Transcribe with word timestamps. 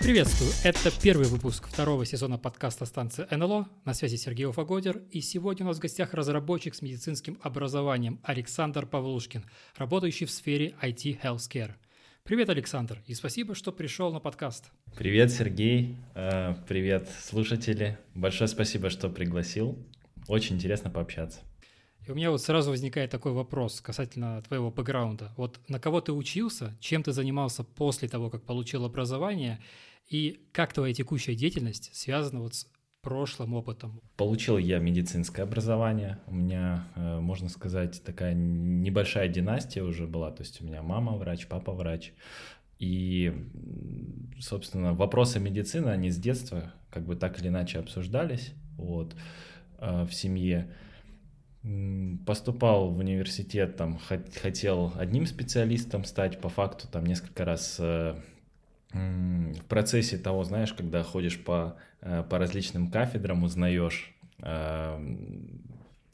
Приветствую! 0.00 0.50
Это 0.64 0.90
первый 1.00 1.28
выпуск 1.28 1.66
второго 1.66 2.04
сезона 2.04 2.36
подкаста 2.36 2.84
станции 2.84 3.26
НЛО. 3.30 3.68
На 3.84 3.94
связи 3.94 4.16
Сергей 4.16 4.44
Уфагодер. 4.44 5.02
И 5.12 5.22
сегодня 5.22 5.64
у 5.64 5.68
нас 5.68 5.78
в 5.78 5.80
гостях 5.80 6.12
разработчик 6.12 6.74
с 6.74 6.82
медицинским 6.82 7.38
образованием 7.42 8.20
Александр 8.22 8.84
Павлушкин, 8.84 9.44
работающий 9.76 10.26
в 10.26 10.30
сфере 10.30 10.74
IT 10.82 11.22
Healthcare. 11.22 11.72
Привет, 12.22 12.48
Александр, 12.48 13.02
и 13.06 13.14
спасибо, 13.14 13.54
что 13.54 13.72
пришел 13.72 14.12
на 14.12 14.20
подкаст. 14.20 14.70
Привет, 14.96 15.32
Сергей. 15.32 15.96
Э, 16.14 16.54
привет, 16.68 17.08
слушатели. 17.20 17.98
Большое 18.14 18.46
спасибо, 18.46 18.88
что 18.88 19.08
пригласил. 19.08 19.76
Очень 20.28 20.56
интересно 20.56 20.90
пообщаться. 20.90 21.40
И 22.06 22.10
у 22.10 22.14
меня 22.14 22.30
вот 22.30 22.40
сразу 22.40 22.70
возникает 22.70 23.10
такой 23.10 23.32
вопрос 23.32 23.80
касательно 23.80 24.42
твоего 24.42 24.70
бэкграунда. 24.70 25.32
Вот 25.36 25.58
на 25.68 25.80
кого 25.80 26.00
ты 26.00 26.12
учился, 26.12 26.76
чем 26.80 27.02
ты 27.02 27.12
занимался 27.12 27.64
после 27.64 28.08
того, 28.08 28.30
как 28.30 28.44
получил 28.44 28.84
образование, 28.84 29.60
и 30.08 30.40
как 30.52 30.72
твоя 30.72 30.92
текущая 30.92 31.34
деятельность 31.34 31.94
связана 31.94 32.40
вот 32.40 32.54
с 32.54 32.66
прошлым 33.02 33.54
опытом? 33.54 34.00
Получил 34.16 34.58
я 34.58 34.78
медицинское 34.78 35.42
образование. 35.42 36.18
У 36.26 36.34
меня, 36.34 36.88
э, 36.96 37.20
можно 37.20 37.48
сказать, 37.48 38.02
такая 38.04 38.34
небольшая 38.34 39.28
династия 39.28 39.82
уже 39.82 40.06
была. 40.06 40.30
То 40.30 40.42
есть 40.42 40.60
у 40.60 40.64
меня 40.64 40.82
мама 40.82 41.12
врач, 41.16 41.46
папа 41.46 41.72
врач. 41.72 42.12
И, 42.78 43.32
собственно, 44.38 44.94
вопросы 44.94 45.38
медицины, 45.38 45.88
они 45.88 46.10
с 46.10 46.16
детства 46.16 46.72
как 46.90 47.04
бы 47.04 47.14
так 47.14 47.38
или 47.40 47.48
иначе 47.48 47.78
обсуждались 47.78 48.52
вот, 48.76 49.14
э, 49.78 50.04
в 50.04 50.12
семье. 50.12 50.70
Поступал 52.26 52.90
в 52.90 52.98
университет, 52.98 53.76
там, 53.76 53.98
хотел 53.98 54.94
одним 54.96 55.26
специалистом 55.26 56.04
стать, 56.04 56.40
по 56.40 56.48
факту 56.48 56.88
там 56.88 57.04
несколько 57.04 57.44
раз 57.44 57.76
э, 57.78 58.18
в 58.92 59.64
процессе 59.68 60.16
того, 60.16 60.42
знаешь, 60.44 60.72
когда 60.72 61.02
ходишь 61.02 61.38
по, 61.44 61.76
по 62.00 62.38
различным 62.38 62.90
кафедрам, 62.90 63.42
узнаешь 63.42 64.14
э, 64.38 65.16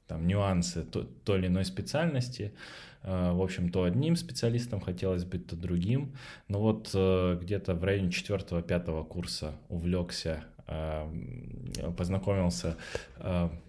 там 0.06 0.26
нюансы 0.26 0.82
то, 0.82 1.04
той 1.24 1.38
или 1.38 1.46
иной 1.46 1.64
специальности. 1.64 2.52
Э, 3.02 3.32
в 3.32 3.42
общем, 3.42 3.70
то 3.70 3.84
одним 3.84 4.16
специалистом 4.16 4.80
хотелось 4.80 5.24
быть, 5.24 5.46
то 5.46 5.56
другим. 5.56 6.14
Но 6.48 6.60
вот 6.60 6.88
где-то 6.88 7.74
в 7.74 7.84
районе 7.84 8.08
4-5 8.08 9.06
курса 9.06 9.54
увлекся 9.68 10.44
познакомился, 11.96 12.76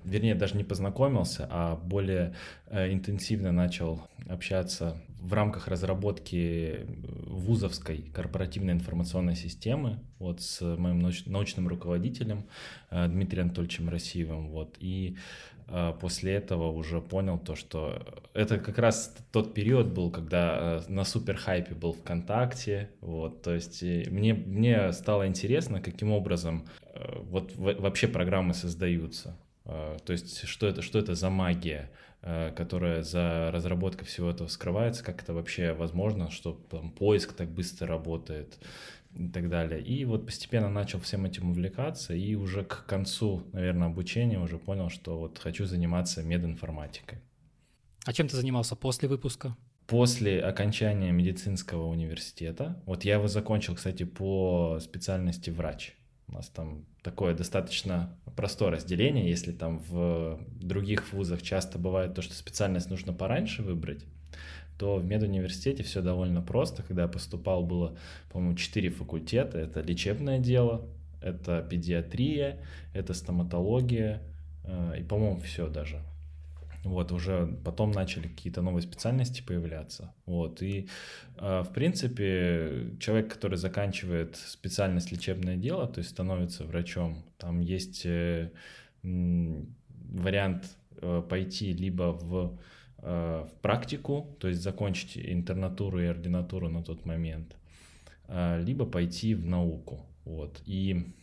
вернее, 0.04 0.34
даже 0.34 0.58
не 0.58 0.64
познакомился, 0.64 1.48
а 1.52 1.76
более 1.76 2.34
интенсивно 2.72 3.52
начал 3.52 4.02
общаться 4.28 4.98
в 5.28 5.34
рамках 5.34 5.68
разработки 5.68 6.86
вузовской 7.26 8.10
корпоративной 8.14 8.74
информационной 8.74 9.36
системы 9.36 10.00
вот 10.20 10.42
с 10.42 10.62
моим 10.62 11.00
научным 11.26 11.68
руководителем 11.68 12.46
э, 12.92 13.08
Дмитрием 13.08 13.48
Анатольевичем 13.48 13.90
Россиевым. 13.90 14.48
Вот, 14.50 14.78
и 14.80 15.18
э, 15.68 15.94
после 16.00 16.34
этого 16.34 16.72
уже 16.72 17.02
понял 17.02 17.38
то, 17.38 17.56
что 17.56 18.02
это 18.34 18.58
как 18.58 18.78
раз 18.78 19.16
тот 19.32 19.54
период 19.54 19.88
был, 19.88 20.12
когда 20.12 20.82
э, 20.88 20.92
на 20.92 21.04
супер 21.04 21.36
хайпе 21.36 21.76
был 21.76 21.92
ВКонтакте, 21.92 22.90
вот, 23.02 23.42
то 23.42 23.54
есть 23.54 23.84
мне, 23.84 24.34
мне 24.34 24.94
стало 24.94 25.28
интересно, 25.28 25.82
каким 25.82 26.12
образом 26.12 26.66
вот 27.30 27.52
вообще 27.56 28.08
программы 28.08 28.56
создаются, 28.56 29.38
то 29.66 30.00
есть 30.08 30.48
что 30.48 30.66
это, 30.66 30.82
что 30.82 30.98
это 30.98 31.14
за 31.14 31.30
магия, 31.30 31.92
Э, 31.92 32.07
которая 32.56 33.04
за 33.04 33.52
разработкой 33.52 34.06
всего 34.06 34.30
этого 34.30 34.48
скрывается, 34.48 35.04
как 35.04 35.22
это 35.24 35.34
вообще 35.34 35.74
возможно, 35.74 36.30
что 36.30 36.54
там 36.70 36.92
поиск 36.92 37.34
так 37.34 37.50
быстро 37.50 37.88
работает 37.88 38.58
и 39.16 39.30
так 39.30 39.50
далее. 39.50 39.82
И 39.82 40.06
вот 40.06 40.26
постепенно 40.26 40.70
начал 40.70 41.00
всем 41.00 41.26
этим 41.26 41.50
увлекаться, 41.50 42.14
и 42.14 42.36
уже 42.36 42.64
к 42.64 42.86
концу, 42.86 43.44
наверное, 43.54 43.88
обучения 43.88 44.40
уже 44.40 44.58
понял, 44.58 44.90
что 44.90 45.18
вот 45.18 45.40
хочу 45.40 45.66
заниматься 45.66 46.24
мединформатикой. 46.24 47.20
А 48.06 48.14
чем 48.14 48.28
ты 48.28 48.36
занимался 48.36 48.76
после 48.76 49.10
выпуска? 49.10 49.56
После 49.88 50.42
окончания 50.42 51.12
медицинского 51.12 51.88
университета, 51.88 52.82
вот 52.86 53.06
я 53.06 53.16
его 53.16 53.28
закончил, 53.28 53.76
кстати, 53.76 54.04
по 54.04 54.80
специальности 54.82 55.50
врач. 55.50 55.97
У 56.28 56.34
нас 56.34 56.50
там 56.50 56.86
такое 57.02 57.34
достаточно 57.34 58.16
простое 58.36 58.72
разделение, 58.72 59.30
если 59.30 59.54
там 59.54 59.80
в 59.80 60.40
других 60.60 61.14
вузах 61.14 61.42
часто 61.42 61.80
бывает 61.80 62.14
то, 62.14 62.22
что 62.22 62.34
специальность 62.34 62.90
нужно 62.90 63.14
пораньше 63.14 63.64
выбрать, 63.64 64.04
то 64.78 64.98
в 64.98 65.06
медуниверситете 65.06 65.84
все 65.84 66.02
довольно 66.02 66.42
просто. 66.42 66.84
Когда 66.84 67.04
я 67.04 67.08
поступал, 67.08 67.66
было, 67.66 67.98
по-моему, 68.30 68.56
четыре 68.56 68.90
факультета. 68.90 69.58
Это 69.58 69.82
лечебное 69.82 70.40
дело, 70.40 70.86
это 71.22 71.66
педиатрия, 71.68 72.60
это 72.94 73.14
стоматология 73.14 74.22
э, 74.64 75.00
и, 75.00 75.04
по-моему, 75.04 75.40
все 75.40 75.68
даже. 75.68 76.02
Вот, 76.88 77.12
уже 77.12 77.48
потом 77.66 77.92
начали 77.92 78.30
какие-то 78.30 78.62
новые 78.62 78.82
специальности 78.82 79.42
появляться. 79.42 80.14
Вот, 80.26 80.62
и, 80.62 80.88
э, 81.38 81.62
в 81.62 81.74
принципе, 81.74 82.96
человек, 83.00 83.34
который 83.34 83.58
заканчивает 83.58 84.38
специальность 84.38 85.12
лечебное 85.12 85.58
дело, 85.58 85.88
то 85.88 86.00
есть 86.00 86.12
становится 86.12 86.64
врачом, 86.64 87.26
там 87.38 87.60
есть 87.60 88.06
э, 88.06 88.52
вариант 89.04 90.78
э, 91.02 91.22
пойти 91.30 91.74
либо 91.74 92.14
в, 92.14 92.58
в 93.00 93.52
практику, 93.62 94.36
то 94.40 94.48
есть 94.48 94.62
закончить 94.62 95.18
интернатуру 95.18 96.00
и 96.00 96.06
ординатуру 96.06 96.70
на 96.70 96.82
тот 96.84 97.06
момент, 97.06 97.56
либо 98.28 98.86
пойти 98.86 99.36
в 99.36 99.46
науку. 99.46 100.00
Вот, 100.26 100.62
и 100.66 101.14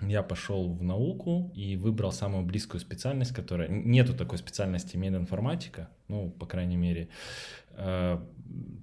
я 0.00 0.22
пошел 0.22 0.72
в 0.72 0.82
науку 0.82 1.52
и 1.54 1.76
выбрал 1.76 2.12
самую 2.12 2.44
близкую 2.44 2.80
специальность, 2.80 3.32
которая... 3.32 3.68
Нету 3.68 4.14
такой 4.14 4.38
специальности 4.38 4.96
мединформатика, 4.96 5.88
ну, 6.08 6.30
по 6.30 6.46
крайней 6.46 6.76
мере, 6.76 7.08
э, 7.72 8.18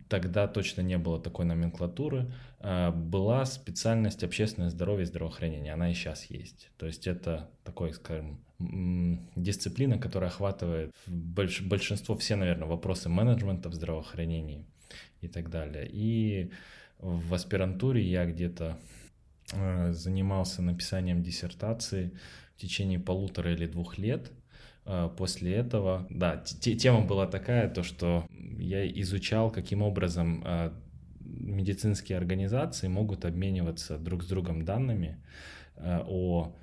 тогда 0.09 0.47
точно 0.47 0.81
не 0.81 0.97
было 0.97 1.19
такой 1.19 1.45
номенклатуры. 1.45 2.31
Э, 2.59 2.91
была 2.91 3.45
специальность 3.45 4.23
общественное 4.23 4.69
здоровье 4.69 5.03
и 5.03 5.07
здравоохранение, 5.07 5.73
она 5.73 5.91
и 5.91 5.93
сейчас 5.93 6.25
есть. 6.25 6.69
То 6.77 6.85
есть 6.85 7.07
это 7.07 7.49
такой, 7.63 7.93
скажем, 7.93 8.39
дисциплина, 9.35 9.97
которая 9.97 10.29
охватывает 10.29 10.91
большинство, 11.07 12.15
все, 12.15 12.35
наверное, 12.35 12.67
вопросы 12.67 13.09
менеджмента 13.09 13.69
в 13.69 13.73
здравоохранении 13.73 14.65
и 15.21 15.27
так 15.27 15.49
далее. 15.49 15.87
И 15.91 16.51
в 16.99 17.33
аспирантуре 17.33 18.01
я 18.01 18.25
где-то 18.25 18.77
занимался 19.51 20.61
написанием 20.61 21.23
диссертации 21.23 22.11
в 22.55 22.61
течение 22.61 22.99
полутора 22.99 23.53
или 23.53 23.65
двух 23.67 23.97
лет. 23.97 24.31
Э, 24.85 25.09
после 25.15 25.53
этого, 25.53 26.07
да, 26.09 26.37
тема 26.37 27.01
была 27.01 27.27
такая, 27.27 27.69
то 27.69 27.83
что 27.83 28.25
я 28.57 28.87
изучал, 29.01 29.51
каким 29.51 29.81
образом 29.81 30.43
э, 30.45 30.71
медицинские 31.19 32.17
организации 32.17 32.87
могут 32.87 33.25
обмениваться 33.25 33.97
друг 33.97 34.23
с 34.23 34.27
другом 34.27 34.63
данными 34.65 35.17
о 35.75 36.55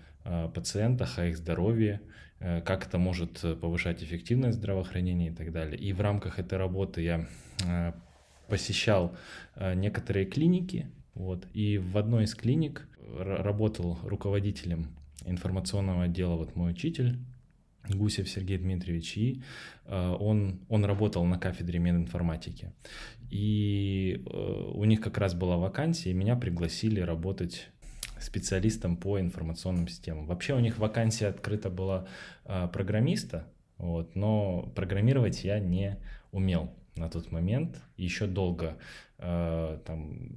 пациентах, 0.55 1.19
о 1.19 1.27
их 1.27 1.37
здоровье, 1.37 2.01
как 2.39 2.87
это 2.87 2.97
может 2.97 3.45
повышать 3.61 4.03
эффективность 4.03 4.57
здравоохранения 4.57 5.29
и 5.29 5.35
так 5.35 5.53
далее. 5.53 5.79
И 5.79 5.93
в 5.93 6.01
рамках 6.01 6.39
этой 6.39 6.59
работы 6.59 7.03
я 7.03 7.95
посещал 8.49 9.15
некоторые 9.57 10.25
клиники, 10.25 10.91
вот. 11.15 11.47
И 11.53 11.79
в 11.79 11.97
одной 11.97 12.25
из 12.25 12.35
клиник 12.35 12.89
работал 13.17 13.99
руководителем 14.03 14.89
информационного 15.25 16.05
отдела 16.05 16.37
вот 16.37 16.57
мой 16.57 16.73
учитель 16.73 17.19
Гусев 17.89 18.29
Сергей 18.29 18.59
Дмитриевич, 18.59 19.17
и 19.17 19.43
э, 19.85 20.17
он, 20.19 20.61
он 20.69 20.85
работал 20.85 21.25
на 21.25 21.39
кафедре 21.39 21.79
мединформатики. 21.79 22.73
И 23.31 24.23
э, 24.25 24.71
у 24.75 24.85
них 24.85 25.01
как 25.01 25.19
раз 25.19 25.35
была 25.35 25.59
вакансия, 25.59 26.11
и 26.11 26.15
меня 26.15 26.37
пригласили 26.37 27.01
работать 27.01 27.69
специалистом 28.21 28.97
по 28.97 29.21
информационным 29.21 29.89
системам. 29.89 30.27
Вообще 30.27 30.55
у 30.55 30.61
них 30.61 30.79
вакансия 30.79 31.27
открыта 31.27 31.69
была 31.69 32.07
э, 32.45 32.69
программиста, 32.73 33.47
вот, 33.77 34.15
но 34.17 34.73
программировать 34.75 35.45
я 35.45 35.59
не 35.59 35.99
умел 36.33 36.73
на 36.97 37.11
тот 37.11 37.31
момент. 37.33 37.83
Еще 37.97 38.27
долго 38.27 38.79
э, 39.19 39.79
там 39.85 40.31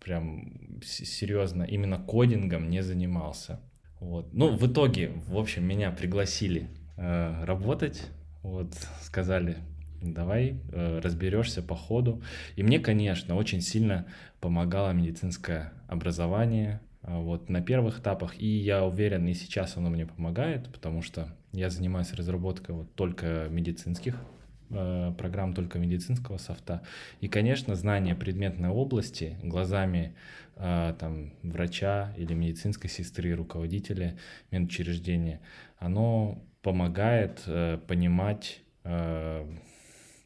прям 0.00 0.80
серьезно 0.82 1.62
именно 1.62 1.98
кодингом 1.98 2.70
не 2.70 2.82
занимался. 2.82 3.60
Вот. 4.00 4.32
Ну, 4.32 4.56
в 4.56 4.66
итоге, 4.66 5.12
в 5.28 5.36
общем, 5.36 5.64
меня 5.64 5.90
пригласили 5.90 6.68
э, 6.96 7.44
работать. 7.44 8.06
Вот, 8.42 8.72
сказали, 9.02 9.58
давай 10.00 10.58
э, 10.72 11.00
разберешься 11.00 11.62
по 11.62 11.76
ходу. 11.76 12.22
И 12.56 12.62
мне, 12.62 12.78
конечно, 12.78 13.36
очень 13.36 13.60
сильно 13.60 14.06
помогало 14.40 14.92
медицинское 14.92 15.72
образование, 15.86 16.80
вот 17.02 17.48
на 17.48 17.62
первых 17.62 18.00
этапах, 18.00 18.38
и 18.38 18.46
я 18.46 18.84
уверен, 18.84 19.26
и 19.26 19.34
сейчас 19.34 19.76
оно 19.76 19.88
мне 19.88 20.06
помогает, 20.06 20.70
потому 20.70 21.02
что 21.02 21.34
я 21.52 21.70
занимаюсь 21.70 22.12
разработкой 22.12 22.74
вот 22.74 22.94
только 22.94 23.48
медицинских 23.50 24.14
э, 24.14 24.39
программ, 24.70 25.52
только 25.52 25.78
медицинского 25.78 26.38
софта. 26.38 26.82
И, 27.20 27.28
конечно, 27.28 27.74
знание 27.74 28.14
предметной 28.14 28.68
области 28.68 29.36
глазами 29.42 30.14
э, 30.56 30.94
там, 30.98 31.32
врача 31.42 32.14
или 32.16 32.34
медицинской 32.34 32.88
сестры, 32.88 33.34
руководителя 33.34 34.16
медучреждения, 34.50 35.40
оно 35.78 36.42
помогает 36.62 37.42
э, 37.46 37.78
понимать, 37.86 38.60
э, 38.84 39.46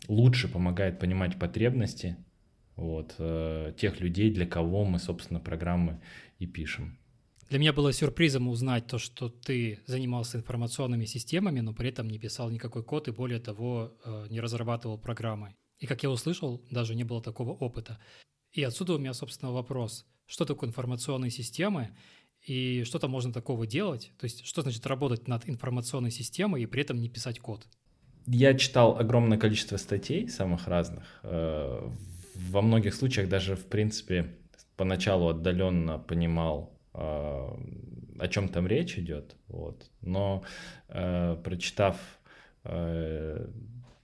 лучше 0.08 0.48
помогает 0.48 0.98
понимать 0.98 1.38
потребности 1.38 2.16
вот, 2.76 3.14
э, 3.18 3.72
тех 3.76 4.00
людей, 4.00 4.30
для 4.30 4.46
кого 4.46 4.84
мы, 4.84 4.98
собственно, 4.98 5.40
программы 5.40 6.00
и 6.38 6.46
пишем. 6.46 6.98
Для 7.50 7.58
меня 7.58 7.72
было 7.72 7.92
сюрпризом 7.92 8.48
узнать 8.48 8.86
то, 8.86 8.98
что 8.98 9.28
ты 9.28 9.80
занимался 9.86 10.38
информационными 10.38 11.04
системами, 11.04 11.60
но 11.60 11.74
при 11.74 11.90
этом 11.90 12.08
не 12.08 12.18
писал 12.18 12.50
никакой 12.50 12.82
код 12.82 13.08
и, 13.08 13.12
более 13.12 13.38
того, 13.38 13.94
э, 14.04 14.26
не 14.30 14.40
разрабатывал 14.40 14.98
программы. 14.98 15.54
И, 15.78 15.86
как 15.86 16.02
я 16.02 16.10
услышал, 16.10 16.62
даже 16.70 16.94
не 16.94 17.04
было 17.04 17.22
такого 17.22 17.50
опыта. 17.50 17.98
И 18.52 18.62
отсюда 18.62 18.94
у 18.94 18.98
меня, 18.98 19.12
собственно, 19.12 19.52
вопрос. 19.52 20.06
Что 20.26 20.44
такое 20.44 20.70
информационные 20.70 21.30
системы 21.30 21.90
и 22.40 22.84
что 22.84 22.98
там 22.98 23.10
можно 23.10 23.32
такого 23.32 23.66
делать? 23.66 24.12
То 24.18 24.24
есть 24.24 24.46
что 24.46 24.62
значит 24.62 24.86
работать 24.86 25.28
над 25.28 25.48
информационной 25.48 26.10
системой 26.10 26.62
и 26.62 26.66
при 26.66 26.82
этом 26.82 26.98
не 26.98 27.08
писать 27.08 27.40
код? 27.40 27.66
Я 28.26 28.54
читал 28.54 28.98
огромное 28.98 29.36
количество 29.36 29.76
статей 29.76 30.28
самых 30.28 30.66
разных. 30.66 31.20
Э, 31.22 31.90
во 32.34 32.62
многих 32.62 32.94
случаях 32.94 33.28
даже, 33.28 33.54
в 33.54 33.66
принципе, 33.66 34.34
поначалу 34.76 35.28
отдаленно 35.28 35.98
понимал, 35.98 36.73
о 36.94 38.28
чем 38.28 38.48
там 38.48 38.66
речь 38.66 38.98
идет, 38.98 39.36
вот. 39.48 39.90
но 40.00 40.44
э, 40.88 41.36
прочитав 41.42 41.96
э, 42.64 43.48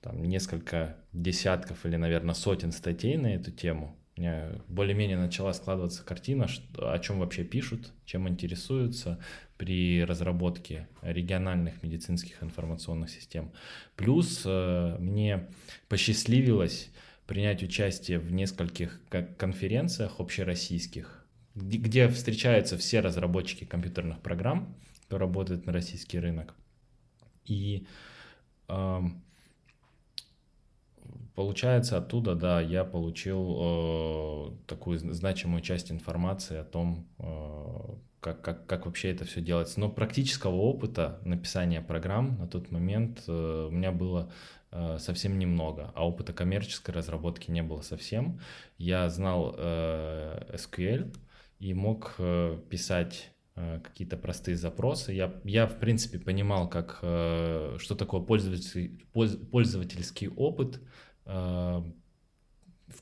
там, 0.01 0.25
несколько 0.25 0.97
десятков 1.13 1.87
или, 1.87 1.97
наверное, 1.97 2.35
сотен 2.35 2.73
статей 2.73 3.17
на 3.17 3.35
эту 3.35 3.53
тему, 3.53 3.97
меня 4.17 4.51
более-менее 4.69 5.17
начала 5.17 5.53
складываться 5.53 6.05
картина, 6.05 6.47
что, 6.47 6.93
о 6.93 6.99
чем 6.99 7.21
вообще 7.21 7.45
пишут, 7.45 7.93
чем 8.05 8.29
интересуются 8.29 9.19
при 9.57 10.05
разработке 10.05 10.89
региональных 11.01 11.83
медицинских 11.83 12.43
информационных 12.43 13.09
систем. 13.11 13.53
Плюс 13.97 14.43
э, 14.45 14.97
мне 14.99 15.49
посчастливилось 15.89 16.91
принять 17.27 17.63
участие 17.63 18.19
в 18.19 18.33
нескольких 18.33 19.01
конференциях 19.39 20.19
общероссийских, 20.19 21.19
где 21.55 22.08
встречаются 22.08 22.76
все 22.79 23.00
разработчики 23.00 23.64
компьютерных 23.64 24.20
программ, 24.20 24.75
кто 25.06 25.19
работает 25.19 25.67
на 25.67 25.73
российский 25.73 26.19
рынок. 26.19 26.55
И 27.44 27.87
э, 28.69 29.00
получается 31.35 31.99
оттуда, 31.99 32.35
да, 32.35 32.61
я 32.61 32.85
получил 32.85 33.56
э, 33.61 34.50
такую 34.67 34.99
значимую 34.99 35.62
часть 35.62 35.91
информации 35.91 36.58
о 36.58 36.64
том, 36.64 37.08
э, 37.19 37.94
как, 38.20 38.43
как, 38.43 38.67
как 38.67 38.87
вообще 38.87 39.11
это 39.11 39.25
все 39.25 39.41
делается. 39.41 39.81
Но 39.81 39.88
практического 39.88 40.56
опыта 40.56 41.20
написания 41.25 41.81
программ 41.81 42.38
на 42.38 42.46
тот 42.46 42.70
момент 42.70 43.25
э, 43.26 43.67
у 43.69 43.70
меня 43.73 43.91
было 43.91 44.31
Э, 44.73 44.99
совсем 45.00 45.38
немного, 45.38 45.91
а 45.94 46.06
опыта 46.06 46.32
коммерческой 46.32 46.93
разработки 46.93 47.50
не 47.50 47.62
было 47.62 47.81
совсем. 47.81 48.41
Я 48.79 49.08
знал 49.08 49.55
э, 49.58 50.55
SQL 50.55 51.12
и 51.61 51.73
мог 51.73 52.17
э, 52.19 52.59
писать 52.69 53.31
какие-то 53.55 54.17
простые 54.17 54.57
запросы. 54.57 55.12
Я, 55.12 55.39
я 55.45 55.67
в 55.67 55.79
принципе, 55.79 56.19
понимал, 56.19 56.71
как, 56.71 56.97
что 57.01 57.95
такое 57.95 58.23
пользовательский, 58.23 59.05
пользовательский 59.12 60.29
опыт 60.29 60.81
в 61.27 61.93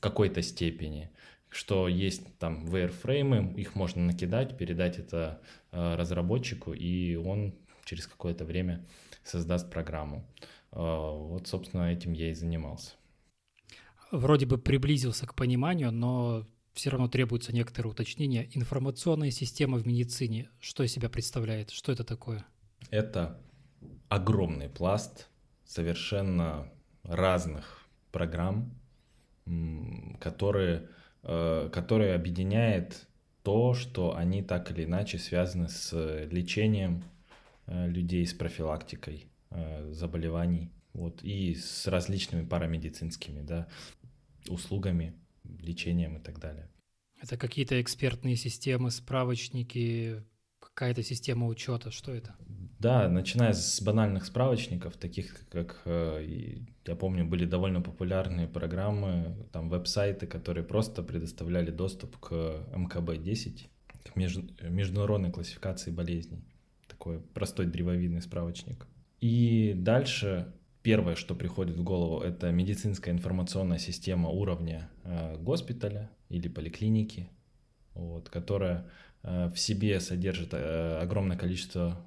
какой-то 0.01 0.41
степени, 0.41 1.11
что 1.47 1.87
есть 1.87 2.37
там 2.39 2.65
wireframe, 2.65 3.55
их 3.55 3.75
можно 3.75 4.03
накидать, 4.03 4.57
передать 4.57 4.99
это 4.99 5.41
разработчику, 5.71 6.73
и 6.73 7.15
он 7.15 7.55
через 7.85 8.05
какое-то 8.07 8.43
время 8.43 8.85
создаст 9.23 9.71
программу. 9.71 10.25
Вот, 10.71 11.47
собственно, 11.47 11.91
этим 11.91 12.11
я 12.11 12.31
и 12.31 12.33
занимался. 12.33 12.95
Вроде 14.11 14.45
бы 14.45 14.57
приблизился 14.57 15.25
к 15.25 15.35
пониманию, 15.35 15.91
но 15.91 16.45
все 16.79 16.89
равно 16.89 17.07
требуется 17.07 17.53
некоторые 17.53 17.91
уточнения. 17.91 18.49
Информационная 18.53 19.31
система 19.31 19.77
в 19.77 19.85
медицине, 19.85 20.49
что 20.59 20.83
из 20.83 20.91
себя 20.91 21.09
представляет? 21.09 21.69
Что 21.69 21.91
это 21.91 22.03
такое? 22.03 22.45
Это 22.89 23.39
огромный 24.07 24.69
пласт 24.69 25.27
совершенно 25.65 26.67
разных 27.03 27.87
программ, 28.11 28.73
которые, 30.19 30.89
э, 31.23 31.69
которые 31.71 32.15
объединяет 32.15 33.07
то, 33.43 33.73
что 33.73 34.15
они 34.15 34.41
так 34.41 34.71
или 34.71 34.85
иначе 34.85 35.17
связаны 35.17 35.69
с 35.69 35.93
лечением 36.31 37.03
э, 37.67 37.87
людей, 37.87 38.25
с 38.25 38.33
профилактикой 38.33 39.29
Э, 39.51 39.89
заболеваний, 39.91 40.69
вот, 40.93 41.23
и 41.23 41.55
с 41.55 41.87
различными 41.87 42.45
парамедицинскими, 42.45 43.41
да, 43.41 43.67
услугами, 44.47 45.15
лечением 45.61 46.17
и 46.17 46.19
так 46.21 46.39
далее. 46.39 46.69
Это 47.21 47.37
какие-то 47.37 47.81
экспертные 47.81 48.35
системы, 48.35 48.91
справочники, 48.91 50.23
какая-то 50.59 51.03
система 51.03 51.47
учета, 51.47 51.91
что 51.91 52.13
это? 52.13 52.35
Да, 52.79 53.09
начиная 53.09 53.51
с 53.51 53.81
банальных 53.81 54.25
справочников, 54.25 54.95
таких 54.95 55.49
как, 55.49 55.81
э, 55.83 56.59
я 56.85 56.95
помню, 56.95 57.25
были 57.25 57.43
довольно 57.43 57.81
популярные 57.81 58.47
программы, 58.47 59.35
там 59.51 59.69
веб-сайты, 59.69 60.27
которые 60.27 60.63
просто 60.63 61.03
предоставляли 61.03 61.71
доступ 61.71 62.17
к 62.17 62.31
МКБ-10, 62.73 63.67
к 64.05 64.15
международной 64.15 65.31
классификации 65.31 65.91
болезней. 65.91 66.45
Такой 66.87 67.19
простой 67.19 67.65
древовидный 67.65 68.21
справочник. 68.21 68.87
И 69.19 69.73
дальше 69.75 70.53
первое, 70.81 71.15
что 71.15 71.35
приходит 71.35 71.75
в 71.75 71.83
голову, 71.83 72.21
это 72.21 72.51
медицинская 72.51 73.13
информационная 73.13 73.79
система 73.79 74.29
уровня 74.29 74.89
э, 75.03 75.37
госпиталя 75.37 76.09
или 76.29 76.47
поликлиники, 76.47 77.29
вот, 77.93 78.29
которая 78.29 78.85
э, 79.23 79.49
в 79.53 79.59
себе 79.59 79.99
содержит 79.99 80.49
э, 80.53 80.99
огромное 81.01 81.37
количество 81.37 81.97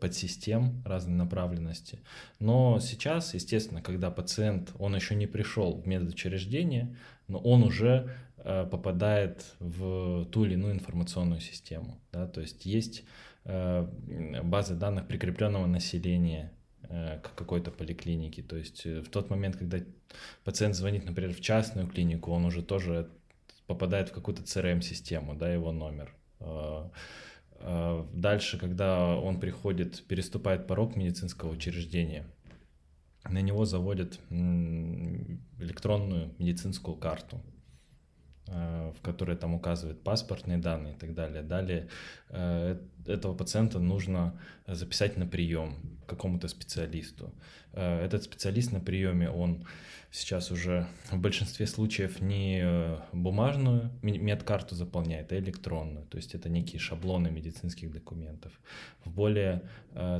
подсистем 0.00 0.82
разной 0.84 1.16
направленности. 1.16 2.00
Но 2.40 2.78
сейчас, 2.78 3.32
естественно, 3.32 3.80
когда 3.80 4.10
пациент, 4.10 4.70
он 4.78 4.94
еще 4.94 5.14
не 5.14 5.26
пришел 5.26 5.80
в 5.80 5.86
медучреждение, 5.86 6.94
но 7.26 7.38
он 7.38 7.62
уже 7.62 8.14
попадает 8.36 9.54
в 9.58 10.26
ту 10.26 10.44
или 10.44 10.54
иную 10.54 10.74
информационную 10.74 11.40
систему. 11.40 11.98
Да? 12.12 12.26
То 12.26 12.42
есть 12.42 12.66
есть 12.66 13.04
базы 13.44 14.74
данных 14.74 15.08
прикрепленного 15.08 15.64
населения 15.64 16.52
к 16.88 17.34
какой-то 17.34 17.70
поликлинике. 17.70 18.42
То 18.42 18.56
есть 18.56 18.86
э, 18.86 19.00
в 19.00 19.08
тот 19.08 19.30
момент, 19.30 19.56
когда 19.56 19.78
пациент 20.44 20.74
звонит, 20.74 21.04
например, 21.04 21.34
в 21.34 21.40
частную 21.40 21.86
клинику, 21.86 22.32
он 22.32 22.44
уже 22.44 22.62
тоже 22.62 23.08
попадает 23.66 24.08
в 24.08 24.12
какую-то 24.12 24.42
CRM-систему, 24.42 25.34
да, 25.34 25.52
его 25.52 25.72
номер. 25.72 26.14
Дальше, 28.12 28.58
когда 28.58 29.16
он 29.16 29.38
приходит, 29.38 30.02
переступает 30.08 30.66
порог 30.66 30.96
медицинского 30.96 31.50
учреждения, 31.50 32.24
на 33.28 33.42
него 33.42 33.66
заводят 33.66 34.18
электронную 35.58 36.34
медицинскую 36.38 36.96
карту. 36.96 37.40
Э, 38.52 38.92
в 38.96 39.00
которой 39.00 39.36
там 39.36 39.54
указывает 39.54 40.02
паспортные 40.02 40.58
данные 40.58 40.94
и 40.94 40.96
так 40.96 41.14
далее. 41.14 41.42
Далее 41.42 41.88
э, 42.30 42.76
этого 43.06 43.32
пациента 43.32 43.78
нужно 43.78 44.40
записать 44.66 45.16
на 45.16 45.24
прием 45.24 45.76
к 46.04 46.10
какому-то 46.10 46.48
специалисту. 46.48 47.32
Э, 47.72 48.04
этот 48.04 48.24
специалист 48.24 48.72
на 48.72 48.80
приеме, 48.80 49.30
он 49.30 49.64
сейчас 50.10 50.50
уже 50.50 50.88
в 51.12 51.18
большинстве 51.18 51.68
случаев 51.68 52.20
не 52.20 52.98
бумажную 53.12 53.92
медкарту 54.02 54.74
заполняет, 54.74 55.30
а 55.30 55.38
электронную. 55.38 56.06
То 56.06 56.16
есть 56.16 56.34
это 56.34 56.48
некие 56.48 56.80
шаблоны 56.80 57.30
медицинских 57.30 57.92
документов. 57.92 58.52
В 59.04 59.12
более 59.12 59.62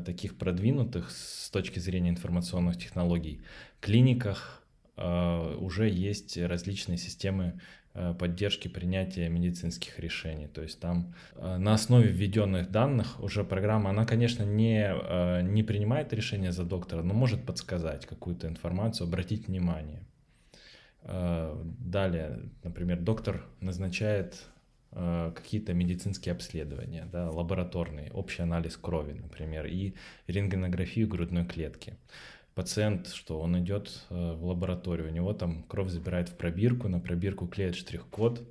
таких 0.07 0.39
продвинутых 0.39 1.11
с 1.11 1.51
точки 1.51 1.81
зрения 1.81 2.11
информационных 2.11 2.79
технологий 2.79 3.43
клиниках 3.81 4.63
уже 4.97 5.89
есть 5.89 6.37
различные 6.37 6.99
системы 6.99 7.55
Э, 7.55 7.80
поддержки 7.93 8.69
принятия 8.69 9.29
медицинских 9.29 9.99
решений. 9.99 10.47
То 10.47 10.63
есть 10.63 10.79
там 10.79 11.15
э, 11.35 11.57
на 11.57 11.75
основе 11.75 12.09
введенных 12.09 12.71
данных 12.71 13.21
уже 13.21 13.45
программа, 13.45 13.91
она, 13.91 14.07
конечно, 14.07 14.45
не, 14.45 14.93
э, 14.93 15.43
не 15.43 15.63
принимает 15.63 16.13
решение 16.13 16.53
за 16.53 16.65
доктора, 16.65 17.03
но 17.03 17.15
может 17.15 17.45
подсказать 17.45 18.07
какую-то 18.07 18.47
информацию, 18.47 19.07
обратить 19.07 19.49
внимание. 19.49 20.01
Далее, 21.03 22.51
например, 22.63 23.01
доктор 23.01 23.47
назначает 23.61 24.45
э, 24.93 25.33
какие-то 25.35 25.73
медицинские 25.73 26.35
обследования, 26.35 27.09
да, 27.11 27.31
лабораторные, 27.31 28.13
общий 28.13 28.43
анализ 28.43 28.77
крови, 28.77 29.15
например, 29.15 29.67
и 29.67 29.95
рентгенографию 30.27 31.09
грудной 31.09 31.47
клетки. 31.47 31.97
Пациент, 32.55 33.09
что 33.09 33.41
он 33.41 33.59
идет 33.59 34.07
э, 34.11 34.33
в 34.33 34.45
лабораторию, 34.45 35.09
у 35.09 35.13
него 35.13 35.33
там 35.33 35.63
кровь 35.65 35.91
забирает 35.91 36.29
в 36.29 36.37
пробирку, 36.37 36.89
на 36.89 36.99
пробирку 36.99 37.47
клеит 37.47 37.77
штрих-код, 37.77 38.43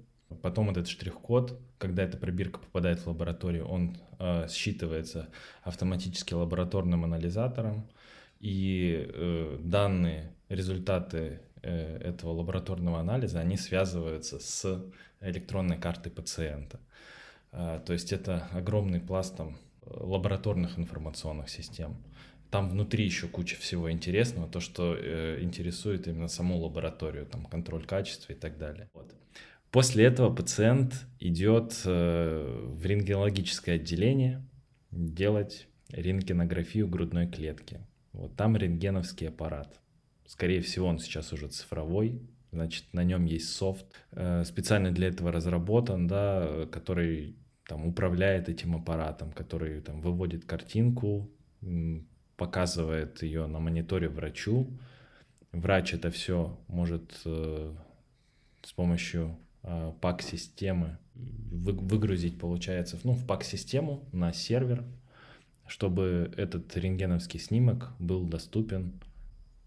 потом 0.41 0.70
этот 0.70 0.88
штрих-код, 0.88 1.60
когда 1.77 2.03
эта 2.03 2.18
пробирка 2.18 2.60
попадает 2.60 3.00
в 3.00 3.08
лабораторию, 3.08 3.68
он 3.68 3.98
э, 4.20 4.48
считывается 4.48 5.27
автоматически 5.63 6.34
лабораторным 6.34 7.03
анализатором, 7.03 7.89
и 8.39 9.06
э, 9.13 9.58
данные, 9.62 10.34
результаты 10.48 11.41
э, 11.62 11.98
этого 11.98 12.32
лабораторного 12.32 13.00
анализа, 13.00 13.39
они 13.39 13.58
связываются 13.58 14.39
с 14.39 14.86
электронной 15.20 15.77
картой 15.77 16.12
пациента. 16.12 16.79
Э, 17.51 17.82
то 17.86 17.94
есть 17.94 18.13
это 18.13 18.48
огромный 18.53 19.01
пласт 19.01 19.36
там, 19.36 19.58
лабораторных 19.86 20.79
информационных 20.79 21.50
систем. 21.50 21.98
Там 22.51 22.70
внутри 22.70 23.06
еще 23.06 23.27
куча 23.27 23.56
всего 23.58 23.91
интересного, 23.91 24.48
то, 24.48 24.60
что 24.60 24.96
э, 24.98 25.39
интересует 25.41 26.08
именно 26.08 26.27
саму 26.27 26.58
лабораторию, 26.58 27.25
там 27.25 27.46
контроль 27.46 27.86
качества 27.86 28.34
и 28.34 28.36
так 28.36 28.58
далее. 28.58 28.89
Вот. 28.94 29.13
После 29.72 30.06
этого 30.06 30.34
пациент 30.34 31.06
идет 31.20 31.79
э, 31.86 32.72
в 32.74 32.84
рентгенологическое 32.84 33.75
отделение 33.75 34.44
делать 34.89 35.68
рентгенографию 35.89 36.88
грудной 36.88 37.27
клетки. 37.27 37.79
Вот 38.13 38.36
там 38.36 38.58
рентгеновский 38.58 39.29
аппарат. 39.29 39.79
Скорее 40.25 40.62
всего, 40.62 40.88
он 40.88 40.98
сейчас 40.98 41.32
уже 41.34 41.50
цифровой, 41.50 42.20
значит, 42.51 42.86
на 42.94 43.03
нем 43.03 43.25
есть 43.25 43.53
софт, 43.53 43.86
э, 44.12 44.44
специально 44.44 44.91
для 44.91 45.10
этого 45.10 45.32
разработан, 45.32 46.08
да, 46.08 46.65
который 46.72 47.36
там 47.68 47.86
управляет 47.86 48.50
этим 48.50 48.75
аппаратом, 48.75 49.32
который 49.32 49.82
там 49.82 50.01
выводит 50.01 50.46
картинку, 50.46 51.29
показывает 52.39 53.22
ее 53.22 53.46
на 53.48 53.60
мониторе 53.60 54.08
врачу. 54.08 54.67
Врач 55.51 55.93
это 55.93 56.10
все 56.10 56.58
может 56.67 57.22
э, 57.25 57.75
с 58.63 58.72
помощью 58.72 59.38
э, 59.63 59.91
пак-системы 60.00 60.98
выгрузить, 61.15 62.39
получается, 62.39 62.98
ну, 63.03 63.12
в 63.12 63.25
пак-систему 63.25 64.08
на 64.13 64.31
сервер, 64.31 64.86
чтобы 65.67 66.31
этот 66.38 66.75
рентгеновский 66.77 67.39
снимок 67.39 67.91
был 68.00 68.25
доступен 68.25 68.93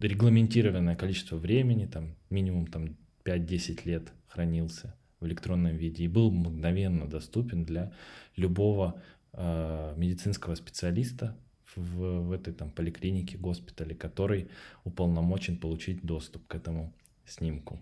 регламентированное 0.01 0.97
количество 0.97 1.37
времени, 1.37 1.87
там 1.87 2.17
минимум 2.31 2.67
там 2.69 2.97
5-10 3.25 3.81
лет 3.85 4.13
хранился 4.29 4.95
в 5.21 5.27
электронном 5.27 5.77
виде 5.77 6.05
и 6.05 6.09
был 6.09 6.31
мгновенно 6.31 7.07
доступен 7.07 7.65
для 7.65 7.93
любого 8.35 9.01
э, 9.35 9.95
медицинского 9.97 10.55
специалиста 10.55 11.37
в, 11.77 12.29
в 12.29 12.33
этой 12.33 12.53
там 12.53 12.71
поликлинике, 12.71 13.39
госпитале, 13.39 13.95
который 13.95 14.49
уполномочен 14.85 15.57
получить 15.57 16.03
доступ 16.03 16.47
к 16.47 16.55
этому 16.55 16.93
снимку. 17.27 17.81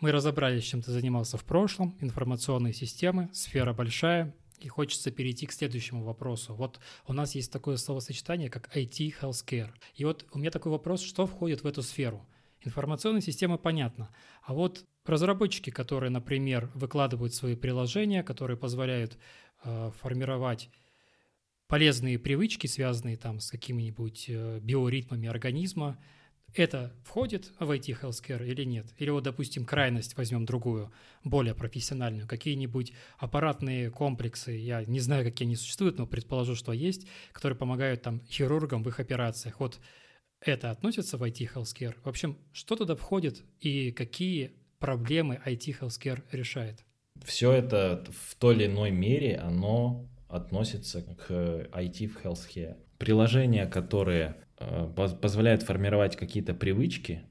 Мы 0.00 0.12
разобрались, 0.12 0.64
чем 0.64 0.82
ты 0.82 0.90
занимался 0.90 1.36
в 1.36 1.44
прошлом, 1.44 1.96
информационные 2.00 2.74
системы, 2.74 3.30
сфера 3.32 3.72
большая, 3.72 4.34
и 4.58 4.68
хочется 4.68 5.10
перейти 5.10 5.46
к 5.46 5.52
следующему 5.52 6.04
вопросу. 6.04 6.54
Вот 6.54 6.80
у 7.06 7.12
нас 7.12 7.34
есть 7.34 7.52
такое 7.52 7.76
словосочетание, 7.76 8.50
как 8.50 8.74
IT 8.76 9.14
Healthcare. 9.20 9.70
И 9.94 10.04
вот 10.04 10.26
у 10.32 10.38
меня 10.38 10.50
такой 10.50 10.72
вопрос, 10.72 11.02
что 11.02 11.26
входит 11.26 11.62
в 11.62 11.66
эту 11.66 11.82
сферу? 11.82 12.26
Информационная 12.62 13.20
система 13.20 13.58
понятна. 13.58 14.08
А 14.42 14.54
вот 14.54 14.84
разработчики, 15.04 15.70
которые, 15.70 16.10
например, 16.10 16.70
выкладывают 16.74 17.34
свои 17.34 17.56
приложения, 17.56 18.22
которые 18.22 18.56
позволяют 18.56 19.18
э, 19.64 19.90
формировать 20.00 20.70
полезные 21.68 22.18
привычки, 22.18 22.66
связанные 22.66 23.16
там 23.16 23.40
с 23.40 23.50
какими-нибудь 23.50 24.26
э, 24.28 24.60
биоритмами 24.60 25.28
организма, 25.28 25.98
это 26.54 26.92
входит 27.02 27.50
в 27.58 27.68
IT 27.70 28.00
Healthcare 28.00 28.46
или 28.46 28.64
нет? 28.64 28.86
Или 28.98 29.10
вот, 29.10 29.24
допустим, 29.24 29.64
крайность 29.64 30.16
возьмем 30.16 30.44
другую, 30.44 30.92
более 31.24 31.54
профессиональную, 31.54 32.28
какие-нибудь 32.28 32.92
аппаратные 33.18 33.90
комплексы, 33.90 34.52
я 34.52 34.84
не 34.84 35.00
знаю, 35.00 35.24
какие 35.24 35.46
они 35.46 35.56
существуют, 35.56 35.98
но 35.98 36.06
предположу, 36.06 36.54
что 36.54 36.72
есть, 36.72 37.06
которые 37.32 37.58
помогают 37.58 38.02
там 38.02 38.20
хирургам 38.28 38.84
в 38.84 38.88
их 38.88 39.00
операциях. 39.00 39.58
Вот 39.58 39.80
это 40.40 40.70
относится 40.70 41.16
в 41.18 41.24
IT 41.24 41.54
Healthcare? 41.54 41.96
В 42.04 42.08
общем, 42.08 42.38
что 42.52 42.76
туда 42.76 42.94
входит 42.94 43.42
и 43.60 43.90
какие 43.90 44.52
проблемы 44.78 45.40
IT 45.44 45.80
Healthcare 45.80 46.22
решает? 46.30 46.84
Все 47.24 47.52
это 47.52 48.04
в 48.10 48.34
той 48.36 48.54
или 48.54 48.66
иной 48.66 48.90
мере, 48.90 49.36
оно 49.36 50.08
относится 50.34 51.02
к 51.02 51.30
IT 51.30 52.06
в 52.08 52.24
Healthcare. 52.24 52.76
Приложения, 52.98 53.66
которые 53.66 54.36
Э, 54.58 54.88
позволяет 55.20 55.62
формировать 55.62 56.16
какие-то 56.16 56.54
привычки, 56.54 57.22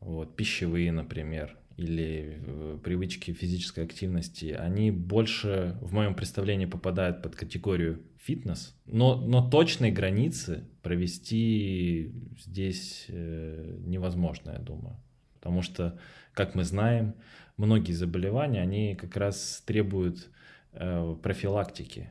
вот, 0.00 0.34
пищевые, 0.36 0.90
например, 0.90 1.56
или 1.76 2.42
э, 2.44 2.78
привычки 2.82 3.32
физической 3.32 3.84
активности, 3.84 4.46
они 4.46 4.90
больше, 4.90 5.78
в 5.80 5.92
моем 5.92 6.14
представлении, 6.14 6.66
попадают 6.66 7.22
под 7.22 7.36
категорию 7.36 8.02
фитнес, 8.18 8.76
но, 8.86 9.16
но 9.16 9.48
точной 9.48 9.92
границы 9.92 10.64
провести 10.82 12.12
здесь 12.38 13.06
э, 13.08 13.78
невозможно, 13.86 14.50
я 14.50 14.58
думаю. 14.58 14.96
Потому 15.34 15.62
что, 15.62 15.98
как 16.32 16.54
мы 16.54 16.64
знаем, 16.64 17.14
многие 17.56 17.92
заболевания, 17.92 18.60
они 18.62 18.96
как 18.96 19.16
раз 19.16 19.62
требуют 19.64 20.28
э, 20.72 21.16
профилактики. 21.22 22.10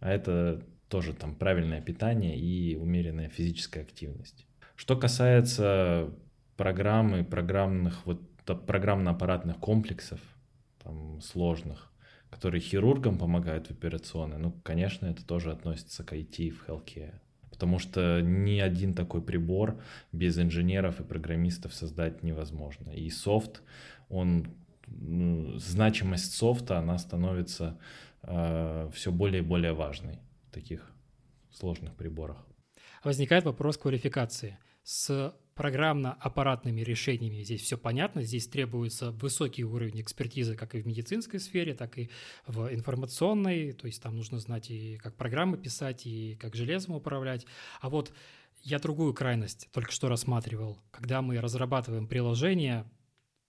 А 0.00 0.10
это 0.10 0.62
тоже 0.88 1.14
там 1.14 1.34
правильное 1.34 1.80
питание 1.80 2.36
и 2.38 2.76
умеренная 2.76 3.28
физическая 3.28 3.84
активность. 3.84 4.46
Что 4.74 4.96
касается 4.96 6.10
программы, 6.56 7.24
программных, 7.24 8.04
вот 8.06 8.20
программно-аппаратных 8.44 9.58
комплексов, 9.58 10.20
там, 10.82 11.20
сложных, 11.20 11.92
которые 12.30 12.60
хирургам 12.60 13.18
помогают 13.18 13.68
в 13.68 13.70
операционной, 13.70 14.38
ну, 14.38 14.52
конечно, 14.62 15.06
это 15.06 15.24
тоже 15.24 15.52
относится 15.52 16.02
к 16.02 16.12
IT 16.12 16.50
в 16.50 16.68
healthcare. 16.68 17.14
Потому 17.50 17.78
что 17.78 18.20
ни 18.22 18.58
один 18.58 18.94
такой 18.94 19.20
прибор 19.20 19.80
без 20.12 20.38
инженеров 20.38 21.00
и 21.00 21.04
программистов 21.04 21.74
создать 21.74 22.22
невозможно. 22.22 22.90
И 22.90 23.10
софт, 23.10 23.62
он, 24.08 24.48
ну, 24.86 25.58
значимость 25.58 26.32
софта, 26.32 26.78
она 26.78 26.96
становится 26.98 27.78
все 28.22 29.10
более 29.10 29.42
и 29.42 29.44
более 29.44 29.72
важной 29.72 30.18
таких 30.52 30.90
сложных 31.52 31.94
приборах. 31.94 32.46
Возникает 33.02 33.44
вопрос 33.44 33.76
квалификации. 33.78 34.58
С 34.82 35.34
программно-аппаратными 35.54 36.80
решениями 36.80 37.42
здесь 37.42 37.60
все 37.60 37.76
понятно, 37.76 38.22
здесь 38.22 38.48
требуется 38.48 39.10
высокий 39.10 39.64
уровень 39.64 40.00
экспертизы 40.00 40.56
как 40.56 40.74
и 40.74 40.80
в 40.80 40.86
медицинской 40.86 41.38
сфере, 41.38 41.74
так 41.74 41.98
и 41.98 42.10
в 42.46 42.72
информационной, 42.72 43.72
то 43.72 43.86
есть 43.86 44.02
там 44.02 44.16
нужно 44.16 44.38
знать 44.38 44.70
и 44.70 44.96
как 44.96 45.16
программы 45.16 45.58
писать, 45.58 46.06
и 46.06 46.36
как 46.36 46.54
железом 46.54 46.94
управлять. 46.94 47.46
А 47.80 47.90
вот 47.90 48.12
я 48.62 48.78
другую 48.78 49.12
крайность 49.12 49.68
только 49.72 49.92
что 49.92 50.08
рассматривал, 50.08 50.78
когда 50.90 51.20
мы 51.20 51.38
разрабатываем 51.40 52.06
приложения 52.06 52.90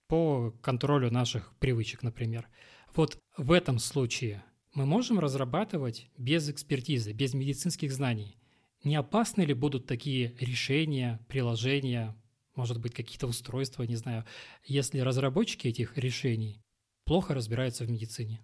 по 0.08 0.52
контролю 0.62 1.12
наших 1.12 1.54
привычек, 1.60 2.04
например. 2.04 2.48
Вот 2.94 3.18
в 3.38 3.54
этом 3.54 3.80
случае 3.80 4.44
мы 4.74 4.86
можем 4.86 5.20
разрабатывать 5.20 6.08
без 6.18 6.50
экспертизы, 6.50 7.12
без 7.12 7.34
медицинских 7.34 7.92
знаний. 7.92 8.38
Не 8.84 8.96
опасны 8.96 9.44
ли 9.44 9.54
будут 9.54 9.86
такие 9.86 10.36
решения, 10.40 11.20
приложения, 11.28 12.16
может 12.56 12.80
быть, 12.80 12.94
какие-то 12.94 13.28
устройства, 13.28 13.84
не 13.84 13.96
знаю, 13.96 14.26
если 14.64 15.00
разработчики 15.00 15.68
этих 15.68 15.98
решений 15.98 16.64
плохо 17.06 17.34
разбираются 17.34 17.84
в 17.84 17.92
медицине? 17.92 18.42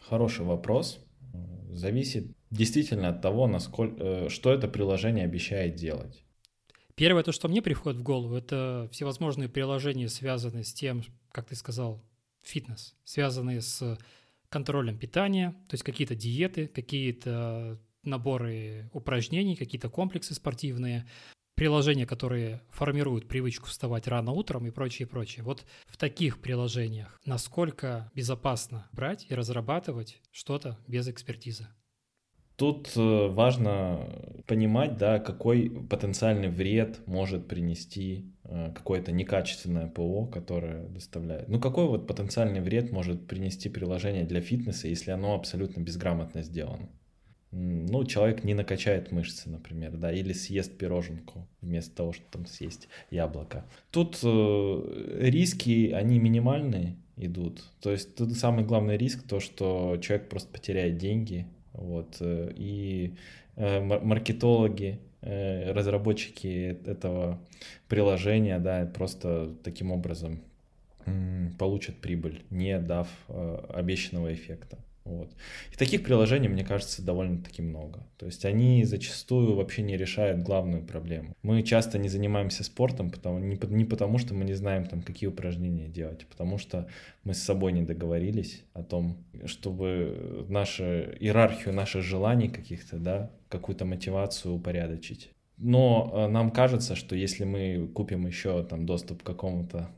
Хороший 0.00 0.44
вопрос. 0.44 1.04
Зависит 1.70 2.36
действительно 2.50 3.08
от 3.08 3.22
того, 3.22 3.46
насколько, 3.46 4.02
э, 4.02 4.28
что 4.28 4.52
это 4.52 4.68
приложение 4.68 5.24
обещает 5.24 5.74
делать. 5.74 6.24
Первое, 6.94 7.22
то, 7.22 7.32
что 7.32 7.48
мне 7.48 7.62
приходит 7.62 8.00
в 8.00 8.02
голову, 8.02 8.34
это 8.34 8.88
всевозможные 8.92 9.48
приложения, 9.48 10.08
связанные 10.08 10.64
с 10.64 10.74
тем, 10.74 11.02
как 11.30 11.46
ты 11.46 11.56
сказал, 11.56 12.04
фитнес, 12.42 12.94
связанные 13.04 13.62
с 13.62 13.98
контролем 14.52 14.98
питания, 14.98 15.52
то 15.68 15.74
есть 15.74 15.82
какие-то 15.82 16.14
диеты, 16.14 16.68
какие-то 16.68 17.80
наборы 18.04 18.90
упражнений, 18.92 19.56
какие-то 19.56 19.88
комплексы 19.88 20.34
спортивные, 20.34 21.08
приложения, 21.54 22.06
которые 22.06 22.60
формируют 22.70 23.28
привычку 23.28 23.66
вставать 23.66 24.06
рано 24.06 24.32
утром 24.32 24.66
и 24.66 24.70
прочее, 24.70 25.08
прочее. 25.08 25.44
Вот 25.44 25.64
в 25.86 25.96
таких 25.96 26.40
приложениях 26.40 27.20
насколько 27.24 28.10
безопасно 28.14 28.88
брать 28.92 29.26
и 29.28 29.34
разрабатывать 29.34 30.20
что-то 30.30 30.78
без 30.86 31.08
экспертизы? 31.08 31.68
Тут 32.62 32.92
э, 32.94 33.26
важно 33.26 34.08
понимать, 34.46 34.96
да, 34.96 35.18
какой 35.18 35.68
потенциальный 35.68 36.48
вред 36.48 37.00
может 37.06 37.48
принести 37.48 38.32
э, 38.44 38.70
какое-то 38.72 39.10
некачественное 39.10 39.88
ПО, 39.88 40.26
которое 40.26 40.86
доставляет. 40.86 41.48
Ну, 41.48 41.58
какой 41.58 41.88
вот 41.88 42.06
потенциальный 42.06 42.60
вред 42.60 42.92
может 42.92 43.26
принести 43.26 43.68
приложение 43.68 44.22
для 44.22 44.40
фитнеса, 44.40 44.86
если 44.86 45.10
оно 45.10 45.34
абсолютно 45.34 45.80
безграмотно 45.80 46.42
сделано? 46.42 46.88
ну, 47.50 48.04
человек 48.04 48.44
не 48.44 48.54
накачает 48.54 49.10
мышцы, 49.10 49.50
например, 49.50 49.96
да, 49.96 50.12
или 50.12 50.32
съест 50.32 50.78
пироженку 50.78 51.48
вместо 51.60 51.96
того, 51.96 52.12
чтобы 52.12 52.30
там 52.30 52.46
съесть 52.46 52.88
яблоко. 53.10 53.66
Тут 53.90 54.20
э, 54.22 55.18
риски, 55.20 55.90
они 55.90 56.20
минимальные 56.20 56.96
идут. 57.16 57.64
То 57.82 57.90
есть 57.90 58.14
тут 58.14 58.32
самый 58.36 58.64
главный 58.64 58.96
риск 58.96 59.26
то, 59.28 59.40
что 59.40 59.98
человек 60.00 60.28
просто 60.28 60.50
потеряет 60.50 60.96
деньги, 60.96 61.46
вот, 61.72 62.16
э, 62.20 62.52
и 62.54 63.14
э, 63.56 63.80
маркетологи, 63.80 64.98
э, 65.20 65.72
разработчики 65.72 66.78
этого 66.86 67.40
приложения, 67.88 68.58
да, 68.58 68.86
просто 68.86 69.54
таким 69.62 69.90
образом 69.92 70.40
получат 71.58 71.96
прибыль, 71.96 72.42
не 72.50 72.78
дав 72.78 73.08
обещанного 73.28 74.32
эффекта. 74.32 74.78
Вот. 75.04 75.32
И 75.72 75.76
таких 75.76 76.04
приложений, 76.04 76.48
мне 76.48 76.64
кажется, 76.64 77.02
довольно-таки 77.02 77.60
много. 77.60 78.06
То 78.18 78.26
есть 78.26 78.44
они 78.44 78.84
зачастую 78.84 79.54
вообще 79.56 79.82
не 79.82 79.96
решают 79.96 80.42
главную 80.42 80.84
проблему. 80.84 81.36
Мы 81.42 81.62
часто 81.62 81.98
не 81.98 82.08
занимаемся 82.08 82.62
спортом, 82.62 83.10
потому, 83.10 83.40
не, 83.40 83.58
не 83.68 83.84
потому, 83.84 84.18
что 84.18 84.34
мы 84.34 84.44
не 84.44 84.54
знаем, 84.54 84.86
там, 84.86 85.02
какие 85.02 85.28
упражнения 85.28 85.88
делать, 85.88 86.22
а 86.22 86.30
потому 86.30 86.58
что 86.58 86.88
мы 87.24 87.34
с 87.34 87.42
собой 87.42 87.72
не 87.72 87.82
договорились 87.82 88.62
о 88.74 88.84
том, 88.84 89.16
чтобы 89.46 90.46
нашу 90.48 90.84
иерархию 90.84 91.74
наших 91.74 92.02
желаний 92.02 92.48
каких-то, 92.48 92.98
да, 92.98 93.30
какую-то 93.48 93.84
мотивацию 93.84 94.54
упорядочить. 94.54 95.30
Но 95.62 96.10
э, 96.12 96.26
нам 96.26 96.50
кажется, 96.50 96.96
что 96.96 97.14
если 97.14 97.44
мы 97.44 97.88
купим 97.94 98.26
еще 98.26 98.64
там 98.64 98.84
доступ 98.84 99.22
к 99.22 99.26
какому-то 99.26 99.88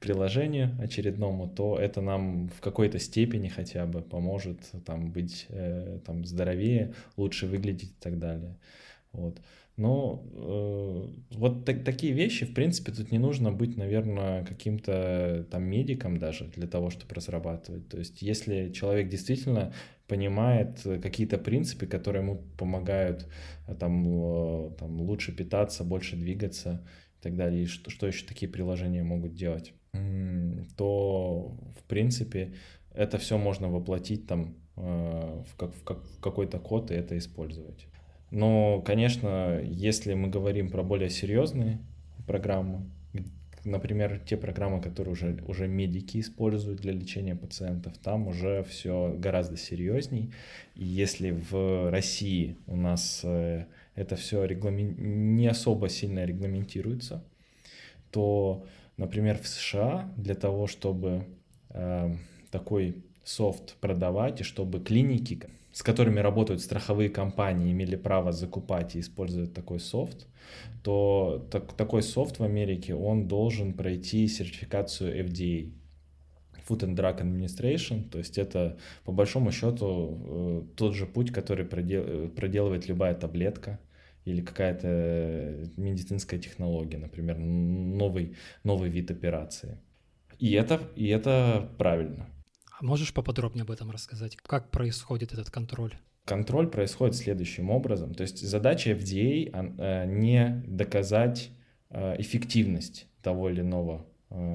приложению 0.00 0.74
очередному, 0.80 1.46
то 1.46 1.78
это 1.78 2.00
нам 2.00 2.48
в 2.48 2.60
какой-то 2.60 2.98
степени 2.98 3.48
хотя 3.48 3.84
бы 3.84 4.00
поможет 4.00 4.58
там 4.86 5.12
быть 5.12 5.46
э, 5.50 6.00
там 6.06 6.24
здоровее, 6.24 6.94
лучше 7.18 7.46
выглядеть 7.46 7.90
и 7.90 8.00
так 8.00 8.18
далее. 8.18 8.56
Вот. 9.12 9.38
Но 9.76 10.22
э, 10.32 11.08
вот 11.36 11.66
так, 11.66 11.84
такие 11.84 12.14
вещи, 12.14 12.46
в 12.46 12.54
принципе, 12.54 12.92
тут 12.92 13.10
не 13.10 13.18
нужно 13.18 13.52
быть, 13.52 13.76
наверное, 13.76 14.44
каким-то 14.44 15.46
там 15.50 15.64
медиком 15.64 16.18
даже 16.18 16.46
для 16.46 16.66
того, 16.66 16.88
чтобы 16.88 17.14
разрабатывать. 17.14 17.88
То 17.88 17.98
есть, 17.98 18.22
если 18.22 18.70
человек 18.70 19.08
действительно 19.08 19.74
понимает 20.12 20.86
какие-то 21.02 21.38
принципы, 21.38 21.86
которые 21.86 22.22
ему 22.22 22.42
помогают 22.58 23.26
э, 23.66 23.74
там, 23.74 24.04
э, 24.06 24.70
там 24.78 25.00
лучше 25.00 25.34
питаться, 25.34 25.84
больше 25.84 26.16
двигаться, 26.16 26.84
и 27.18 27.22
так 27.22 27.34
далее, 27.34 27.62
и 27.62 27.66
что, 27.66 27.90
что 27.90 28.06
еще 28.06 28.26
такие 28.26 28.52
приложения 28.52 29.02
могут 29.02 29.34
делать, 29.34 29.72
то, 30.76 31.56
в 31.78 31.82
принципе, 31.88 32.52
это 32.94 33.16
все 33.16 33.38
можно 33.38 33.70
воплотить 33.70 34.26
там 34.26 34.54
э, 34.76 35.42
в, 35.46 35.56
как, 35.56 35.74
в, 35.74 35.82
как, 35.82 36.04
в 36.04 36.20
какой-то 36.20 36.58
код 36.58 36.90
и 36.90 36.94
это 36.94 37.16
использовать. 37.16 37.86
Но, 38.30 38.82
конечно, 38.82 39.62
если 39.64 40.12
мы 40.12 40.28
говорим 40.28 40.68
про 40.68 40.82
более 40.82 41.08
серьезные 41.08 41.78
программы, 42.26 42.82
например, 43.64 44.20
те 44.26 44.36
программы, 44.36 44.80
которые 44.80 45.12
уже, 45.12 45.38
уже 45.46 45.68
медики 45.68 46.18
используют 46.18 46.80
для 46.80 46.92
лечения 46.92 47.36
пациентов, 47.36 47.96
там 47.98 48.28
уже 48.28 48.64
все 48.64 49.14
гораздо 49.16 49.56
серьезней. 49.56 50.32
И 50.74 50.84
если 50.84 51.30
в 51.30 51.90
России 51.90 52.56
у 52.66 52.76
нас 52.76 53.20
э, 53.24 53.66
это 53.94 54.16
все 54.16 54.44
регламен... 54.44 55.36
не 55.36 55.46
особо 55.46 55.88
сильно 55.88 56.24
регламентируется, 56.24 57.24
то, 58.10 58.66
например, 58.96 59.38
в 59.38 59.46
США 59.46 60.12
для 60.16 60.34
того, 60.34 60.66
чтобы 60.66 61.26
э, 61.70 62.14
такой 62.50 62.96
софт 63.24 63.76
продавать 63.80 64.40
и 64.40 64.44
чтобы 64.44 64.80
клиники, 64.80 65.40
с 65.72 65.82
которыми 65.82 66.20
работают 66.20 66.60
страховые 66.60 67.08
компании, 67.08 67.72
имели 67.72 67.96
право 67.96 68.32
закупать 68.32 68.94
и 68.94 69.00
использовать 69.00 69.54
такой 69.54 69.80
софт, 69.80 70.26
то 70.82 71.46
так, 71.50 71.72
такой 71.72 72.02
софт 72.02 72.38
в 72.38 72.44
Америке, 72.44 72.94
он 72.94 73.26
должен 73.26 73.72
пройти 73.72 74.28
сертификацию 74.28 75.26
FDA, 75.26 75.72
Food 76.68 76.80
and 76.80 76.94
Drug 76.94 77.20
Administration, 77.20 78.08
то 78.08 78.18
есть 78.18 78.38
это 78.38 78.78
по 79.04 79.12
большому 79.12 79.50
счету 79.50 80.20
э, 80.24 80.62
тот 80.76 80.94
же 80.94 81.06
путь, 81.06 81.32
который 81.32 81.64
продел, 81.64 82.28
проделывает 82.28 82.86
любая 82.86 83.14
таблетка 83.14 83.80
или 84.24 84.42
какая-то 84.42 85.68
медицинская 85.76 86.38
технология, 86.38 86.98
например, 86.98 87.38
новый, 87.38 88.36
новый 88.62 88.90
вид 88.90 89.10
операции. 89.10 89.78
И 90.38 90.52
это, 90.52 90.80
и 90.96 91.08
это 91.08 91.68
правильно. 91.78 92.28
Можешь 92.82 93.14
поподробнее 93.14 93.62
об 93.62 93.70
этом 93.70 93.92
рассказать? 93.92 94.36
Как 94.36 94.72
происходит 94.72 95.32
этот 95.32 95.50
контроль? 95.50 95.94
Контроль 96.24 96.68
происходит 96.68 97.14
следующим 97.14 97.70
образом. 97.70 98.12
То 98.12 98.22
есть 98.22 98.40
задача 98.40 98.90
FDA 98.90 99.50
э, 99.52 100.06
не 100.06 100.62
доказать 100.66 101.50
эффективность 101.90 103.06
того 103.20 103.50
или 103.50 103.60
иного 103.60 104.06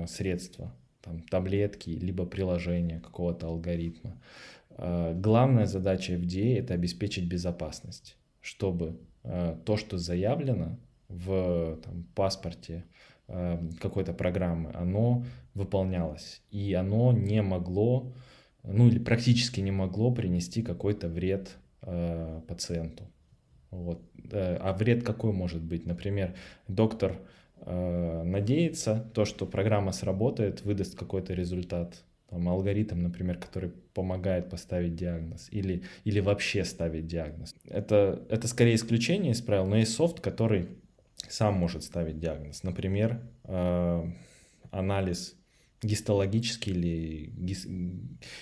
средства 0.08 0.76
там, 1.04 1.22
таблетки, 1.22 1.92
либо 1.92 2.26
приложения 2.26 3.00
какого-то 3.00 3.46
алгоритма. 3.46 4.20
Главная 4.76 5.68
задача 5.68 6.13
FDA— 6.13 6.58
это 6.60 6.74
обеспечить 6.74 7.26
безопасность, 7.26 8.18
чтобы 8.42 9.00
то, 9.22 9.78
что 9.78 10.00
заявлено 10.00 10.80
в 11.10 11.78
там, 11.84 12.08
паспорте 12.16 12.86
какой-то 13.28 14.13
программы, 14.13 14.72
оно 14.74 15.26
выполнялось, 15.54 16.42
и 16.50 16.74
оно 16.74 17.12
не 17.12 17.42
могло, 17.42 18.13
ну 18.63 18.88
или 18.88 19.00
практически 19.00 19.60
не 19.60 19.72
могло 19.72 20.12
принести 20.12 20.62
какой-то 20.62 21.10
вред 21.10 21.58
пациенту. 21.82 23.04
Вот. 23.70 24.02
Э, 24.32 24.56
а 24.62 24.74
вред 24.74 25.04
какой 25.04 25.34
может 25.34 25.62
быть? 25.62 25.86
Например, 25.86 26.36
доктор 26.70 27.18
Э, 27.62 28.24
надеяться, 28.24 29.10
то, 29.13 29.26
что 29.26 29.46
программа 29.46 29.92
сработает, 29.92 30.63
выдаст 30.63 30.96
какой-то 30.98 31.34
результат. 31.34 32.04
Там, 32.30 32.48
алгоритм, 32.50 33.02
например, 33.02 33.38
который 33.38 33.72
помогает 33.94 34.50
поставить 34.50 34.96
диагноз 34.96 35.48
или, 35.50 35.84
или 36.04 36.20
вообще 36.20 36.66
ставить 36.66 37.08
диагноз. 37.08 37.56
Это, 37.66 38.22
это 38.30 38.48
скорее 38.48 38.76
исключение 38.76 39.32
из 39.32 39.42
правил, 39.42 39.66
но 39.66 39.78
есть 39.78 39.94
софт, 39.94 40.20
который 40.20 40.68
сам 41.27 41.56
может 41.56 41.84
ставить 41.84 42.19
диагноз. 42.19 42.63
Например, 42.63 43.21
э, 43.43 44.12
анализ 44.71 45.36
гистологический 45.82 46.71
или 46.73 47.32
гис, 47.38 47.67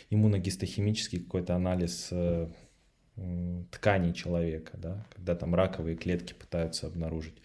иммуногистохимический 0.10 1.20
какой-то 1.20 1.56
анализ 1.56 2.10
э, 2.12 2.50
тканей 3.72 4.14
человека, 4.14 4.78
да, 4.78 5.06
когда 5.16 5.36
там 5.36 5.56
раковые 5.56 5.96
клетки 5.96 6.34
пытаются 6.34 6.88
обнаружить. 6.88 7.36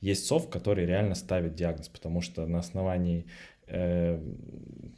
Есть 0.00 0.26
софт, 0.26 0.50
который 0.50 0.84
реально 0.84 1.14
ставит 1.14 1.54
диагноз, 1.54 1.88
потому 1.88 2.20
что 2.20 2.46
на 2.46 2.58
основании 2.58 3.26
э, 3.66 4.20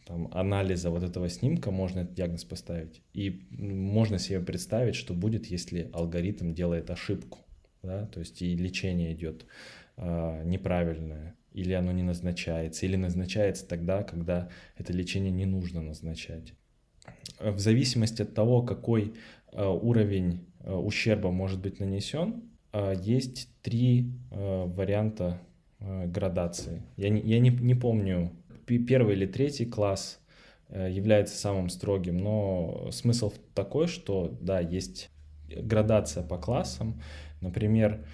там, 0.04 0.28
анализа 0.32 0.90
вот 0.90 1.04
этого 1.04 1.28
снимка 1.28 1.70
можно 1.70 2.00
этот 2.00 2.14
диагноз 2.14 2.44
поставить. 2.44 3.02
И 3.12 3.46
можно 3.50 4.18
себе 4.18 4.40
представить, 4.40 4.96
что 4.96 5.14
будет, 5.14 5.46
если 5.46 5.90
алгоритм 5.92 6.54
делает 6.54 6.90
ошибку, 6.90 7.45
да, 7.86 8.06
то 8.06 8.20
есть 8.20 8.42
и 8.42 8.56
лечение 8.56 9.14
идет 9.14 9.46
э, 9.96 10.42
неправильное, 10.44 11.34
или 11.52 11.72
оно 11.72 11.92
не 11.92 12.02
назначается, 12.02 12.86
или 12.86 12.96
назначается 12.96 13.66
тогда, 13.66 14.02
когда 14.02 14.50
это 14.76 14.92
лечение 14.92 15.30
не 15.30 15.46
нужно 15.46 15.80
назначать. 15.80 16.52
В 17.40 17.58
зависимости 17.58 18.22
от 18.22 18.34
того, 18.34 18.62
какой 18.62 19.14
э, 19.52 19.64
уровень 19.64 20.46
э, 20.60 20.74
ущерба 20.74 21.30
может 21.30 21.60
быть 21.60 21.80
нанесен, 21.80 22.42
а, 22.76 22.92
есть 22.92 23.48
три 23.62 24.12
а, 24.30 24.66
варианта 24.66 25.40
а, 25.80 26.06
градации. 26.06 26.82
Я 26.96 27.08
не, 27.08 27.22
я 27.22 27.40
не, 27.40 27.48
не 27.48 27.74
помню, 27.74 28.32
первый 28.66 29.14
или 29.14 29.26
третий 29.26 29.64
класс 29.64 30.20
является 30.68 31.36
самым 31.38 31.68
строгим, 31.68 32.18
но 32.18 32.88
смысл 32.90 33.32
такой, 33.54 33.86
что 33.86 34.36
да, 34.40 34.58
есть 34.58 35.10
градация 35.48 36.24
по 36.24 36.38
классам. 36.38 37.00
Например, 37.40 38.04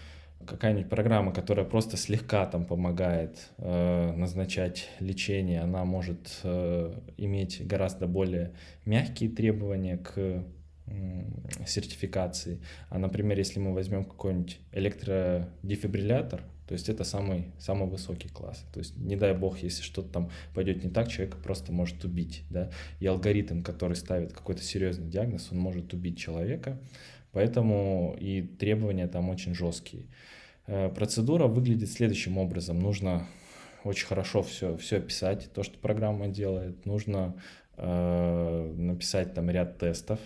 какая-нибудь 0.47 0.89
программа, 0.89 1.33
которая 1.33 1.65
просто 1.65 1.97
слегка 1.97 2.47
там 2.47 2.65
помогает 2.65 3.51
э, 3.59 4.13
назначать 4.13 4.89
лечение, 5.01 5.61
она 5.61 5.85
может 5.85 6.41
э, 6.43 6.93
иметь 7.17 7.67
гораздо 7.67 8.07
более 8.07 8.53
мягкие 8.85 9.31
требования 9.31 9.99
к 9.99 10.45
сертификации. 11.67 12.61
А, 12.91 12.99
например, 12.99 13.39
если 13.39 13.61
мы 13.61 13.73
возьмем 13.73 14.05
какой-нибудь 14.05 14.59
электродефибриллятор, 14.73 16.43
то 16.67 16.75
есть 16.75 16.89
это 16.89 17.05
самый, 17.05 17.53
самый 17.59 17.89
высокий 17.89 18.29
класс. 18.29 18.65
То 18.73 18.79
есть 18.79 18.97
не 18.97 19.17
дай 19.17 19.35
бог, 19.35 19.59
если 19.59 19.83
что-то 19.83 20.09
там 20.09 20.31
пойдет 20.55 20.83
не 20.83 20.91
так, 20.91 21.09
человека 21.09 21.37
просто 21.37 21.73
может 21.73 22.05
убить. 22.05 22.45
Да? 22.51 22.71
И 23.01 23.07
алгоритм, 23.07 23.63
который 23.63 23.97
ставит 23.97 24.33
какой-то 24.33 24.63
серьезный 24.63 25.09
диагноз, 25.09 25.49
он 25.51 25.59
может 25.59 25.93
убить 25.93 26.19
человека. 26.19 26.81
Поэтому 27.33 28.17
и 28.21 28.43
требования 28.43 29.09
там 29.09 29.31
очень 29.31 29.55
жесткие. 29.55 30.07
Э, 30.67 30.89
процедура 30.91 31.47
выглядит 31.47 31.91
следующим 31.91 32.39
образом. 32.39 32.79
Нужно 32.79 33.27
очень 33.85 34.07
хорошо 34.07 34.43
все, 34.43 34.77
все 34.77 34.99
описать, 34.99 35.51
то, 35.53 35.63
что 35.63 35.79
программа 35.79 36.29
делает. 36.29 36.87
Нужно 36.87 37.35
э, 37.77 38.73
написать 38.77 39.35
там 39.35 39.51
ряд 39.51 39.79
тестов, 39.79 40.21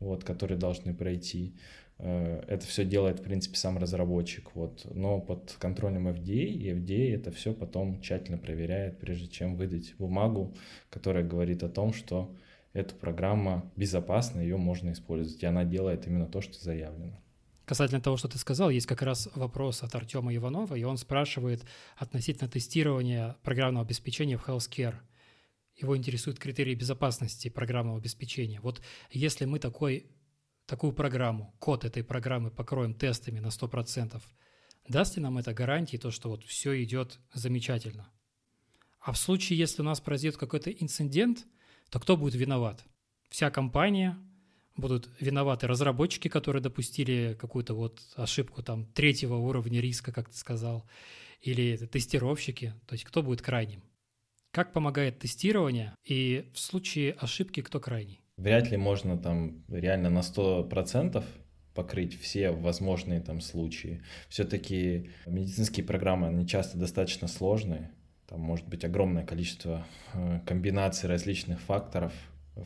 вот, 0.00 0.24
которые 0.24 0.58
должны 0.58 0.92
пройти. 0.92 1.54
Э, 1.98 2.42
это 2.48 2.66
все 2.66 2.84
делает, 2.84 3.20
в 3.20 3.22
принципе, 3.22 3.56
сам 3.56 3.78
разработчик, 3.78 4.50
вот, 4.54 4.86
но 4.92 5.20
под 5.20 5.56
контролем 5.58 6.08
FDA, 6.08 6.44
и 6.46 6.72
FDA 6.72 7.14
это 7.14 7.30
все 7.30 7.52
потом 7.54 8.00
тщательно 8.00 8.38
проверяет, 8.38 8.98
прежде 8.98 9.28
чем 9.28 9.56
выдать 9.56 9.94
бумагу, 9.98 10.54
которая 10.90 11.24
говорит 11.24 11.62
о 11.62 11.68
том, 11.68 11.92
что 11.92 12.34
эта 12.74 12.94
программа 12.94 13.72
безопасна, 13.76 14.40
ее 14.40 14.56
можно 14.56 14.92
использовать, 14.92 15.42
и 15.42 15.46
она 15.46 15.64
делает 15.64 16.06
именно 16.06 16.26
то, 16.26 16.40
что 16.40 16.62
заявлено. 16.62 17.18
Касательно 17.64 18.02
того, 18.02 18.18
что 18.18 18.28
ты 18.28 18.36
сказал, 18.36 18.68
есть 18.68 18.86
как 18.86 19.00
раз 19.00 19.30
вопрос 19.34 19.82
от 19.82 19.94
Артема 19.94 20.34
Иванова, 20.34 20.74
и 20.74 20.82
он 20.82 20.98
спрашивает 20.98 21.64
относительно 21.96 22.50
тестирования 22.50 23.36
программного 23.42 23.86
обеспечения 23.86 24.36
в 24.36 24.46
Healthcare. 24.46 24.96
Его 25.76 25.96
интересуют 25.96 26.38
критерии 26.38 26.74
безопасности 26.74 27.48
программного 27.48 27.98
обеспечения. 27.98 28.60
Вот 28.60 28.82
если 29.10 29.46
мы 29.46 29.60
такой, 29.60 30.10
такую 30.66 30.92
программу, 30.92 31.54
код 31.60 31.84
этой 31.84 32.04
программы 32.04 32.50
покроем 32.50 32.92
тестами 32.92 33.38
на 33.38 33.48
100%, 33.48 34.20
даст 34.88 35.16
ли 35.16 35.22
нам 35.22 35.38
это 35.38 35.54
гарантии, 35.54 35.96
то, 35.96 36.10
что 36.10 36.28
вот 36.28 36.44
все 36.44 36.82
идет 36.82 37.18
замечательно? 37.32 38.10
А 39.00 39.12
в 39.12 39.18
случае, 39.18 39.58
если 39.58 39.80
у 39.80 39.84
нас 39.84 40.00
произойдет 40.00 40.38
какой-то 40.38 40.70
инцидент, 40.70 41.46
то 41.94 42.00
кто 42.00 42.16
будет 42.16 42.34
виноват? 42.34 42.84
Вся 43.30 43.52
компания, 43.52 44.18
будут 44.74 45.08
виноваты 45.20 45.68
разработчики, 45.68 46.26
которые 46.26 46.60
допустили 46.60 47.36
какую-то 47.40 47.74
вот 47.74 48.00
ошибку 48.16 48.64
там 48.64 48.86
третьего 48.86 49.36
уровня 49.36 49.80
риска, 49.80 50.10
как 50.10 50.28
ты 50.28 50.36
сказал, 50.36 50.84
или 51.40 51.76
тестировщики, 51.76 52.74
то 52.88 52.94
есть 52.94 53.04
кто 53.04 53.22
будет 53.22 53.42
крайним? 53.42 53.80
Как 54.50 54.72
помогает 54.72 55.20
тестирование 55.20 55.94
и 56.04 56.50
в 56.52 56.58
случае 56.58 57.12
ошибки 57.12 57.62
кто 57.62 57.78
крайний? 57.78 58.20
Вряд 58.38 58.72
ли 58.72 58.76
можно 58.76 59.16
там 59.16 59.64
реально 59.68 60.10
на 60.10 60.22
100% 60.22 61.24
покрыть 61.76 62.20
все 62.20 62.50
возможные 62.50 63.20
там 63.20 63.40
случаи. 63.40 64.02
Все-таки 64.28 65.12
медицинские 65.26 65.86
программы, 65.86 66.26
они 66.26 66.44
часто 66.44 66.76
достаточно 66.76 67.28
сложные, 67.28 67.92
там 68.34 68.40
может 68.40 68.66
быть 68.66 68.84
огромное 68.84 69.24
количество 69.24 69.86
э, 70.12 70.40
комбинаций 70.44 71.08
различных 71.08 71.60
факторов, 71.60 72.12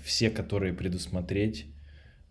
все, 0.03 0.31
которые 0.31 0.73
предусмотреть, 0.73 1.67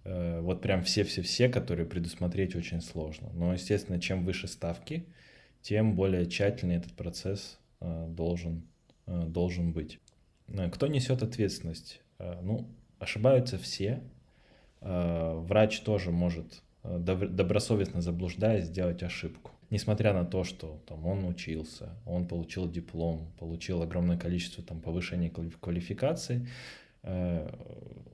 э, 0.06 0.40
вот 0.42 0.62
прям 0.62 0.82
все-все-все, 0.82 1.48
которые 1.48 1.86
предусмотреть 1.86 2.56
очень 2.56 2.82
сложно. 2.82 3.30
Но, 3.34 3.54
естественно, 3.54 4.02
чем 4.02 4.26
выше 4.26 4.48
ставки, 4.48 5.06
тем 5.62 5.96
более 5.96 6.26
тщательный 6.26 6.78
этот 6.78 6.94
процесс 6.94 7.60
э, 7.80 8.08
должен, 8.10 8.64
должен 9.06 9.72
быть. 9.72 10.00
Кто 10.74 10.88
несет 10.88 11.22
ответственность? 11.22 12.02
Ну, 12.20 12.68
ошибаются 13.00 13.58
все. 13.60 14.02
Врач 14.82 15.82
тоже 15.82 16.12
может 16.12 16.64
добросовестно 16.84 18.02
заблуждаясь 18.02 18.66
сделать 18.66 19.04
ошибку 19.04 19.52
несмотря 19.70 20.14
на 20.14 20.26
то, 20.26 20.44
что 20.44 20.80
там 20.88 21.06
он 21.06 21.26
учился, 21.26 21.90
он 22.06 22.28
получил 22.28 22.70
диплом, 22.70 23.32
получил 23.40 23.82
огромное 23.82 24.18
количество 24.18 24.64
там 24.64 24.80
повышения 24.82 25.30
квалификации, 25.30 26.48
э, 27.04 27.50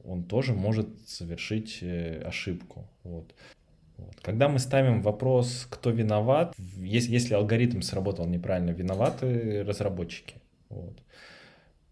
он 0.06 0.24
тоже 0.24 0.54
может 0.54 0.88
совершить 1.08 1.80
э, 1.82 2.22
ошибку. 2.22 2.88
Вот. 3.04 3.34
Вот. 3.98 4.16
Когда 4.22 4.50
мы 4.50 4.60
ставим 4.60 5.02
вопрос, 5.02 5.68
кто 5.70 5.92
виноват, 5.92 6.56
если, 6.78 7.12
если 7.12 7.36
алгоритм 7.36 7.82
сработал 7.82 8.26
неправильно, 8.26 8.72
виноваты 8.72 9.64
разработчики. 9.64 10.36
Вот. 10.70 10.98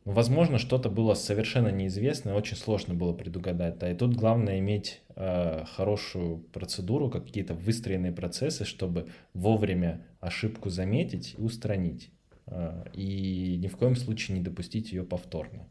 Возможно, 0.03 0.57
что-то 0.57 0.89
было 0.89 1.13
совершенно 1.13 1.67
неизвестное, 1.67 2.33
очень 2.33 2.57
сложно 2.57 2.95
было 2.95 3.13
предугадать. 3.13 3.77
Да, 3.77 3.91
и 3.91 3.95
тут 3.95 4.15
главное 4.15 4.57
иметь 4.57 5.01
э, 5.15 5.63
хорошую 5.75 6.39
процедуру, 6.39 7.09
какие-то 7.09 7.53
выстроенные 7.53 8.11
процессы, 8.11 8.65
чтобы 8.65 9.09
вовремя 9.35 10.03
ошибку 10.19 10.69
заметить 10.69 11.35
и 11.37 11.41
устранить. 11.41 12.09
Э, 12.47 12.83
и 12.93 13.57
ни 13.57 13.67
в 13.67 13.77
коем 13.77 13.95
случае 13.95 14.39
не 14.39 14.43
допустить 14.43 14.91
ее 14.91 15.03
повторно. 15.03 15.67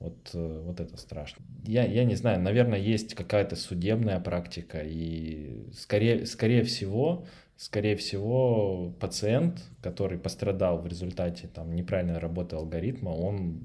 Вот, 0.00 0.30
э, 0.34 0.62
вот 0.64 0.80
это 0.80 0.96
страшно. 0.96 1.44
Я, 1.64 1.84
я 1.84 2.02
не 2.02 2.16
знаю, 2.16 2.40
наверное, 2.40 2.80
есть 2.80 3.14
какая-то 3.14 3.54
судебная 3.54 4.18
практика, 4.18 4.80
и 4.84 5.66
скорее, 5.72 6.26
скорее 6.26 6.64
всего 6.64 7.26
скорее 7.58 7.96
всего, 7.96 8.94
пациент, 9.00 9.60
который 9.82 10.16
пострадал 10.16 10.78
в 10.78 10.86
результате 10.86 11.48
там, 11.48 11.74
неправильной 11.74 12.18
работы 12.18 12.54
алгоритма, 12.54 13.10
он, 13.10 13.64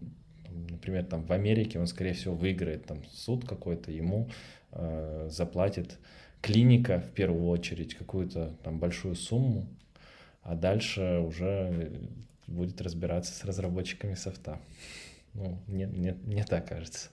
например, 0.49 1.05
там, 1.05 1.23
в 1.23 1.31
Америке, 1.31 1.79
он, 1.79 1.85
скорее 1.85 2.13
всего, 2.13 2.33
выиграет 2.33 2.85
там, 2.87 3.05
суд 3.11 3.47
какой-то, 3.47 3.91
ему 3.91 4.29
э, 4.71 5.27
заплатит 5.29 5.99
клиника, 6.41 7.01
в 7.01 7.11
первую 7.11 7.47
очередь, 7.47 7.93
какую-то 7.93 8.57
там 8.63 8.79
большую 8.79 9.15
сумму, 9.15 9.67
а 10.41 10.55
дальше 10.55 11.19
уже 11.19 11.91
будет 12.47 12.81
разбираться 12.81 13.31
с 13.31 13.45
разработчиками 13.45 14.15
софта. 14.15 14.59
Ну, 15.35 15.59
мне, 15.67 15.85
мне, 15.85 16.17
мне 16.23 16.43
так 16.43 16.67
кажется. 16.67 17.09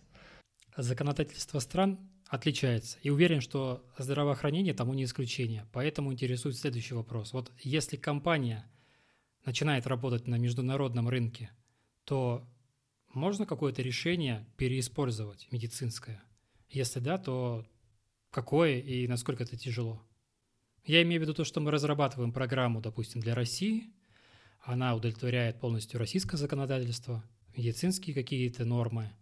Законодательство 0.76 1.58
стран 1.58 1.98
отличается. 2.30 2.96
И 3.02 3.10
уверен, 3.10 3.40
что 3.40 3.84
здравоохранение 3.98 4.72
тому 4.72 4.94
не 4.94 5.04
исключение. 5.04 5.66
Поэтому 5.72 6.12
интересует 6.12 6.56
следующий 6.56 6.94
вопрос. 6.94 7.32
Вот 7.32 7.50
если 7.58 7.96
компания 7.96 8.70
начинает 9.44 9.86
работать 9.88 10.28
на 10.28 10.36
международном 10.36 11.08
рынке, 11.08 11.50
то 12.04 12.48
можно 13.12 13.46
какое-то 13.46 13.82
решение 13.82 14.46
переиспользовать 14.56 15.48
медицинское? 15.50 16.22
Если 16.68 17.00
да, 17.00 17.18
то 17.18 17.66
какое 18.30 18.78
и 18.78 19.08
насколько 19.08 19.42
это 19.42 19.56
тяжело? 19.56 20.00
Я 20.84 21.02
имею 21.02 21.20
в 21.20 21.24
виду 21.24 21.34
то, 21.34 21.44
что 21.44 21.60
мы 21.60 21.72
разрабатываем 21.72 22.32
программу, 22.32 22.80
допустим, 22.80 23.20
для 23.20 23.34
России, 23.34 23.92
она 24.60 24.94
удовлетворяет 24.94 25.58
полностью 25.58 25.98
российское 25.98 26.36
законодательство, 26.36 27.24
медицинские 27.56 28.14
какие-то 28.14 28.64
нормы– 28.64 29.10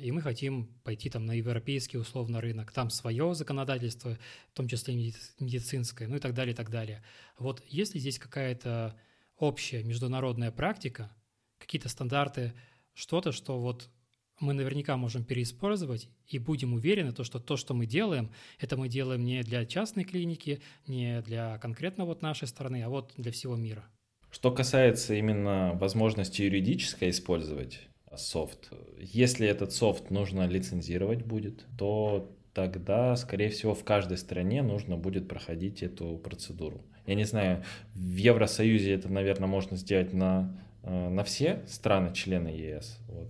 и 0.00 0.10
мы 0.10 0.22
хотим 0.22 0.66
пойти 0.84 1.10
там 1.10 1.26
на 1.26 1.32
европейский 1.32 1.98
условно 1.98 2.40
рынок, 2.40 2.72
там 2.72 2.90
свое 2.90 3.34
законодательство, 3.34 4.16
в 4.52 4.54
том 4.54 4.68
числе 4.68 4.94
медицинское, 4.94 6.08
ну 6.08 6.16
и 6.16 6.18
так 6.18 6.34
далее, 6.34 6.54
и 6.54 6.56
так 6.56 6.70
далее. 6.70 7.02
Вот 7.38 7.62
есть 7.66 7.94
ли 7.94 8.00
здесь 8.00 8.18
какая-то 8.18 8.96
общая 9.36 9.82
международная 9.82 10.50
практика, 10.50 11.10
какие-то 11.58 11.88
стандарты, 11.88 12.54
что-то, 12.94 13.32
что 13.32 13.58
вот 13.58 13.90
мы 14.38 14.54
наверняка 14.54 14.96
можем 14.96 15.24
переиспользовать 15.24 16.08
и 16.26 16.38
будем 16.38 16.72
уверены, 16.72 17.12
то, 17.12 17.24
что 17.24 17.38
то, 17.38 17.56
что 17.56 17.74
мы 17.74 17.84
делаем, 17.84 18.30
это 18.58 18.76
мы 18.78 18.88
делаем 18.88 19.22
не 19.24 19.42
для 19.42 19.66
частной 19.66 20.04
клиники, 20.04 20.62
не 20.86 21.20
для 21.20 21.58
конкретно 21.58 22.06
вот 22.06 22.22
нашей 22.22 22.48
страны, 22.48 22.82
а 22.82 22.88
вот 22.88 23.12
для 23.16 23.32
всего 23.32 23.56
мира. 23.56 23.84
Что 24.30 24.50
касается 24.50 25.14
именно 25.14 25.72
возможности 25.74 26.42
юридической 26.42 27.10
использовать, 27.10 27.89
софт. 28.16 28.70
Если 28.98 29.46
этот 29.46 29.72
софт 29.72 30.10
нужно 30.10 30.46
лицензировать 30.46 31.24
будет, 31.24 31.64
то 31.78 32.30
тогда, 32.52 33.16
скорее 33.16 33.48
всего, 33.50 33.74
в 33.74 33.84
каждой 33.84 34.18
стране 34.18 34.62
нужно 34.62 34.96
будет 34.96 35.28
проходить 35.28 35.82
эту 35.82 36.18
процедуру. 36.18 36.82
Я 37.06 37.14
не 37.14 37.24
знаю, 37.24 37.64
в 37.94 38.16
Евросоюзе 38.16 38.92
это, 38.94 39.08
наверное, 39.08 39.48
можно 39.48 39.76
сделать 39.76 40.12
на, 40.12 40.60
э, 40.82 41.08
на 41.08 41.24
все 41.24 41.62
страны, 41.66 42.12
члены 42.14 42.48
ЕС. 42.48 42.98
Вот. 43.08 43.28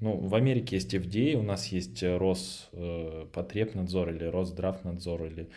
Ну, 0.00 0.16
в 0.16 0.34
Америке 0.34 0.74
есть 0.76 0.94
FDA, 0.94 1.36
у 1.36 1.42
нас 1.42 1.68
есть 1.68 2.02
Роспотребнадзор 2.02 4.10
или 4.10 4.24
Росздравнадзор. 4.24 5.24
Или... 5.24 5.48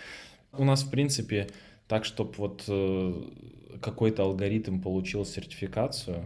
У 0.54 0.63
нас, 0.63 0.84
в 0.84 0.89
принципе, 0.89 1.50
так, 1.88 2.06
чтобы 2.06 2.34
вот 2.38 2.63
э, 2.67 3.13
какой-то 3.82 4.24
алгоритм 4.24 4.80
получил 4.80 5.26
сертификацию, 5.26 6.26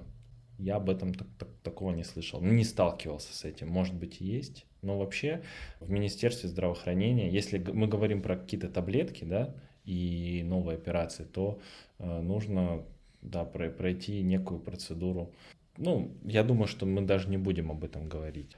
я 0.57 0.75
об 0.75 0.89
этом 0.89 1.13
так, 1.13 1.27
так, 1.37 1.49
такого 1.63 1.91
не 1.91 2.03
слышал, 2.03 2.41
не 2.41 2.63
сталкивался 2.63 3.33
с 3.33 3.43
этим. 3.45 3.69
Может 3.69 3.95
быть, 3.95 4.21
и 4.21 4.25
есть. 4.25 4.65
Но 4.81 4.99
вообще 4.99 5.41
в 5.79 5.89
Министерстве 5.89 6.49
здравоохранения, 6.49 7.29
если 7.29 7.57
мы 7.57 7.87
говорим 7.87 8.21
про 8.21 8.35
какие-то 8.35 8.69
таблетки, 8.69 9.23
да, 9.23 9.55
и 9.85 10.43
новые 10.45 10.77
операции, 10.77 11.23
то 11.23 11.59
э, 11.99 12.21
нужно 12.21 12.83
да, 13.21 13.45
пройти 13.45 14.21
некую 14.21 14.59
процедуру. 14.59 15.33
Ну, 15.77 16.15
я 16.23 16.43
думаю, 16.43 16.67
что 16.67 16.85
мы 16.85 17.01
даже 17.01 17.29
не 17.29 17.37
будем 17.37 17.71
об 17.71 17.83
этом 17.83 18.07
говорить. 18.07 18.55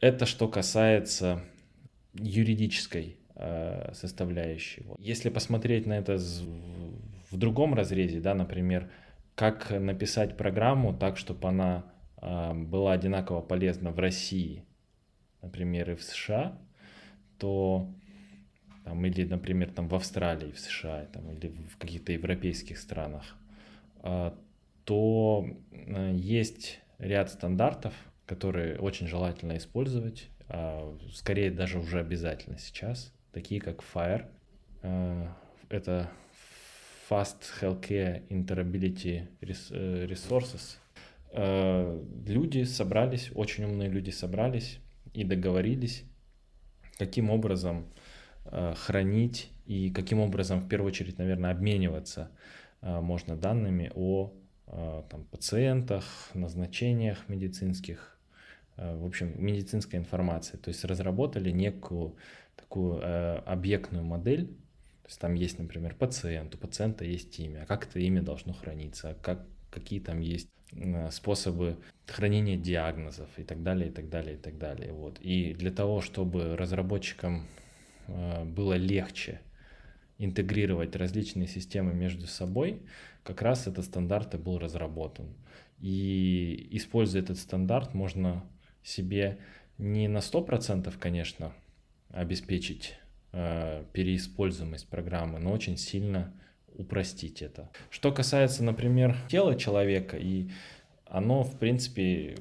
Это 0.00 0.26
что 0.26 0.48
касается 0.48 1.42
юридической 2.14 3.18
э, 3.34 3.92
составляющей. 3.94 4.84
Если 4.98 5.30
посмотреть 5.30 5.86
на 5.86 5.94
это 5.94 6.18
в 7.30 7.36
другом 7.36 7.74
разрезе, 7.74 8.20
да, 8.20 8.34
например, 8.34 8.90
как 9.36 9.70
написать 9.70 10.36
программу 10.36 10.92
так, 10.92 11.16
чтобы 11.16 11.48
она 11.48 11.84
э, 12.20 12.54
была 12.54 12.92
одинаково 12.94 13.42
полезна 13.42 13.92
в 13.92 13.98
России, 14.00 14.64
например, 15.42 15.92
и 15.92 15.94
в 15.94 16.02
США, 16.02 16.58
то 17.38 17.94
там, 18.84 19.04
или, 19.04 19.24
например, 19.24 19.70
там 19.70 19.88
в 19.88 19.94
Австралии, 19.94 20.52
в 20.52 20.58
США, 20.58 21.06
там, 21.12 21.30
или 21.30 21.48
в 21.48 21.76
каких-то 21.76 22.12
европейских 22.12 22.78
странах, 22.78 23.36
а, 23.98 24.38
то 24.84 25.46
э, 25.70 26.12
есть 26.14 26.80
ряд 26.98 27.30
стандартов, 27.30 27.92
которые 28.24 28.78
очень 28.78 29.06
желательно 29.06 29.56
использовать, 29.56 30.28
а, 30.48 30.96
скорее 31.12 31.50
даже 31.50 31.78
уже 31.78 32.00
обязательно 32.00 32.58
сейчас, 32.58 33.12
такие 33.32 33.60
как 33.60 33.82
э, 34.82 35.28
это 35.68 36.08
Fast 37.08 37.42
Healthcare 37.60 38.26
Interoperability 38.28 39.28
э, 39.40 40.06
Resources. 40.06 40.78
Люди 42.26 42.62
собрались, 42.64 43.30
очень 43.34 43.64
умные 43.64 43.90
люди 43.90 44.08
собрались 44.08 44.78
и 45.12 45.22
договорились, 45.22 46.04
каким 46.96 47.28
образом 47.28 47.84
хранить 48.76 49.50
и 49.66 49.90
каким 49.90 50.20
образом, 50.20 50.60
в 50.60 50.68
первую 50.68 50.92
очередь, 50.92 51.18
наверное, 51.18 51.50
обмениваться 51.50 52.30
можно 52.80 53.36
данными 53.36 53.92
о 53.94 54.32
Э, 54.68 55.04
там, 55.08 55.24
пациентах, 55.26 56.04
назначениях 56.34 57.28
медицинских, 57.28 58.18
э, 58.76 58.96
в 58.96 59.06
общем, 59.06 59.32
медицинской 59.36 59.96
информации. 60.00 60.56
То 60.56 60.70
есть 60.70 60.84
разработали 60.84 61.50
некую 61.50 62.16
такую 62.56 62.98
э, 63.00 63.36
объектную 63.46 64.04
модель, 64.04 64.56
то 65.06 65.10
есть 65.10 65.20
там 65.20 65.34
есть, 65.34 65.60
например, 65.60 65.94
пациент, 65.94 66.56
у 66.56 66.58
пациента 66.58 67.04
есть 67.04 67.38
имя, 67.38 67.62
а 67.62 67.66
как 67.66 67.86
это 67.86 68.00
имя 68.00 68.22
должно 68.22 68.52
храниться, 68.52 69.16
как, 69.22 69.46
какие 69.70 70.00
там 70.00 70.18
есть 70.18 70.48
способы 71.12 71.76
хранения 72.06 72.56
диагнозов 72.56 73.28
и 73.36 73.44
так 73.44 73.62
далее, 73.62 73.90
и 73.90 73.92
так 73.92 74.08
далее, 74.08 74.34
и 74.34 74.36
так 74.36 74.58
далее. 74.58 74.92
Вот. 74.92 75.20
И 75.20 75.54
для 75.54 75.70
того, 75.70 76.00
чтобы 76.00 76.56
разработчикам 76.56 77.46
было 78.08 78.74
легче 78.74 79.40
интегрировать 80.18 80.96
различные 80.96 81.46
системы 81.46 81.94
между 81.94 82.26
собой, 82.26 82.82
как 83.22 83.42
раз 83.42 83.68
этот 83.68 83.84
стандарт 83.84 84.34
и 84.34 84.38
был 84.38 84.58
разработан. 84.58 85.28
И 85.78 86.66
используя 86.72 87.22
этот 87.22 87.38
стандарт, 87.38 87.94
можно 87.94 88.44
себе 88.82 89.38
не 89.78 90.08
на 90.08 90.18
100%, 90.18 90.92
конечно, 90.98 91.52
обеспечить 92.10 92.94
э, 92.94 93.05
переиспользуемость 93.92 94.88
программы, 94.88 95.38
но 95.38 95.52
очень 95.52 95.76
сильно 95.76 96.32
упростить 96.74 97.42
это. 97.42 97.70
Что 97.90 98.12
касается, 98.12 98.64
например, 98.64 99.16
тела 99.28 99.56
человека, 99.56 100.16
и 100.16 100.50
оно, 101.06 101.42
в 101.42 101.58
принципе, 101.58 102.36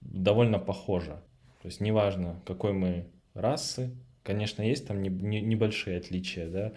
довольно 0.00 0.58
похоже. 0.58 1.20
То 1.62 1.68
есть 1.68 1.80
неважно, 1.80 2.40
какой 2.44 2.72
мы 2.72 3.06
расы, 3.34 3.90
Конечно, 4.28 4.60
есть 4.60 4.86
там 4.86 5.00
не, 5.00 5.08
не, 5.08 5.40
небольшие 5.40 5.96
отличия, 5.96 6.50
да, 6.50 6.74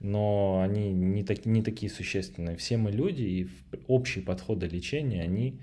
но 0.00 0.62
они 0.64 0.90
не, 0.90 1.22
так, 1.22 1.44
не 1.44 1.62
такие 1.62 1.92
существенные. 1.92 2.56
Все 2.56 2.78
мы 2.78 2.92
люди, 2.92 3.20
и 3.22 3.48
общие 3.88 4.24
подходы 4.24 4.66
лечения, 4.68 5.20
они 5.20 5.60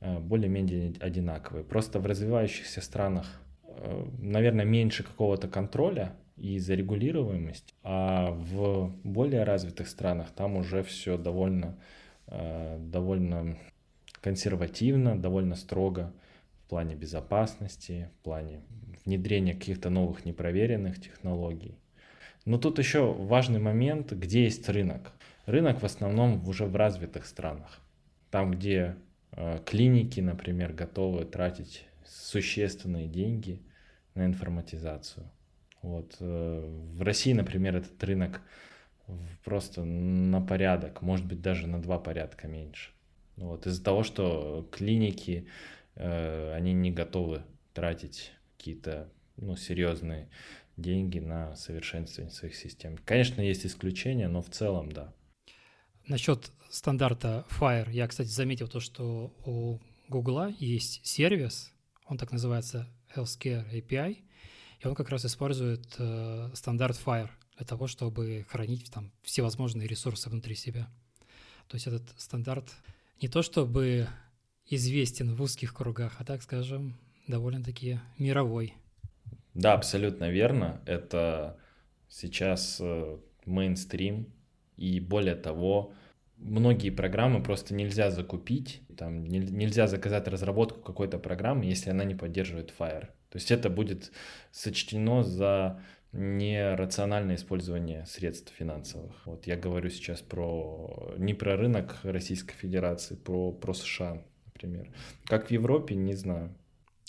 э, 0.00 0.18
более-менее 0.18 0.94
одинаковые. 0.98 1.62
Просто 1.62 2.00
в 2.00 2.06
развивающихся 2.06 2.80
странах, 2.80 3.40
э, 3.62 4.06
наверное, 4.18 4.64
меньше 4.64 5.04
какого-то 5.04 5.46
контроля 5.46 6.16
и 6.36 6.58
зарегулируемость, 6.58 7.74
а 7.82 8.30
в 8.30 8.92
более 9.04 9.44
развитых 9.44 9.88
странах 9.88 10.30
там 10.30 10.56
уже 10.56 10.82
все 10.82 11.16
довольно, 11.16 11.78
э, 12.26 12.78
довольно 12.80 13.56
консервативно, 14.20 15.20
довольно 15.20 15.56
строго 15.56 16.12
в 16.64 16.68
плане 16.70 16.94
безопасности, 16.94 18.10
в 18.18 18.24
плане 18.24 18.60
внедрения 19.04 19.54
каких-то 19.54 19.90
новых 19.90 20.24
непроверенных 20.24 21.00
технологий. 21.00 21.78
Но 22.44 22.58
тут 22.58 22.78
еще 22.78 23.12
важный 23.12 23.60
момент, 23.60 24.12
где 24.12 24.44
есть 24.44 24.68
рынок. 24.68 25.12
Рынок 25.46 25.82
в 25.82 25.84
основном 25.84 26.46
уже 26.48 26.66
в 26.66 26.74
развитых 26.74 27.26
странах. 27.26 27.80
Там, 28.30 28.52
где 28.52 28.96
э, 29.32 29.58
клиники, 29.64 30.20
например, 30.20 30.72
готовы 30.72 31.24
тратить 31.24 31.86
существенные 32.04 33.06
деньги 33.06 33.60
на 34.14 34.24
информатизацию. 34.24 35.30
Вот. 35.82 36.16
Э, 36.20 36.64
в 36.94 37.02
России, 37.02 37.32
например, 37.32 37.76
этот 37.76 38.02
рынок 38.04 38.40
просто 39.44 39.84
на 39.84 40.40
порядок, 40.40 41.02
может 41.02 41.26
быть, 41.26 41.42
даже 41.42 41.66
на 41.66 41.82
два 41.82 41.98
порядка 41.98 42.48
меньше. 42.48 42.90
Вот. 43.36 43.66
Из-за 43.66 43.82
того, 43.82 44.02
что 44.02 44.68
клиники, 44.70 45.46
э, 45.96 46.54
они 46.54 46.72
не 46.72 46.90
готовы 46.90 47.42
тратить 47.74 48.32
какие-то 48.56 49.08
ну, 49.36 49.56
серьезные 49.56 50.28
деньги 50.76 51.18
на 51.18 51.54
совершенствование 51.56 52.32
своих 52.32 52.54
систем. 52.54 52.98
Конечно, 53.04 53.40
есть 53.40 53.66
исключения, 53.66 54.28
но 54.28 54.40
в 54.42 54.50
целом 54.50 54.92
да. 54.92 55.12
Насчет 56.06 56.50
стандарта 56.70 57.46
FIRE, 57.50 57.90
я, 57.92 58.08
кстати, 58.08 58.28
заметил 58.28 58.68
то, 58.68 58.80
что 58.80 59.34
у 59.44 59.78
Google 60.08 60.48
есть 60.58 61.04
сервис, 61.06 61.72
он 62.06 62.18
так 62.18 62.32
называется 62.32 62.88
Healthcare 63.14 63.70
API, 63.72 64.18
и 64.82 64.86
он 64.88 64.94
как 64.94 65.10
раз 65.10 65.24
использует 65.24 65.86
э, 65.98 66.50
стандарт 66.54 67.00
FIRE 67.04 67.28
для 67.56 67.66
того, 67.66 67.86
чтобы 67.86 68.44
хранить 68.48 68.90
там 68.90 69.12
всевозможные 69.22 69.86
ресурсы 69.86 70.28
внутри 70.28 70.54
себя. 70.54 70.88
То 71.68 71.76
есть 71.76 71.86
этот 71.86 72.02
стандарт 72.16 72.72
не 73.20 73.28
то 73.28 73.42
чтобы 73.42 74.08
известен 74.66 75.34
в 75.34 75.42
узких 75.42 75.74
кругах, 75.74 76.16
а 76.18 76.24
так 76.24 76.42
скажем, 76.42 76.96
довольно-таки 77.28 78.00
мировой. 78.18 78.74
Да, 79.54 79.74
абсолютно 79.74 80.30
верно. 80.30 80.80
Это 80.86 81.58
сейчас 82.08 82.78
э, 82.80 83.18
мейнстрим, 83.44 84.32
и 84.76 84.98
более 84.98 85.36
того, 85.36 85.92
многие 86.38 86.90
программы 86.90 87.42
просто 87.42 87.74
нельзя 87.74 88.10
закупить, 88.10 88.82
там 88.96 89.24
нельзя 89.26 89.86
заказать 89.86 90.26
разработку 90.26 90.80
какой-то 90.80 91.18
программы, 91.18 91.66
если 91.66 91.90
она 91.90 92.02
не 92.04 92.16
поддерживает 92.16 92.74
Fire. 92.76 93.10
То 93.32 93.38
есть 93.38 93.50
это 93.50 93.70
будет 93.70 94.12
сочтено 94.50 95.22
за 95.22 95.80
нерациональное 96.12 97.36
использование 97.36 98.04
средств 98.04 98.52
финансовых. 98.54 99.14
Вот 99.24 99.46
я 99.46 99.56
говорю 99.56 99.88
сейчас 99.88 100.20
про 100.20 101.14
не 101.16 101.32
про 101.32 101.56
рынок 101.56 101.96
Российской 102.02 102.54
Федерации, 102.54 103.14
про, 103.14 103.50
про 103.50 103.72
США, 103.72 104.22
например. 104.44 104.92
Как 105.24 105.48
в 105.48 105.50
Европе, 105.50 105.94
не 105.94 106.14
знаю. 106.14 106.54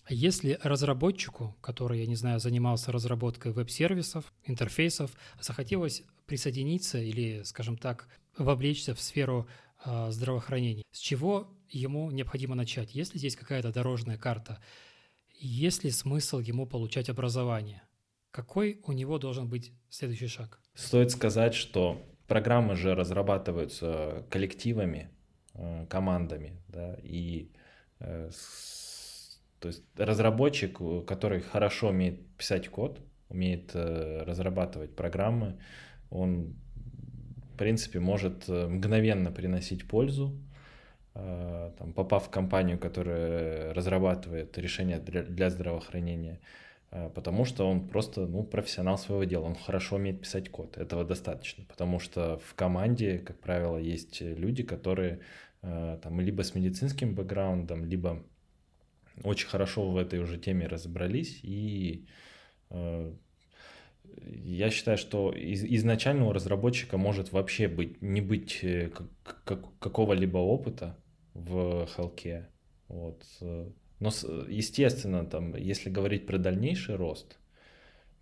А 0.05 0.13
если 0.13 0.57
разработчику, 0.63 1.57
который, 1.59 1.99
я 1.99 2.07
не 2.07 2.15
знаю, 2.15 2.39
занимался 2.39 2.93
разработкой 2.93 3.51
веб-сервисов, 3.51 4.33
интерфейсов, 4.45 5.11
захотелось 5.41 6.03
присоединиться 6.25 6.99
или, 6.99 7.43
скажем 7.43 7.77
так, 7.77 8.07
вовлечься 8.37 8.95
в 8.95 9.01
сферу 9.01 9.45
э, 9.83 10.07
здравоохранения, 10.11 10.83
с 10.91 10.99
чего 10.99 11.49
ему 11.69 12.09
необходимо 12.11 12.55
начать? 12.55 12.95
Есть 12.95 13.13
ли 13.13 13.19
здесь 13.19 13.35
какая-то 13.35 13.73
дорожная 13.73 14.17
карта? 14.17 14.59
Есть 15.33 15.83
ли 15.83 15.91
смысл 15.91 16.39
ему 16.39 16.65
получать 16.65 17.09
образование? 17.09 17.81
Какой 18.31 18.79
у 18.85 18.93
него 18.93 19.19
должен 19.19 19.47
быть 19.47 19.73
следующий 19.89 20.27
шаг? 20.27 20.59
Стоит 20.73 21.11
сказать, 21.11 21.53
что 21.53 22.01
программы 22.27 22.75
же 22.75 22.95
разрабатываются 22.95 24.25
коллективами, 24.29 25.11
э, 25.53 25.85
командами, 25.89 26.61
да, 26.67 26.97
и 27.03 27.51
э, 27.99 28.29
то 29.59 29.67
есть 29.67 29.83
разработчик, 29.95 30.79
который 31.05 31.41
хорошо 31.41 31.89
умеет 31.89 32.25
писать 32.35 32.69
код, 32.69 32.99
умеет 33.29 33.71
э, 33.75 34.23
разрабатывать 34.25 34.95
программы, 34.95 35.59
он, 36.09 36.55
в 37.53 37.57
принципе, 37.57 37.99
может 37.99 38.47
мгновенно 38.47 39.31
приносить 39.31 39.87
пользу, 39.87 40.37
там, 41.13 41.93
попав 41.93 42.27
в 42.27 42.29
компанию, 42.29 42.79
которая 42.79 43.73
разрабатывает 43.73 44.57
решения 44.57 44.99
для, 44.99 45.49
здравоохранения, 45.49 46.39
потому 47.13 47.45
что 47.45 47.69
он 47.69 47.87
просто 47.87 48.25
ну, 48.25 48.43
профессионал 48.43 48.97
своего 48.97 49.23
дела, 49.23 49.45
он 49.45 49.55
хорошо 49.55 49.97
умеет 49.97 50.21
писать 50.21 50.49
код, 50.49 50.77
этого 50.77 51.03
достаточно, 51.03 51.65
потому 51.65 51.99
что 51.99 52.39
в 52.39 52.55
команде, 52.55 53.19
как 53.19 53.39
правило, 53.39 53.77
есть 53.77 54.21
люди, 54.21 54.63
которые 54.63 55.19
там, 55.61 56.19
либо 56.19 56.43
с 56.43 56.55
медицинским 56.55 57.13
бэкграундом, 57.13 57.85
либо 57.85 58.23
очень 59.23 59.47
хорошо 59.47 59.89
в 59.91 59.97
этой 59.97 60.19
уже 60.19 60.37
теме 60.37 60.67
разобрались, 60.67 61.39
и 61.43 62.05
э, 62.71 63.13
я 64.43 64.69
считаю, 64.69 64.97
что 64.97 65.31
из, 65.31 65.63
изначально 65.63 66.25
у 66.25 66.33
разработчика 66.33 66.97
может 66.97 67.31
вообще 67.31 67.67
быть, 67.67 68.01
не 68.01 68.21
быть 68.21 68.59
э, 68.63 68.89
как, 68.89 69.43
как, 69.43 69.77
какого-либо 69.79 70.37
опыта 70.37 70.97
в 71.33 71.87
Хелке. 71.87 72.47
Вот. 72.87 73.25
Но, 73.41 74.09
естественно, 74.49 75.25
там, 75.25 75.55
если 75.55 75.89
говорить 75.89 76.25
про 76.25 76.37
дальнейший 76.37 76.95
рост, 76.95 77.37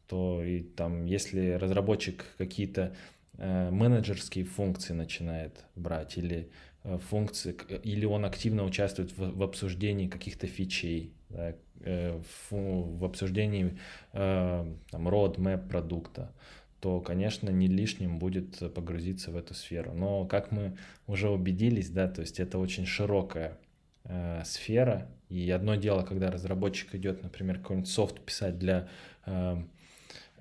то 0.08 0.44
и 0.44 0.62
там, 0.62 1.06
если 1.06 1.52
разработчик 1.52 2.26
какие-то 2.38 2.96
э, 3.38 3.70
менеджерские 3.72 4.46
функции 4.46 4.94
начинает 4.94 5.66
брать 5.76 6.18
или 6.18 6.52
Э, 6.84 6.98
функции, 6.98 7.56
или 7.84 8.06
он 8.06 8.26
активно 8.26 8.64
участвует 8.66 9.16
в, 9.16 9.38
в 9.38 9.44
обсуждении 9.44 10.08
каких-то 10.08 10.48
фичей, 10.48 11.14
да, 11.30 11.56
э, 11.82 12.20
в, 12.50 12.98
в 12.98 13.06
обсуждении 13.06 13.78
э, 14.14 14.76
там, 14.90 15.08
roadmap 15.08 15.68
продукта, 15.68 16.34
то, 16.82 17.00
конечно, 17.00 17.50
не 17.52 17.68
лишним 17.68 18.18
будет 18.18 18.58
погрузиться 18.74 19.32
в 19.32 19.38
эту 19.38 19.54
сферу. 19.54 19.94
Но, 19.94 20.26
как 20.26 20.52
мы 20.52 20.76
уже 21.06 21.30
убедились, 21.30 21.90
да, 21.90 22.08
то 22.08 22.22
есть 22.22 22.40
это 22.40 22.58
очень 22.58 22.88
широкая 22.88 23.60
э, 24.04 24.42
сфера, 24.44 25.08
и 25.30 25.50
одно 25.52 25.76
дело, 25.76 26.02
когда 26.02 26.32
разработчик 26.32 26.96
идет, 26.96 27.22
например, 27.22 27.60
какой-нибудь 27.60 27.90
софт 27.90 28.20
писать 28.20 28.58
для 28.58 28.90
э, 29.28 29.64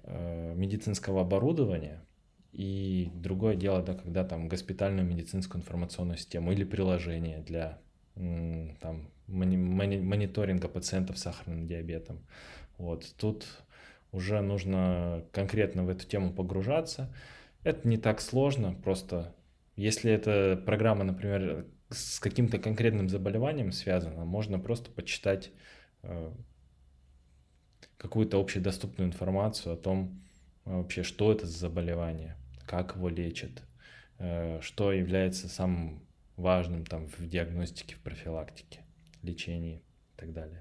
э, 0.05 0.55
медицинского 0.57 1.21
оборудования, 1.21 2.01
и 2.53 3.11
другое 3.15 3.55
дело, 3.55 3.83
да, 3.83 3.95
когда 3.95 4.25
там 4.25 4.49
госпитальную 4.49 5.07
медицинскую 5.07 5.61
информационную 5.61 6.17
систему 6.17 6.53
или 6.53 6.65
приложение 6.65 7.41
для 7.41 7.79
там, 8.17 9.09
мониторинга 9.29 10.69
пациентов 10.69 11.19
с 11.19 11.23
сахарным 11.23 11.67
диабетом. 11.67 12.19
Вот 12.77 13.15
тут 13.19 13.47
уже 14.13 14.41
нужно 14.41 15.25
конкретно 15.33 15.85
в 15.85 15.89
эту 15.89 16.07
тему 16.07 16.33
погружаться. 16.33 17.15
Это 17.63 17.87
не 17.87 17.97
так 17.97 18.21
сложно, 18.21 18.75
просто 18.75 19.35
если 19.77 20.13
эта 20.13 20.61
программа, 20.67 21.05
например, 21.05 21.67
с 21.89 22.21
каким-то 22.21 22.59
конкретным 22.59 23.09
заболеванием 23.09 23.73
связана, 23.73 24.25
можно 24.25 24.59
просто 24.59 24.91
почитать 24.91 25.51
э, 26.03 26.33
какую-то 27.97 28.39
общедоступную 28.39 29.09
информацию 29.09 29.75
о 29.75 29.77
том, 29.77 30.23
вообще, 30.65 31.03
что 31.03 31.33
это 31.33 31.47
за 31.47 31.59
заболевание, 31.59 32.37
как 32.67 32.97
его 32.97 33.09
лечат, 33.09 33.63
э, 34.19 34.61
что 34.61 34.93
является 34.93 35.49
самым 35.49 36.07
важным 36.37 36.85
там 36.85 37.07
в 37.09 37.27
диагностике, 37.27 37.97
в 37.97 38.01
профилактике, 38.01 38.81
лечении 39.23 39.79
и 39.79 40.17
так 40.21 40.33
далее. 40.33 40.61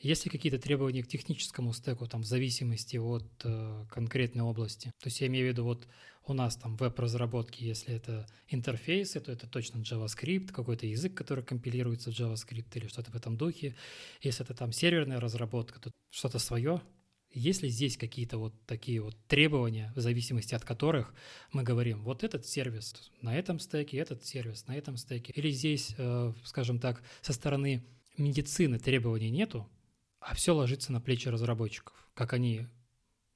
Есть 0.00 0.24
ли 0.24 0.30
какие-то 0.30 0.58
требования 0.58 1.02
к 1.02 1.08
техническому 1.08 1.74
стеку, 1.74 2.06
там, 2.06 2.22
в 2.22 2.26
зависимости 2.26 2.96
от 2.96 3.30
э, 3.44 3.84
конкретной 3.90 4.42
области? 4.42 4.92
То 4.98 5.08
есть 5.08 5.20
я 5.20 5.26
имею 5.26 5.46
в 5.46 5.48
виду, 5.50 5.64
вот 5.64 5.86
у 6.26 6.32
нас 6.32 6.56
там 6.56 6.76
веб-разработки, 6.76 7.62
если 7.62 7.94
это 7.94 8.26
интерфейсы, 8.48 9.20
то 9.20 9.30
это 9.30 9.46
точно 9.46 9.80
JavaScript, 9.80 10.52
какой-то 10.52 10.86
язык, 10.86 11.14
который 11.14 11.44
компилируется 11.44 12.10
в 12.10 12.14
JavaScript 12.14 12.68
или 12.74 12.86
что-то 12.86 13.10
в 13.10 13.14
этом 13.14 13.36
духе. 13.36 13.76
Если 14.22 14.42
это 14.42 14.54
там 14.54 14.72
серверная 14.72 15.20
разработка, 15.20 15.78
то 15.80 15.90
что-то 16.10 16.38
свое. 16.38 16.80
Есть 17.32 17.62
ли 17.62 17.68
здесь 17.68 17.98
какие-то 17.98 18.38
вот 18.38 18.54
такие 18.66 19.02
вот 19.02 19.16
требования, 19.28 19.92
в 19.94 20.00
зависимости 20.00 20.54
от 20.54 20.64
которых 20.64 21.14
мы 21.52 21.62
говорим, 21.62 22.02
вот 22.02 22.24
этот 22.24 22.46
сервис 22.46 23.12
на 23.20 23.36
этом 23.36 23.60
стеке, 23.60 23.98
этот 23.98 24.24
сервис 24.24 24.66
на 24.66 24.76
этом 24.76 24.96
стеке? 24.96 25.32
Или 25.36 25.50
здесь, 25.50 25.94
э, 25.98 26.32
скажем 26.44 26.80
так, 26.80 27.02
со 27.20 27.32
стороны 27.34 27.84
медицины 28.16 28.78
требований 28.78 29.30
нету, 29.30 29.68
а 30.20 30.34
все 30.34 30.54
ложится 30.54 30.92
на 30.92 31.00
плечи 31.00 31.28
разработчиков. 31.28 31.94
Как 32.14 32.32
они 32.32 32.66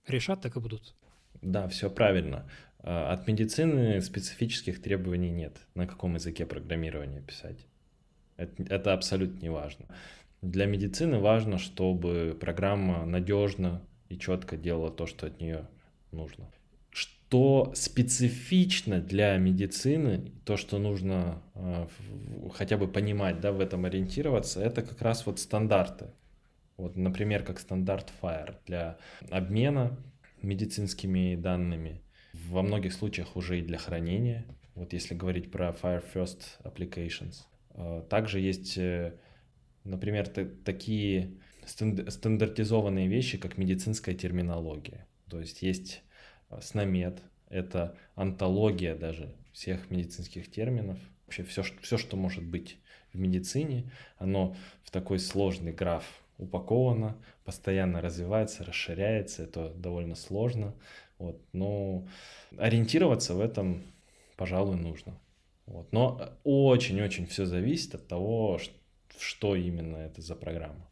решат, 0.07 0.41
так 0.43 0.57
и 0.57 0.61
будут. 0.61 0.95
Да, 1.41 1.69
все 1.69 1.91
правильно. 1.91 2.49
А, 2.79 3.13
от 3.13 3.27
медицины 3.27 4.01
специфических 4.01 4.81
требований 4.81 5.31
нет, 5.31 5.57
на 5.75 5.87
каком 5.87 6.15
языке 6.15 6.47
программирования 6.47 7.23
писать. 7.23 7.67
Это, 8.37 8.63
это 8.65 8.93
абсолютно 8.93 9.41
не 9.41 9.51
важно. 9.51 9.87
Для 10.43 10.67
медицины 10.67 11.19
важно, 11.19 11.59
чтобы 11.59 12.37
программа 12.39 13.07
надежно 13.07 13.81
и 14.11 14.19
четко 14.19 14.57
делала 14.57 14.91
то, 14.91 15.07
что 15.07 15.27
от 15.27 15.41
нее 15.41 15.67
нужно. 16.13 16.51
Что 16.91 17.73
специфично 17.75 19.01
для 19.01 19.37
медицины, 19.39 20.33
то, 20.45 20.57
что 20.59 20.79
нужно 20.79 21.43
э, 21.55 21.87
хотя 22.55 22.77
бы 22.77 22.87
понимать, 22.87 23.41
да, 23.41 23.53
в 23.53 23.61
этом 23.61 23.87
ориентироваться, 23.87 24.61
это 24.61 24.83
как 24.83 25.01
раз 25.01 25.25
вот 25.25 25.39
стандарты. 25.39 26.11
Вот, 26.77 26.97
например, 26.97 27.45
как 27.45 27.61
стандарт 27.61 28.13
FIRE 28.21 28.57
для 28.67 28.99
обмена 29.31 29.97
медицинскими 30.43 31.37
данными, 31.37 32.03
во 32.33 32.63
многих 32.63 32.93
случаях 32.93 33.37
уже 33.37 33.61
и 33.61 33.63
для 33.63 33.79
хранения. 33.79 34.45
Вот 34.75 34.93
если 34.93 35.15
говорить 35.15 35.51
про 35.51 35.71
Fire 35.71 36.05
First 36.15 36.43
Applications. 36.65 37.45
Э, 37.75 38.03
также 38.09 38.41
есть, 38.41 38.77
э, 38.77 39.15
например, 39.85 40.29
такие 40.65 41.39
стандартизованные 41.67 43.09
вещи, 43.09 43.39
как 43.39 43.57
медицинская 43.57 44.15
терминология. 44.15 45.07
То 45.31 45.41
есть 45.41 45.63
есть 45.63 46.03
СНОМЕД, 46.51 47.23
это 47.49 47.97
антология 48.17 48.95
даже 48.97 49.35
всех 49.53 49.91
медицинских 49.91 50.51
терминов. 50.51 50.99
Вообще 51.25 51.45
все, 51.45 51.63
все, 51.81 51.97
что 51.97 52.17
может 52.17 52.45
быть 52.45 52.79
в 53.13 53.19
медицине, 53.19 53.91
оно 54.19 54.57
в 54.83 54.91
такой 54.91 55.19
сложный 55.19 55.73
граф 55.73 56.05
упаковано, 56.39 57.17
постоянно 57.45 58.01
развивается, 58.01 58.65
расширяется, 58.65 59.43
это 59.45 59.71
довольно 59.71 60.15
сложно. 60.15 60.75
Вот, 61.19 61.41
но 61.53 62.07
ориентироваться 62.59 63.35
в 63.35 63.41
этом, 63.41 63.83
пожалуй, 64.37 64.77
нужно. 64.77 65.19
Вот. 65.67 65.93
Но 65.93 66.37
очень-очень 66.45 67.27
все 67.27 67.47
зависит 67.47 67.95
от 67.95 68.09
того, 68.09 68.61
что 69.19 69.57
именно 69.57 69.97
это 69.97 70.21
за 70.21 70.35
программа. 70.35 70.89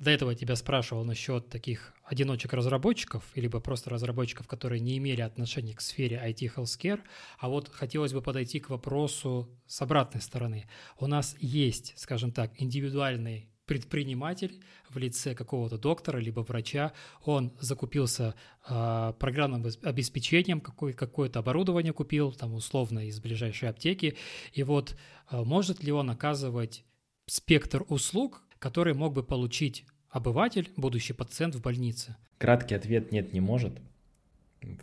До 0.00 0.10
этого 0.10 0.34
тебя 0.34 0.56
спрашивал 0.56 1.04
насчет 1.04 1.50
таких 1.50 1.92
одиночек-разработчиков, 2.04 3.22
либо 3.34 3.60
просто 3.60 3.90
разработчиков, 3.90 4.48
которые 4.48 4.80
не 4.80 4.96
имели 4.96 5.20
отношения 5.20 5.74
к 5.74 5.82
сфере 5.82 6.16
IT 6.26 6.54
Healthcare, 6.56 7.00
а 7.38 7.50
вот 7.50 7.68
хотелось 7.68 8.14
бы 8.14 8.22
подойти 8.22 8.60
к 8.60 8.70
вопросу 8.70 9.50
с 9.66 9.82
обратной 9.82 10.22
стороны. 10.22 10.66
У 10.98 11.06
нас 11.06 11.36
есть, 11.38 11.92
скажем 11.98 12.32
так, 12.32 12.50
индивидуальный 12.56 13.50
предприниматель 13.66 14.64
в 14.88 14.96
лице 14.96 15.34
какого-то 15.34 15.76
доктора 15.76 16.16
либо 16.16 16.40
врача, 16.40 16.94
он 17.22 17.52
закупился 17.60 18.34
э, 18.68 19.12
программным 19.18 19.70
обеспечением, 19.82 20.62
какое- 20.62 20.94
какое-то 20.94 21.40
оборудование 21.40 21.92
купил, 21.92 22.32
там 22.32 22.54
условно 22.54 23.06
из 23.06 23.20
ближайшей 23.20 23.68
аптеки, 23.68 24.16
и 24.54 24.62
вот 24.62 24.96
э, 25.30 25.42
может 25.44 25.84
ли 25.84 25.92
он 25.92 26.08
оказывать 26.08 26.84
спектр 27.26 27.84
услуг, 27.88 28.42
который 28.58 28.94
мог 28.94 29.14
бы 29.14 29.22
получить 29.22 29.84
обыватель, 30.10 30.70
будущий 30.76 31.12
пациент 31.12 31.54
в 31.54 31.62
больнице? 31.62 32.16
Краткий 32.38 32.74
ответ 32.74 33.12
нет, 33.12 33.32
не 33.32 33.40
может. 33.40 33.80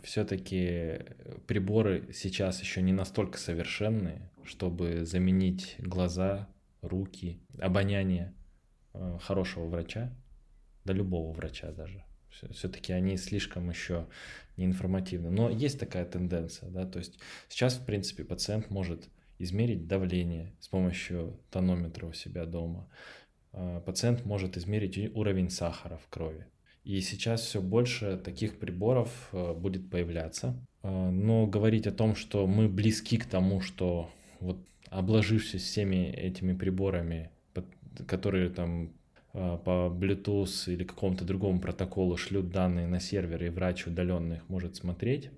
Все-таки 0.02 1.04
приборы 1.46 2.08
сейчас 2.12 2.60
еще 2.60 2.82
не 2.82 2.92
настолько 2.92 3.38
совершенные, 3.38 4.30
чтобы 4.44 5.04
заменить 5.04 5.76
глаза, 5.78 6.48
руки, 6.82 7.40
обоняние 7.58 8.34
э, 8.94 9.18
хорошего 9.22 9.66
врача, 9.66 10.12
да 10.84 10.92
любого 10.92 11.32
врача 11.32 11.70
даже. 11.70 12.04
Все-таки 12.50 12.92
они 12.92 13.16
слишком 13.16 13.68
еще 13.68 14.06
неинформативны. 14.56 15.30
Но 15.30 15.50
есть 15.50 15.78
такая 15.78 16.04
тенденция, 16.04 16.70
да, 16.70 16.86
то 16.86 16.98
есть 16.98 17.18
сейчас, 17.48 17.76
в 17.76 17.84
принципе, 17.84 18.24
пациент 18.24 18.70
может 18.70 19.08
измерить 19.38 19.86
давление 19.86 20.52
с 20.60 20.68
помощью 20.68 21.40
тонометра 21.50 22.06
у 22.06 22.12
себя 22.12 22.44
дома, 22.44 22.88
пациент 23.86 24.24
может 24.24 24.56
измерить 24.56 25.14
уровень 25.14 25.50
сахара 25.50 25.96
в 25.96 26.08
крови. 26.08 26.46
И 26.88 27.02
сейчас 27.02 27.42
все 27.42 27.60
больше 27.60 28.16
таких 28.16 28.58
приборов 28.58 29.28
э, 29.32 29.52
будет 29.52 29.90
появляться. 29.90 30.56
Э, 30.82 31.10
но 31.10 31.46
говорить 31.46 31.86
о 31.86 31.92
том, 31.92 32.16
что 32.16 32.46
мы 32.46 32.66
близки 32.66 33.18
к 33.18 33.26
тому, 33.26 33.60
что 33.60 34.10
вот 34.40 34.58
обложившись 34.88 35.62
всеми 35.62 36.10
этими 36.10 36.54
приборами, 36.54 37.30
которые 38.06 38.48
там 38.48 38.92
по 39.32 39.94
Bluetooth 39.94 40.72
или 40.72 40.84
какому-то 40.84 41.24
другому 41.24 41.60
протоколу 41.60 42.16
шлют 42.16 42.50
данные 42.50 42.86
на 42.86 42.98
сервер, 42.98 43.44
и 43.44 43.50
врач 43.50 43.86
удаленно 43.86 44.34
их 44.34 44.48
может 44.48 44.76
смотреть, 44.76 45.30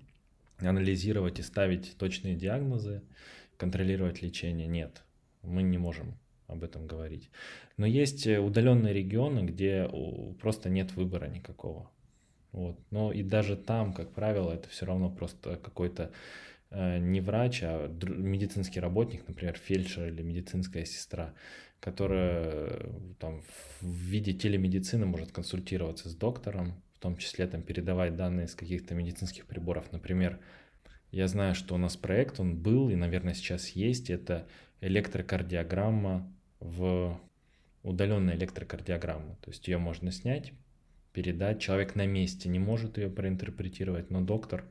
анализировать 0.59 1.39
и 1.39 1.43
ставить 1.43 1.97
точные 1.97 2.35
диагнозы, 2.35 3.01
контролировать 3.57 4.21
лечение. 4.21 4.67
Нет, 4.67 5.03
мы 5.43 5.61
не 5.61 5.77
можем 5.77 6.17
об 6.51 6.63
этом 6.63 6.87
говорить. 6.87 7.29
Но 7.77 7.85
есть 7.85 8.27
э, 8.27 8.39
удаленные 8.39 8.93
регионы, 8.93 9.39
где 9.45 9.89
просто 10.39 10.69
нет 10.69 10.93
выбора 10.93 11.27
никакого. 11.27 11.89
Вот. 12.51 12.77
Но 12.91 13.11
и 13.11 13.23
даже 13.23 13.55
там, 13.55 13.93
как 13.93 14.11
правило, 14.11 14.51
это 14.51 14.67
все 14.69 14.85
равно 14.85 15.09
просто 15.09 15.57
какой-то 15.57 16.11
э, 16.69 16.97
не 16.99 17.21
врач, 17.21 17.61
а 17.63 17.87
медицинский 17.87 18.79
работник, 18.79 19.27
например, 19.27 19.57
фельдшер 19.57 20.07
или 20.07 20.21
медицинская 20.21 20.85
сестра, 20.85 21.33
которая 21.79 22.43
э, 22.43 22.89
там 23.19 23.41
в 23.79 23.87
виде 23.87 24.33
телемедицины 24.33 25.05
может 25.05 25.31
консультироваться 25.31 26.09
с 26.09 26.15
доктором, 26.15 26.81
в 26.93 26.99
том 26.99 27.17
числе 27.17 27.47
там 27.47 27.61
передавать 27.63 28.15
данные 28.15 28.47
с 28.47 28.55
каких-то 28.55 28.93
медицинских 28.95 29.45
приборов. 29.45 29.91
Например, 29.91 30.39
я 31.11 31.27
знаю, 31.27 31.55
что 31.55 31.75
у 31.75 31.77
нас 31.77 31.97
проект, 31.97 32.39
он 32.39 32.57
был 32.57 32.89
и, 32.89 32.95
наверное, 32.95 33.33
сейчас 33.33 33.69
есть, 33.69 34.09
это 34.09 34.47
электрокардиограмма 34.81 36.31
в 36.61 37.19
удаленную 37.83 38.37
электрокардиограмму. 38.37 39.37
То 39.41 39.51
есть 39.51 39.67
ее 39.67 39.77
можно 39.77 40.11
снять, 40.11 40.53
передать. 41.11 41.59
Человек 41.59 41.95
на 41.95 42.05
месте 42.05 42.47
не 42.47 42.59
может 42.59 42.97
ее 42.97 43.09
проинтерпретировать, 43.09 44.09
но 44.09 44.21
доктор 44.21 44.65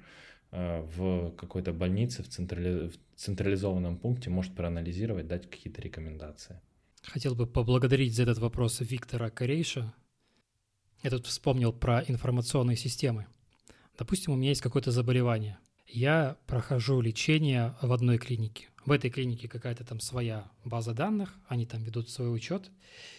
э, 0.52 0.80
в 0.96 1.32
какой-то 1.32 1.72
больнице, 1.72 2.22
в, 2.22 2.28
централи... 2.28 2.88
в 2.88 2.94
централизованном 3.16 3.98
пункте 3.98 4.30
может 4.30 4.54
проанализировать, 4.54 5.26
дать 5.26 5.50
какие-то 5.50 5.82
рекомендации. 5.82 6.60
Хотел 7.02 7.34
бы 7.34 7.46
поблагодарить 7.46 8.14
за 8.14 8.22
этот 8.22 8.38
вопрос 8.38 8.80
Виктора 8.80 9.30
Корейша. 9.30 9.92
Я 11.02 11.10
тут 11.10 11.26
вспомнил 11.26 11.72
про 11.72 12.02
информационные 12.06 12.76
системы. 12.76 13.26
Допустим, 13.98 14.32
у 14.32 14.36
меня 14.36 14.50
есть 14.50 14.60
какое-то 14.60 14.92
заболевание. 14.92 15.58
Я 15.86 16.36
прохожу 16.46 17.00
лечение 17.00 17.74
в 17.82 17.92
одной 17.92 18.18
клинике. 18.18 18.68
В 18.86 18.92
этой 18.92 19.10
клинике 19.10 19.46
какая-то 19.46 19.84
там 19.84 20.00
своя 20.00 20.50
база 20.64 20.94
данных, 20.94 21.38
они 21.48 21.66
там 21.66 21.82
ведут 21.82 22.08
свой 22.08 22.34
учет. 22.34 22.70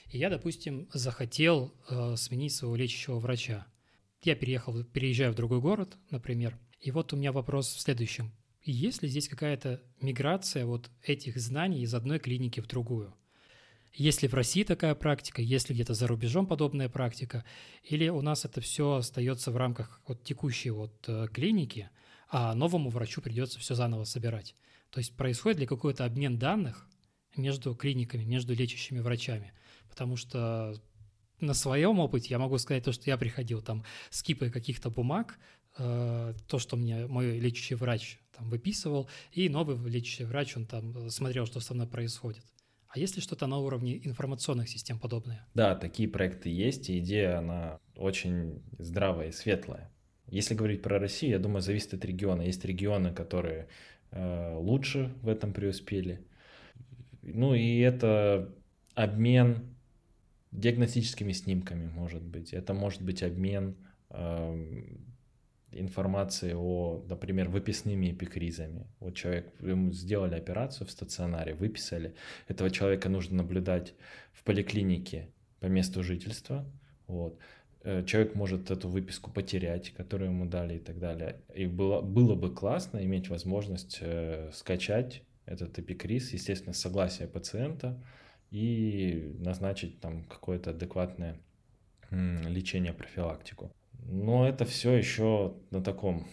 И 0.09 0.17
я, 0.17 0.29
допустим, 0.29 0.89
захотел 0.91 1.73
э, 1.89 2.15
сменить 2.17 2.53
своего 2.53 2.75
лечащего 2.75 3.19
врача. 3.19 3.67
Я 4.23 4.35
переехал, 4.35 4.83
переезжаю 4.83 5.33
в 5.33 5.35
другой 5.35 5.61
город, 5.61 5.97
например. 6.09 6.57
И 6.79 6.91
вот 6.91 7.13
у 7.13 7.15
меня 7.15 7.31
вопрос 7.31 7.73
в 7.73 7.79
следующем. 7.79 8.31
Есть 8.63 9.01
ли 9.01 9.09
здесь 9.09 9.27
какая-то 9.27 9.81
миграция 10.01 10.65
вот 10.65 10.89
этих 11.03 11.37
знаний 11.37 11.81
из 11.81 11.93
одной 11.93 12.19
клиники 12.19 12.59
в 12.59 12.67
другую? 12.67 13.13
Есть 13.93 14.21
ли 14.21 14.27
в 14.27 14.33
России 14.33 14.63
такая 14.63 14.95
практика, 14.95 15.41
есть 15.41 15.69
ли 15.69 15.75
где-то 15.75 15.93
за 15.93 16.07
рубежом 16.07 16.47
подобная 16.47 16.87
практика, 16.87 17.43
или 17.83 18.07
у 18.07 18.21
нас 18.21 18.45
это 18.45 18.61
все 18.61 18.93
остается 18.93 19.51
в 19.51 19.57
рамках 19.57 20.01
вот 20.07 20.23
текущей 20.23 20.69
вот 20.69 20.93
э, 21.07 21.27
клиники, 21.31 21.89
а 22.29 22.53
новому 22.55 22.89
врачу 22.89 23.21
придется 23.21 23.59
все 23.59 23.75
заново 23.75 24.05
собирать. 24.05 24.55
То 24.91 24.99
есть 24.99 25.15
происходит 25.15 25.59
ли 25.59 25.65
какой-то 25.65 26.05
обмен 26.05 26.37
данных 26.37 26.87
между 27.35 27.73
клиниками, 27.75 28.23
между 28.23 28.53
лечащими 28.53 28.99
врачами? 28.99 29.53
Потому 29.89 30.17
что 30.17 30.75
на 31.39 31.53
своем 31.53 31.99
опыте 31.99 32.27
я 32.29 32.39
могу 32.39 32.57
сказать 32.57 32.83
то, 32.83 32.91
что 32.91 33.09
я 33.09 33.17
приходил 33.17 33.61
там 33.61 33.83
с 34.09 34.21
кипой 34.21 34.51
каких-то 34.51 34.89
бумаг, 34.89 35.39
э, 35.77 36.33
то, 36.47 36.59
что 36.59 36.75
мне 36.77 37.07
мой 37.07 37.39
лечащий 37.39 37.75
врач 37.75 38.19
там 38.35 38.49
выписывал, 38.49 39.09
и 39.31 39.49
новый 39.49 39.77
лечащий 39.89 40.25
врач, 40.25 40.55
он 40.57 40.65
там 40.65 41.09
смотрел, 41.09 41.45
что 41.45 41.59
со 41.59 41.73
мной 41.73 41.87
происходит. 41.87 42.43
А 42.87 42.99
есть 42.99 43.15
ли 43.15 43.21
что-то 43.21 43.47
на 43.47 43.57
уровне 43.57 44.05
информационных 44.05 44.67
систем 44.67 44.99
подобное? 44.99 45.47
Да, 45.53 45.75
такие 45.75 46.09
проекты 46.09 46.49
есть, 46.49 46.89
и 46.89 46.99
идея, 46.99 47.39
она 47.39 47.79
очень 47.95 48.61
здравая 48.77 49.29
и 49.29 49.31
светлая. 49.31 49.89
Если 50.27 50.55
говорить 50.55 50.81
про 50.81 50.99
Россию, 50.99 51.31
я 51.31 51.39
думаю, 51.39 51.61
зависит 51.61 51.93
от 51.93 52.03
региона. 52.03 52.41
Есть 52.41 52.65
регионы, 52.65 53.13
которые 53.13 53.69
лучше 54.13 55.13
в 55.21 55.29
этом 55.29 55.53
преуспели. 55.53 56.19
Ну 57.21 57.53
и 57.53 57.79
это 57.79 58.53
обмен 58.93 59.75
диагностическими 60.51 61.31
снимками, 61.31 61.87
может 61.87 62.23
быть. 62.23 62.53
Это 62.53 62.73
может 62.73 63.01
быть 63.01 63.23
обмен 63.23 63.77
э, 64.09 64.83
информации 65.71 66.53
о, 66.53 67.03
например, 67.07 67.49
выписными 67.49 68.11
эпикризами. 68.11 68.87
Вот 68.99 69.15
человек, 69.15 69.53
ему 69.61 69.91
сделали 69.93 70.35
операцию 70.35 70.87
в 70.87 70.91
стационаре, 70.91 71.53
выписали. 71.53 72.15
Этого 72.47 72.69
человека 72.69 73.09
нужно 73.09 73.37
наблюдать 73.37 73.93
в 74.33 74.43
поликлинике 74.43 75.29
по 75.59 75.67
месту 75.67 76.03
жительства. 76.03 76.65
Вот. 77.07 77.37
Э, 77.83 78.03
человек 78.05 78.35
может 78.35 78.69
эту 78.69 78.87
выписку 78.87 79.31
потерять, 79.31 79.91
которую 79.91 80.31
ему 80.31 80.45
дали 80.45 80.75
и 80.75 80.79
так 80.79 80.99
далее. 80.99 81.41
И 81.53 81.65
было, 81.65 82.01
было 82.01 82.35
бы 82.35 82.53
классно 82.53 83.03
иметь 83.03 83.29
возможность 83.29 83.99
э, 84.01 84.51
скачать 84.53 85.23
этот 85.45 85.79
эпикриз, 85.79 86.33
естественно, 86.33 86.73
согласие 86.73 87.27
пациента 87.27 88.01
и 88.51 89.35
назначить 89.39 89.99
там 89.99 90.23
какое-то 90.25 90.71
адекватное 90.71 91.39
лечение, 92.11 92.91
профилактику. 92.91 93.71
Но 93.93 94.47
это 94.47 94.65
все 94.65 94.91
еще 94.91 95.55
на 95.71 95.81
таком 95.81 96.27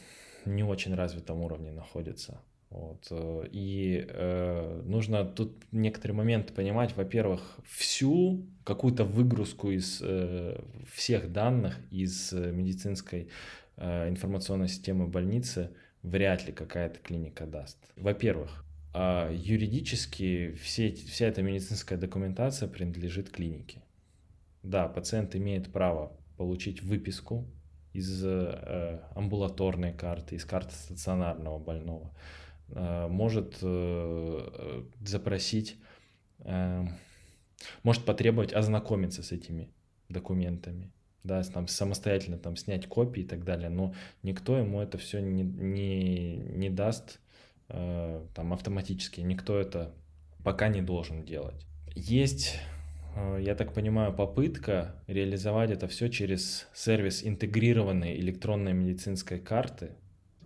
не 0.45 0.65
очень 0.65 0.95
развитом 0.95 1.41
уровне 1.41 1.71
находится. 1.71 2.41
Вот. 2.71 3.07
Э, 3.11 3.45
и 3.51 4.05
э, 4.09 4.83
нужно 4.85 5.25
тут 5.25 5.65
некоторые 5.73 6.17
моменты 6.17 6.53
понимать. 6.53 6.97
Во-первых, 6.97 7.59
всю 7.65 8.47
какую-то 8.65 9.05
выгрузку 9.05 9.71
из 9.71 10.01
э, 10.03 10.61
всех 10.91 11.33
данных 11.33 11.79
из 11.91 12.33
э, 12.33 12.53
медицинской 12.53 13.29
э, 13.77 14.09
информационной 14.09 14.69
системы 14.69 15.07
больницы 15.07 15.71
вряд 16.03 16.47
ли 16.47 16.53
какая-то 16.53 16.99
клиника 17.01 17.47
даст. 17.47 17.79
Во-первых, 17.97 18.65
э, 18.95 19.35
юридически 19.35 20.53
все, 20.63 20.93
вся 20.93 21.27
эта 21.27 21.43
медицинская 21.43 21.99
документация 21.99 22.69
принадлежит 22.69 23.31
клинике. 23.31 23.83
Да, 24.63 24.89
пациент 24.89 25.35
имеет 25.35 25.73
право 25.73 26.13
получить 26.37 26.83
выписку 26.83 27.47
из 27.95 28.23
э, 28.25 29.01
амбулаторной 29.15 29.93
карты, 29.93 30.37
из 30.37 30.45
карты 30.45 30.75
стационарного 30.75 31.59
больного, 31.59 32.13
может 32.71 33.59
э, 33.63 34.83
запросить, 35.01 35.77
э, 36.41 36.87
может 37.83 38.05
потребовать 38.05 38.53
ознакомиться 38.53 39.23
с 39.23 39.33
этими 39.33 39.71
документами, 40.09 40.91
да, 41.25 41.43
там 41.43 41.67
самостоятельно 41.67 42.39
там 42.39 42.57
снять 42.57 42.87
копии 42.87 43.23
и 43.23 43.27
так 43.27 43.45
далее, 43.45 43.69
но 43.69 43.95
никто 44.23 44.57
ему 44.57 44.81
это 44.81 44.99
все 44.99 45.21
не, 45.21 45.43
не, 45.43 46.37
не 46.37 46.71
даст 46.71 47.21
э, 47.69 48.27
там 48.35 48.53
автоматически, 48.53 49.21
никто 49.21 49.59
это 49.59 49.95
пока 50.45 50.69
не 50.69 50.83
должен 50.83 51.25
делать. 51.25 51.67
Есть 51.95 52.59
Э, 53.19 53.39
я 53.41 53.55
так 53.55 53.73
понимаю, 53.73 54.13
попытка 54.13 54.95
реализовать 55.07 55.71
это 55.71 55.89
все 55.89 56.09
через 56.09 56.69
сервис 56.75 57.25
интегрированной 57.25 58.17
электронной 58.19 58.73
медицинской 58.73 59.39
карты, 59.39 59.91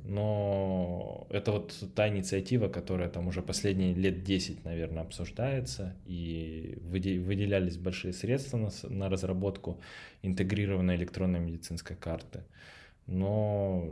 но 0.04 1.26
это 1.30 1.52
вот 1.52 1.74
та 1.94 2.08
инициатива, 2.08 2.68
которая 2.68 3.08
там 3.08 3.28
уже 3.28 3.42
последние 3.42 3.94
лет 3.94 4.24
10, 4.24 4.64
наверное, 4.64 5.02
обсуждается, 5.02 5.96
и 6.06 6.78
выделялись 6.82 7.76
большие 7.76 8.12
средства 8.12 8.56
на, 8.56 8.70
на 8.88 9.08
разработку 9.08 9.80
интегрированной 10.22 10.96
электронной 10.96 11.40
медицинской 11.40 11.96
карты. 11.96 12.44
Но 13.06 13.90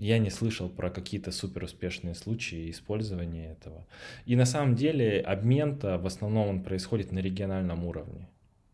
я 0.00 0.18
не 0.18 0.30
слышал 0.30 0.70
про 0.70 0.88
какие-то 0.88 1.30
супер 1.30 1.64
успешные 1.64 2.14
случаи 2.14 2.70
использования 2.70 3.52
этого. 3.52 3.86
И 4.24 4.34
на 4.34 4.46
самом 4.46 4.74
деле 4.74 5.20
обмен-то 5.20 5.98
в 5.98 6.06
основном 6.06 6.48
он 6.48 6.62
происходит 6.62 7.12
на 7.12 7.18
региональном 7.18 7.84
уровне. 7.84 8.29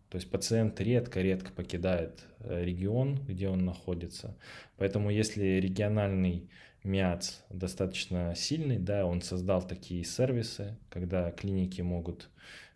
То 0.09 0.17
есть 0.17 0.31
пациент 0.31 0.81
редко-редко 0.81 1.51
покидает 1.53 2.25
э, 2.41 2.65
регион, 2.65 3.17
где 3.27 3.49
он 3.49 3.65
находится. 3.65 4.37
Поэтому 4.77 5.11
если 5.11 5.45
региональный 5.61 6.49
МИАЦ 6.85 7.45
достаточно 7.51 8.35
сильный, 8.37 8.79
да, 8.79 9.05
он 9.05 9.21
создал 9.21 9.67
такие 9.67 10.05
сервисы, 10.05 10.77
когда 10.91 11.33
клиники 11.33 11.81
могут 11.81 12.29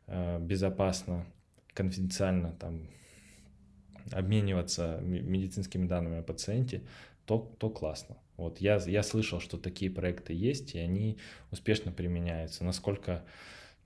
э, 0.06 0.38
безопасно, 0.40 1.24
конфиденциально 1.72 2.52
там 2.52 2.88
обмениваться 4.10 4.98
медицинскими 5.02 5.86
данными 5.86 6.18
о 6.18 6.22
пациенте, 6.22 6.82
то, 7.26 7.54
то 7.58 7.70
классно. 7.70 8.16
Вот 8.36 8.60
я, 8.60 8.76
я 8.86 9.02
слышал, 9.02 9.38
что 9.38 9.56
такие 9.56 9.90
проекты 9.90 10.32
есть, 10.32 10.74
и 10.74 10.78
они 10.78 11.18
успешно 11.50 11.92
применяются. 11.92 12.64
Насколько, 12.64 13.22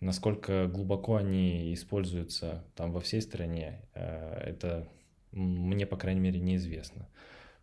насколько 0.05 0.67
глубоко 0.67 1.17
они 1.17 1.73
используются 1.73 2.63
там 2.77 2.93
во 2.93 3.01
всей 3.01 3.23
стране, 3.23 3.81
э, 3.95 4.35
это 4.45 4.87
мне, 5.33 5.87
по 5.87 5.97
крайней 5.97 6.21
мере, 6.21 6.41
неизвестно. 6.41 7.09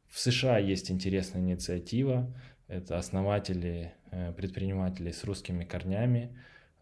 В 0.08 0.20
США 0.20 0.58
есть 0.58 0.92
интересная 0.92 1.42
инициатива. 1.42 2.36
Это 2.68 2.98
основатели, 2.98 3.94
э, 4.12 4.34
предприниматели 4.34 5.12
с 5.12 5.24
русскими 5.24 5.64
корнями. 5.64 6.36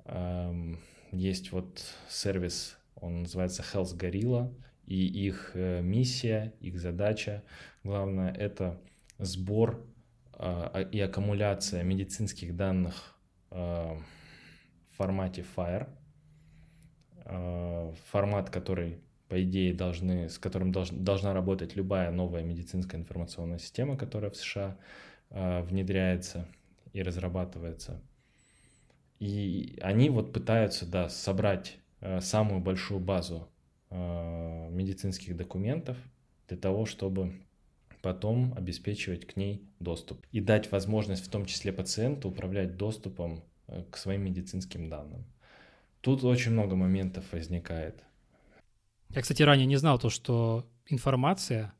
Эм, 0.05 0.79
есть 1.11 1.51
вот 1.51 1.83
сервис, 2.07 2.77
он 2.95 3.23
называется 3.23 3.63
Health 3.73 3.97
Gorilla, 3.97 4.51
и 4.85 5.05
их 5.05 5.51
э, 5.55 5.81
миссия, 5.81 6.53
их 6.61 6.79
задача, 6.79 7.43
главное, 7.83 8.31
это 8.33 8.79
сбор 9.19 9.85
и 10.91 11.01
аккумуляция 11.01 11.83
медицинских 11.83 12.55
данных 12.55 13.19
формате 14.99 15.43
FIRE, 15.55 15.87
формат, 18.11 18.49
который, 18.49 18.99
по 19.29 19.41
идее, 19.41 19.73
должны, 19.73 20.29
с 20.29 20.37
которым 20.37 20.71
долж, 20.71 20.89
должна 20.91 21.33
работать 21.33 21.75
любая 21.75 22.11
новая 22.11 22.43
медицинская 22.43 22.99
информационная 22.99 23.59
система, 23.59 23.97
которая 23.97 24.29
в 24.29 24.35
США 24.35 24.77
внедряется 25.29 26.47
и 26.93 27.01
разрабатывается. 27.01 28.01
И 29.19 29.79
они 29.81 30.09
вот 30.09 30.33
пытаются, 30.33 30.85
да, 30.85 31.07
собрать 31.09 31.77
самую 32.19 32.61
большую 32.61 32.99
базу 32.99 33.47
медицинских 33.91 35.37
документов 35.37 35.97
для 36.47 36.57
того, 36.57 36.85
чтобы 36.85 37.33
потом 38.01 38.53
обеспечивать 38.55 39.25
к 39.25 39.35
ней 39.35 39.67
доступ 39.79 40.25
и 40.31 40.39
дать 40.41 40.71
возможность 40.71 41.25
в 41.25 41.29
том 41.29 41.45
числе 41.45 41.73
пациенту 41.73 42.29
управлять 42.29 42.77
доступом 42.77 43.37
э, 43.37 43.41
к 43.91 43.97
своим 43.97 44.23
медицинским 44.23 44.89
данным. 44.89 45.25
Тут 46.01 46.23
очень 46.23 46.51
много 46.51 46.75
моментов 46.75 47.25
возникает. 47.31 48.03
Я, 49.09 49.21
кстати, 49.21 49.41
ранее 49.43 49.65
не 49.65 49.77
знал 49.77 49.99
то, 49.99 50.09
что 50.09 50.65
информация 50.87 51.73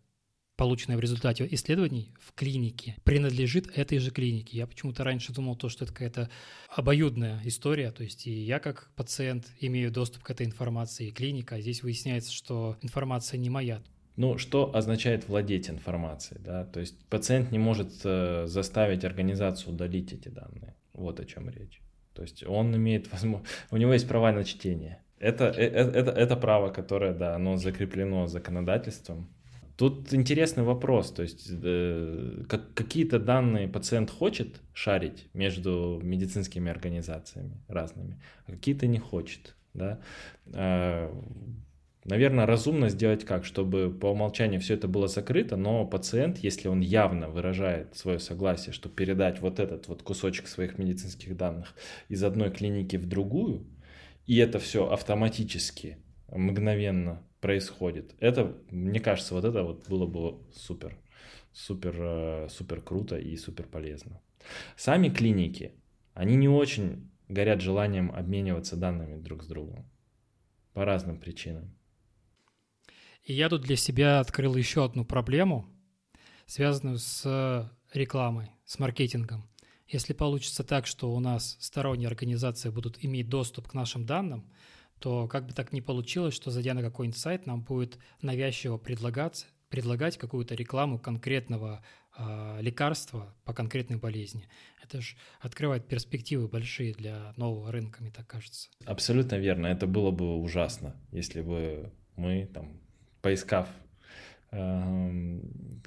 полученное 0.60 0.98
в 0.98 1.00
результате 1.00 1.48
исследований 1.52 2.12
в 2.20 2.34
клинике, 2.34 2.98
принадлежит 3.06 3.78
этой 3.78 3.98
же 4.00 4.12
клинике. 4.12 4.58
Я 4.58 4.68
почему-то 4.68 5.06
раньше 5.06 5.32
думал, 5.32 5.56
то, 5.56 5.70
что 5.70 5.86
это 5.86 5.94
какая-то 5.94 6.30
обоюдная 6.76 7.40
история, 7.46 7.92
то 7.92 8.04
есть 8.04 8.28
и 8.28 8.32
я 8.32 8.60
как 8.60 8.92
пациент 8.98 9.46
имею 9.62 9.90
доступ 9.90 10.24
к 10.24 10.32
этой 10.32 10.46
информации, 10.46 11.08
и 11.08 11.12
клиника, 11.12 11.56
а 11.56 11.62
здесь 11.62 11.82
выясняется, 11.82 12.34
что 12.34 12.76
информация 12.82 13.38
не 13.38 13.50
моя. 13.50 13.82
Ну, 14.18 14.38
что 14.38 14.76
означает 14.76 15.30
владеть 15.30 15.70
информацией, 15.70 16.42
да? 16.44 16.66
То 16.66 16.82
есть 16.82 17.06
пациент 17.06 17.54
не 17.54 17.58
может 17.58 17.94
э, 18.04 18.46
заставить 18.48 19.06
организацию 19.06 19.74
удалить 19.74 20.12
эти 20.12 20.28
данные. 20.28 20.76
Вот 21.00 21.20
о 21.20 21.26
чем 21.26 21.50
речь. 21.50 21.82
То 22.14 22.22
есть 22.22 22.44
он 22.46 22.76
имеет 22.76 23.12
возможность, 23.12 23.52
у 23.72 23.78
него 23.78 23.94
есть 23.94 24.08
права 24.08 24.32
на 24.32 24.44
чтение. 24.44 25.02
Это, 25.20 25.46
это, 25.46 25.98
это, 25.98 26.12
это 26.12 26.36
право, 26.36 26.70
которое, 26.70 27.14
да, 27.14 27.36
оно 27.36 27.58
закреплено 27.58 28.28
законодательством. 28.28 29.30
Тут 29.78 30.14
интересный 30.14 30.64
вопрос, 30.64 31.12
то 31.12 31.24
есть 31.24 31.50
э, 31.50 32.44
как, 32.50 32.74
какие-то 32.74 33.18
данные 33.18 33.70
пациент 33.70 34.10
хочет 34.12 34.62
шарить 34.74 35.30
между 35.34 36.02
медицинскими 36.04 36.70
организациями 36.70 37.62
разными, 37.70 38.22
а 38.46 38.52
какие-то 38.52 38.88
не 38.88 39.00
хочет, 39.00 39.56
да. 39.74 40.02
Э, 40.48 41.10
Наверное, 42.06 42.46
разумно 42.46 42.90
сделать 42.90 43.26
как, 43.26 43.44
чтобы 43.44 43.92
по 43.92 44.08
умолчанию 44.08 44.62
все 44.62 44.76
это 44.76 44.88
было 44.88 45.08
закрыто, 45.08 45.58
но 45.58 45.86
пациент, 45.86 46.38
если 46.38 46.70
он 46.70 46.80
явно 46.80 47.30
выражает 47.30 47.96
свое 47.98 48.20
согласие, 48.20 48.72
что 48.72 48.88
передать 48.88 49.42
вот 49.42 49.60
этот 49.60 49.88
вот 49.90 50.02
кусочек 50.02 50.48
своих 50.48 50.78
медицинских 50.78 51.36
данных 51.36 51.76
из 52.08 52.24
одной 52.24 52.52
клиники 52.52 52.96
в 52.96 53.06
другую, 53.06 53.68
и 54.26 54.38
это 54.38 54.60
все 54.60 54.90
автоматически, 54.90 55.98
мгновенно 56.32 57.22
происходит, 57.42 58.16
это, 58.20 58.56
мне 58.70 59.02
кажется, 59.02 59.34
вот 59.34 59.44
это 59.44 59.64
вот 59.64 59.88
было 59.90 60.06
бы 60.06 60.42
супер, 60.54 60.98
супер, 61.52 61.96
э, 61.98 62.48
супер 62.50 62.82
круто 62.82 63.18
и 63.18 63.36
супер 63.36 63.66
полезно. 63.68 64.22
Сами 64.78 65.10
клиники, 65.10 65.74
они 66.14 66.38
не 66.38 66.48
очень 66.48 67.12
горят 67.28 67.62
желанием 67.62 68.12
обмениваться 68.12 68.78
данными 68.78 69.22
друг 69.22 69.44
с 69.44 69.48
другом 69.48 69.86
по 70.74 70.86
разным 70.86 71.20
причинам. 71.20 71.76
И 73.24 73.34
я 73.34 73.50
тут 73.50 73.62
для 73.62 73.76
себя 73.76 74.20
открыл 74.20 74.56
еще 74.56 74.84
одну 74.86 75.06
проблему, 75.06 75.68
связанную 76.46 76.98
с 76.98 77.72
рекламой, 77.94 78.52
с 78.66 78.80
маркетингом. 78.80 79.50
Если 79.88 80.14
получится 80.14 80.64
так, 80.64 80.86
что 80.86 81.14
у 81.14 81.20
нас 81.20 81.58
сторонние 81.60 82.08
организации 82.08 82.70
будут 82.70 83.04
иметь 83.04 83.28
доступ 83.28 83.68
к 83.68 83.74
нашим 83.74 84.06
данным, 84.06 84.52
то 85.00 85.28
как 85.28 85.48
бы 85.48 85.54
так 85.54 85.72
ни 85.74 85.80
получилось, 85.80 86.36
что 86.36 86.52
зайдя 86.52 86.74
на 86.74 86.82
какой-нибудь 86.82 87.20
сайт, 87.20 87.46
нам 87.46 87.64
будет 87.64 87.98
навязчиво 88.22 88.78
предлагать, 88.78 89.48
предлагать 89.70 90.18
какую-то 90.18 90.56
рекламу 90.56 91.00
конкретного 91.00 91.84
э, 92.18 92.58
лекарства 92.62 93.36
по 93.46 93.54
конкретной 93.54 93.98
болезни. 93.98 94.48
Это 94.84 95.02
же 95.02 95.16
открывает 95.40 95.88
перспективы 95.88 96.48
большие 96.48 96.94
для 96.94 97.34
нового 97.38 97.72
рынка, 97.72 98.02
мне 98.02 98.12
так 98.12 98.28
кажется. 98.28 98.70
Абсолютно 98.86 99.36
верно. 99.36 99.68
Это 99.68 99.88
было 99.88 100.12
бы 100.12 100.38
ужасно, 100.38 100.96
если 101.12 101.42
бы 101.42 101.92
мы 102.16 102.46
там 102.54 102.82
поискав 103.22 103.68
э, 104.52 105.40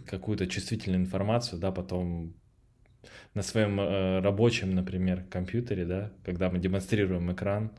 какую-то 0.07 0.47
чувствительную 0.47 1.03
информацию, 1.03 1.59
да, 1.61 1.73
потом 1.73 2.35
на 3.35 3.43
своем 3.43 3.81
э, 3.81 4.21
рабочем, 4.21 4.75
например, 4.75 5.25
компьютере, 5.31 5.85
да, 5.85 6.13
когда 6.25 6.51
мы 6.51 6.59
демонстрируем 6.59 7.33
экран, 7.33 7.71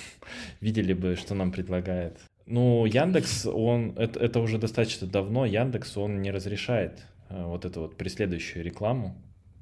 видели 0.60 0.92
бы, 0.92 1.16
что 1.16 1.34
нам 1.34 1.52
предлагает. 1.52 2.18
Ну, 2.46 2.84
Яндекс, 2.84 3.46
он, 3.46 3.96
это, 3.96 4.20
это 4.20 4.40
уже 4.40 4.58
достаточно 4.58 5.06
давно, 5.06 5.46
Яндекс, 5.46 5.96
он 5.96 6.20
не 6.20 6.30
разрешает 6.30 7.04
э, 7.28 7.42
вот 7.42 7.64
эту 7.64 7.82
вот 7.82 7.96
преследующую 7.96 8.64
рекламу, 8.64 9.16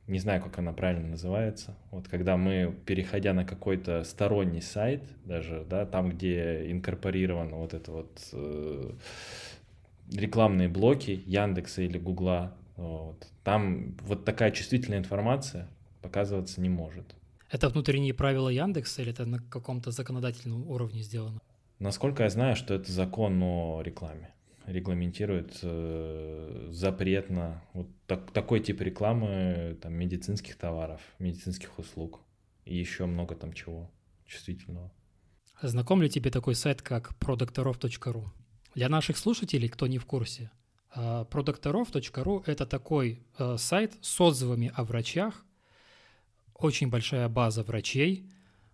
не 0.06 0.18
знаю, 0.18 0.42
как 0.42 0.58
она 0.58 0.72
правильно 0.72 1.08
называется. 1.08 1.76
Вот 1.90 2.08
когда 2.08 2.36
мы, 2.36 2.74
переходя 2.86 3.32
на 3.32 3.44
какой-то 3.44 4.02
сторонний 4.04 4.62
сайт, 4.62 5.02
даже, 5.24 5.64
да, 5.68 5.86
там, 5.86 6.10
где 6.10 6.70
инкорпорировано 6.70 7.56
вот 7.56 7.72
это 7.72 7.92
вот 7.92 8.28
э, 8.32 8.92
рекламные 10.12 10.68
блоки 10.68 11.22
Яндекса 11.26 11.82
или 11.82 11.98
Гугла, 11.98 12.54
вот, 12.76 13.28
там 13.44 13.96
вот 14.02 14.24
такая 14.24 14.50
чувствительная 14.50 14.98
информация 14.98 15.68
показываться 16.00 16.60
не 16.60 16.68
может. 16.68 17.14
Это 17.50 17.68
внутренние 17.68 18.14
правила 18.14 18.48
Яндекса 18.48 19.02
или 19.02 19.12
это 19.12 19.24
на 19.24 19.38
каком-то 19.38 19.90
законодательном 19.90 20.66
уровне 20.68 21.02
сделано? 21.02 21.40
Насколько 21.78 22.24
я 22.24 22.30
знаю, 22.30 22.56
что 22.56 22.74
это 22.74 22.90
закон 22.90 23.40
о 23.42 23.82
рекламе 23.82 24.32
регламентирует 24.72 25.58
э, 25.62 26.68
запрет 26.70 27.30
на 27.30 27.62
вот 27.72 27.88
так, 28.06 28.30
такой 28.32 28.60
тип 28.60 28.80
рекламы 28.80 29.78
там, 29.80 29.94
медицинских 29.94 30.56
товаров, 30.56 31.00
медицинских 31.18 31.78
услуг 31.78 32.20
и 32.64 32.76
еще 32.76 33.06
много 33.06 33.34
там 33.34 33.52
чего 33.52 33.90
чувствительного. 34.26 34.90
Знаком 35.60 36.02
ли 36.02 36.10
тебе 36.10 36.30
такой 36.30 36.54
сайт, 36.54 36.82
как 36.82 37.16
продокторов.ру? 37.18 38.32
Для 38.74 38.88
наших 38.88 39.16
слушателей, 39.16 39.68
кто 39.68 39.86
не 39.86 39.98
в 39.98 40.06
курсе, 40.06 40.50
продокторов.ру 40.94 42.40
э,— 42.40 42.42
это 42.50 42.66
такой 42.66 43.22
э, 43.38 43.56
сайт 43.58 43.92
с 44.00 44.20
отзывами 44.20 44.72
о 44.74 44.84
врачах, 44.84 45.44
очень 46.54 46.88
большая 46.88 47.28
база 47.28 47.62
врачей, 47.62 48.30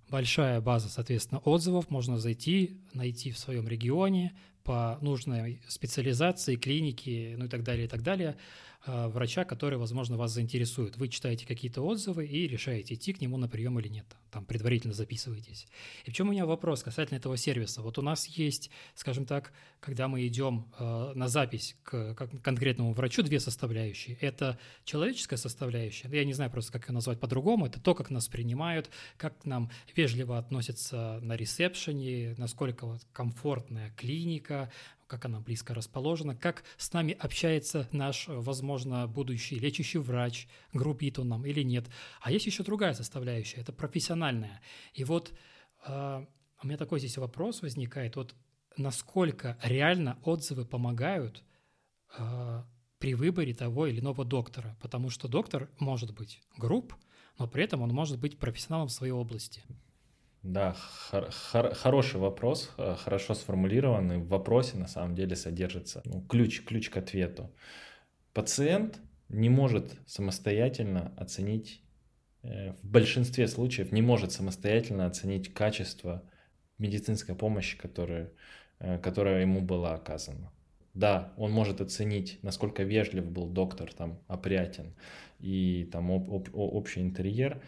большая 0.08 0.60
база, 0.60 0.88
соответственно, 0.88 1.40
отзывов. 1.40 1.90
Можно 1.90 2.18
зайти, 2.18 2.80
найти 2.92 3.32
в 3.32 3.38
своем 3.38 3.68
регионе, 3.68 4.36
по 4.68 4.98
нужной 5.00 5.62
специализации, 5.66 6.56
клинике, 6.56 7.36
ну 7.38 7.46
и 7.46 7.48
так 7.48 7.62
далее, 7.62 7.86
и 7.86 7.88
так 7.88 8.02
далее, 8.02 8.36
а, 8.84 9.08
врача, 9.08 9.44
который, 9.44 9.78
возможно, 9.78 10.16
вас 10.16 10.32
заинтересует. 10.32 10.96
Вы 10.96 11.08
читаете 11.08 11.46
какие-то 11.46 11.82
отзывы 11.82 12.26
и 12.26 12.46
решаете, 12.46 12.94
идти 12.94 13.12
к 13.12 13.20
нему 13.20 13.36
на 13.36 13.48
прием 13.48 13.78
или 13.78 13.88
нет. 13.88 14.06
Там 14.30 14.44
предварительно 14.44 14.94
записываетесь. 14.94 15.66
И 16.04 16.10
в 16.10 16.14
чем 16.14 16.28
у 16.28 16.32
меня 16.32 16.46
вопрос 16.46 16.82
касательно 16.82 17.18
этого 17.18 17.36
сервиса? 17.36 17.82
Вот 17.82 17.98
у 17.98 18.02
нас 18.02 18.26
есть, 18.26 18.70
скажем 18.94 19.26
так, 19.26 19.52
когда 19.80 20.08
мы 20.08 20.26
идем 20.26 20.66
э, 20.78 21.12
на 21.14 21.28
запись 21.28 21.76
к, 21.82 22.14
конкретному 22.14 22.92
врачу, 22.92 23.22
две 23.22 23.40
составляющие. 23.40 24.16
Это 24.20 24.58
человеческая 24.84 25.36
составляющая, 25.36 26.08
я 26.10 26.24
не 26.24 26.32
знаю 26.32 26.50
просто, 26.50 26.72
как 26.72 26.88
ее 26.88 26.94
назвать 26.94 27.20
по-другому, 27.20 27.66
это 27.66 27.80
то, 27.80 27.94
как 27.94 28.10
нас 28.10 28.28
принимают, 28.28 28.90
как 29.16 29.38
к 29.42 29.44
нам 29.44 29.70
вежливо 29.94 30.38
относятся 30.38 31.20
на 31.22 31.36
ресепшене, 31.36 32.34
насколько 32.38 32.86
вот 32.86 33.00
комфортная 33.12 33.92
клиника, 33.96 34.57
как 35.06 35.24
она 35.24 35.40
близко 35.40 35.74
расположена, 35.74 36.36
как 36.36 36.64
с 36.76 36.92
нами 36.92 37.16
общается 37.18 37.88
наш, 37.92 38.26
возможно, 38.28 39.06
будущий 39.06 39.58
лечащий 39.58 39.98
врач, 39.98 40.48
грубит 40.72 41.18
он 41.18 41.28
нам 41.28 41.46
или 41.46 41.62
нет. 41.62 41.86
А 42.20 42.30
есть 42.30 42.46
еще 42.46 42.62
другая 42.62 42.94
составляющая, 42.94 43.60
это 43.60 43.72
профессиональная. 43.72 44.60
И 44.92 45.04
вот 45.04 45.32
э, 45.86 46.26
у 46.62 46.66
меня 46.66 46.76
такой 46.76 46.98
здесь 46.98 47.16
вопрос 47.16 47.62
возникает, 47.62 48.16
вот 48.16 48.34
насколько 48.76 49.56
реально 49.62 50.18
отзывы 50.24 50.64
помогают 50.64 51.42
э, 52.18 52.62
при 52.98 53.14
выборе 53.14 53.54
того 53.54 53.86
или 53.86 54.00
иного 54.00 54.24
доктора, 54.24 54.76
потому 54.80 55.10
что 55.10 55.28
доктор 55.28 55.70
может 55.78 56.14
быть 56.14 56.40
груб, 56.56 56.94
но 57.38 57.46
при 57.46 57.64
этом 57.64 57.82
он 57.82 57.90
может 57.90 58.18
быть 58.18 58.38
профессионалом 58.38 58.88
в 58.88 58.92
своей 58.92 59.12
области. 59.12 59.62
Да, 60.42 60.72
хор- 61.10 61.30
хор- 61.30 61.74
хороший 61.74 62.20
вопрос, 62.20 62.70
э, 62.78 62.94
хорошо 62.96 63.34
сформулированный. 63.34 64.18
В 64.18 64.28
вопросе 64.28 64.76
на 64.78 64.86
самом 64.86 65.14
деле 65.14 65.36
содержится 65.36 66.00
ну, 66.04 66.22
ключ, 66.22 66.62
ключ 66.64 66.90
к 66.90 66.96
ответу. 66.96 67.50
Пациент 68.34 69.00
не 69.28 69.50
может 69.50 69.94
самостоятельно 70.06 71.12
оценить, 71.16 71.82
э, 72.42 72.72
в 72.82 72.84
большинстве 72.88 73.48
случаев 73.48 73.92
не 73.92 74.02
может 74.02 74.32
самостоятельно 74.32 75.06
оценить 75.06 75.52
качество 75.54 76.22
медицинской 76.78 77.34
помощи, 77.34 77.78
которая, 77.78 78.32
э, 78.80 78.98
которая 78.98 79.42
ему 79.42 79.60
была 79.62 79.94
оказана. 79.94 80.52
Да, 80.94 81.32
он 81.36 81.52
может 81.52 81.80
оценить, 81.80 82.38
насколько 82.42 82.82
вежлив 82.84 83.30
был 83.30 83.48
доктор, 83.48 83.92
там, 83.94 84.20
опрятен 84.28 84.94
и 85.40 85.88
там 85.92 86.10
об, 86.10 86.30
об, 86.32 86.48
общий 86.54 87.00
интерьер, 87.00 87.62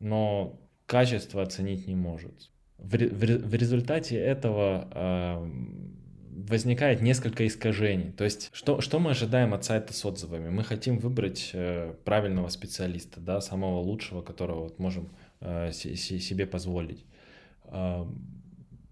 но 0.00 0.60
качество 0.92 1.40
оценить 1.40 1.86
не 1.86 1.94
может. 1.94 2.50
В, 2.76 2.98
в, 2.98 3.48
в 3.48 3.54
результате 3.54 4.16
этого 4.18 4.88
э, 4.92 5.50
возникает 6.50 7.00
несколько 7.00 7.46
искажений. 7.46 8.12
То 8.12 8.24
есть, 8.24 8.50
что, 8.52 8.82
что 8.82 8.98
мы 8.98 9.12
ожидаем 9.12 9.54
от 9.54 9.64
сайта 9.64 9.94
с 9.94 10.04
отзывами? 10.04 10.50
Мы 10.50 10.62
хотим 10.64 10.98
выбрать 10.98 11.52
э, 11.54 11.94
правильного 12.04 12.48
специалиста, 12.48 13.20
да, 13.20 13.40
самого 13.40 13.80
лучшего, 13.80 14.20
которого 14.20 14.64
вот 14.64 14.78
можем 14.78 15.08
э, 15.40 15.72
с, 15.72 15.86
с, 15.86 16.20
себе 16.20 16.46
позволить. 16.46 17.06
Э, 17.64 18.04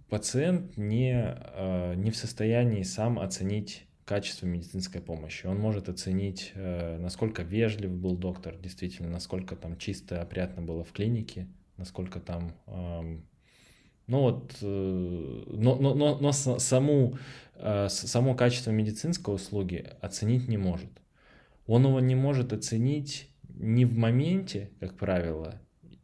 пациент 0.08 0.78
не, 0.78 1.36
э, 1.36 1.94
не 1.96 2.10
в 2.10 2.16
состоянии 2.16 2.82
сам 2.82 3.18
оценить 3.18 3.84
качество 4.06 4.46
медицинской 4.46 5.02
помощи. 5.02 5.44
Он 5.44 5.58
может 5.58 5.90
оценить, 5.90 6.52
э, 6.54 6.96
насколько 6.96 7.42
вежлив 7.42 7.90
был 7.90 8.16
доктор, 8.16 8.56
действительно, 8.56 9.10
насколько 9.10 9.54
там 9.54 9.76
чисто, 9.76 10.22
опрятно 10.22 10.62
было 10.62 10.82
в 10.82 10.92
клинике, 10.92 11.46
насколько 11.80 12.20
там... 12.20 12.52
Ну 14.10 14.22
вот, 14.22 14.56
э, 14.60 15.44
но, 15.46 15.76
но, 15.76 15.94
но, 15.94 16.18
но 16.18 16.32
саму 16.32 17.16
э, 17.54 17.86
само 17.88 18.34
качество 18.34 18.72
медицинской 18.72 19.32
услуги 19.32 19.86
оценить 20.00 20.48
не 20.48 20.56
может. 20.56 20.90
Он 21.68 21.86
его 21.86 22.00
не 22.00 22.16
может 22.16 22.52
оценить 22.52 23.30
не 23.48 23.84
в 23.84 23.96
моменте, 23.96 24.70
как 24.80 24.96
правило, 24.96 25.60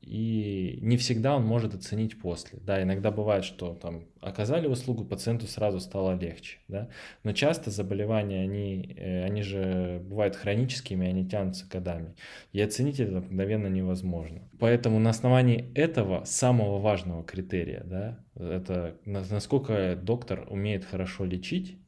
и 0.07 0.79
не 0.83 0.97
всегда 0.97 1.35
он 1.35 1.45
может 1.45 1.75
оценить 1.75 2.21
после. 2.21 2.61
Да, 2.63 2.81
иногда 2.81 3.11
бывает, 3.11 3.45
что 3.45 3.75
там 3.75 4.05
оказали 4.21 4.69
услугу, 4.69 5.05
пациенту 5.05 5.49
сразу 5.49 5.81
стало 5.81 6.17
легче, 6.17 6.59
да, 6.69 6.89
но 7.25 7.33
часто 7.33 7.73
заболевания, 7.73 8.43
они, 8.43 8.95
э, 8.97 9.25
они 9.25 9.43
же 9.43 10.01
бывают 10.05 10.37
хроническими, 10.37 11.09
они 11.09 11.29
тянутся 11.29 11.67
годами, 11.69 12.15
и 12.53 12.61
оценить 12.61 13.01
это 13.01 13.21
мгновенно 13.21 13.67
невозможно. 13.67 14.49
Поэтому 14.61 15.01
на 15.01 15.11
основании 15.11 15.73
этого 15.75 16.23
самого 16.25 16.79
важного 16.79 17.25
критерия, 17.25 17.83
да, 17.85 18.21
это 18.37 18.97
насколько 19.05 19.97
доктор 19.97 20.47
умеет 20.49 20.85
хорошо 20.85 21.25
лечить 21.25 21.79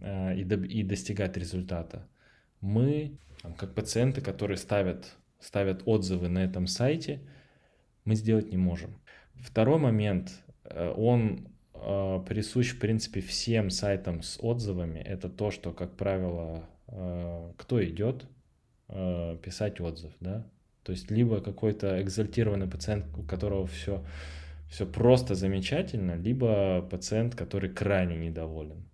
э, 0.00 0.34
и, 0.34 0.40
и 0.44 0.82
достигать 0.82 1.36
результата, 1.36 2.08
мы, 2.62 3.18
как 3.58 3.74
пациенты, 3.74 4.22
которые 4.22 4.56
ставят, 4.56 5.14
ставят 5.40 5.82
отзывы 5.84 6.28
на 6.28 6.42
этом 6.42 6.66
сайте, 6.66 7.20
мы 8.10 8.16
сделать 8.16 8.50
не 8.50 8.56
можем. 8.56 8.90
Второй 9.36 9.78
момент, 9.78 10.32
э, 10.64 10.92
он 10.96 11.46
э, 11.74 12.24
присущ, 12.28 12.72
в 12.72 12.80
принципе, 12.80 13.20
всем 13.20 13.70
сайтам 13.70 14.22
с 14.22 14.36
отзывами. 14.40 14.98
Это 14.98 15.28
то, 15.28 15.52
что, 15.52 15.72
как 15.72 15.96
правило, 15.96 16.68
э, 16.88 17.52
кто 17.56 17.84
идет 17.84 18.26
писать 19.44 19.80
отзыв, 19.80 20.10
да? 20.18 20.44
То 20.82 20.90
есть 20.90 21.12
либо 21.12 21.40
какой-то 21.40 22.02
экзальтированный 22.02 22.66
пациент, 22.66 23.06
у 23.16 23.22
которого 23.22 23.68
все, 23.68 24.04
все 24.68 24.84
просто 24.84 25.36
замечательно, 25.36 26.16
либо 26.16 26.82
пациент, 26.90 27.36
который 27.36 27.70
крайне 27.70 28.16
недоволен. 28.16 28.90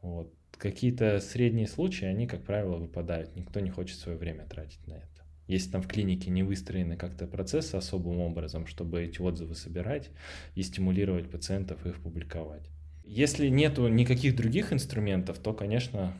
Вот. 0.00 0.32
Какие-то 0.52 1.20
средние 1.20 1.66
случаи, 1.66 2.06
они, 2.06 2.26
как 2.26 2.44
правило, 2.44 2.76
выпадают. 2.76 3.36
Никто 3.36 3.60
не 3.60 3.68
хочет 3.68 3.98
свое 3.98 4.16
время 4.16 4.46
тратить 4.46 4.86
на 4.86 4.94
это 4.94 5.15
если 5.46 5.70
там 5.70 5.82
в 5.82 5.88
клинике 5.88 6.30
не 6.30 6.42
выстроены 6.42 6.96
как-то 6.96 7.26
процессы 7.26 7.74
особым 7.74 8.20
образом, 8.20 8.66
чтобы 8.66 9.02
эти 9.02 9.20
отзывы 9.20 9.54
собирать 9.54 10.10
и 10.54 10.62
стимулировать 10.62 11.30
пациентов 11.30 11.86
их 11.86 12.00
публиковать. 12.00 12.68
Если 13.04 13.48
нету 13.48 13.86
никаких 13.86 14.34
других 14.34 14.72
инструментов, 14.72 15.38
то, 15.38 15.52
конечно, 15.52 16.16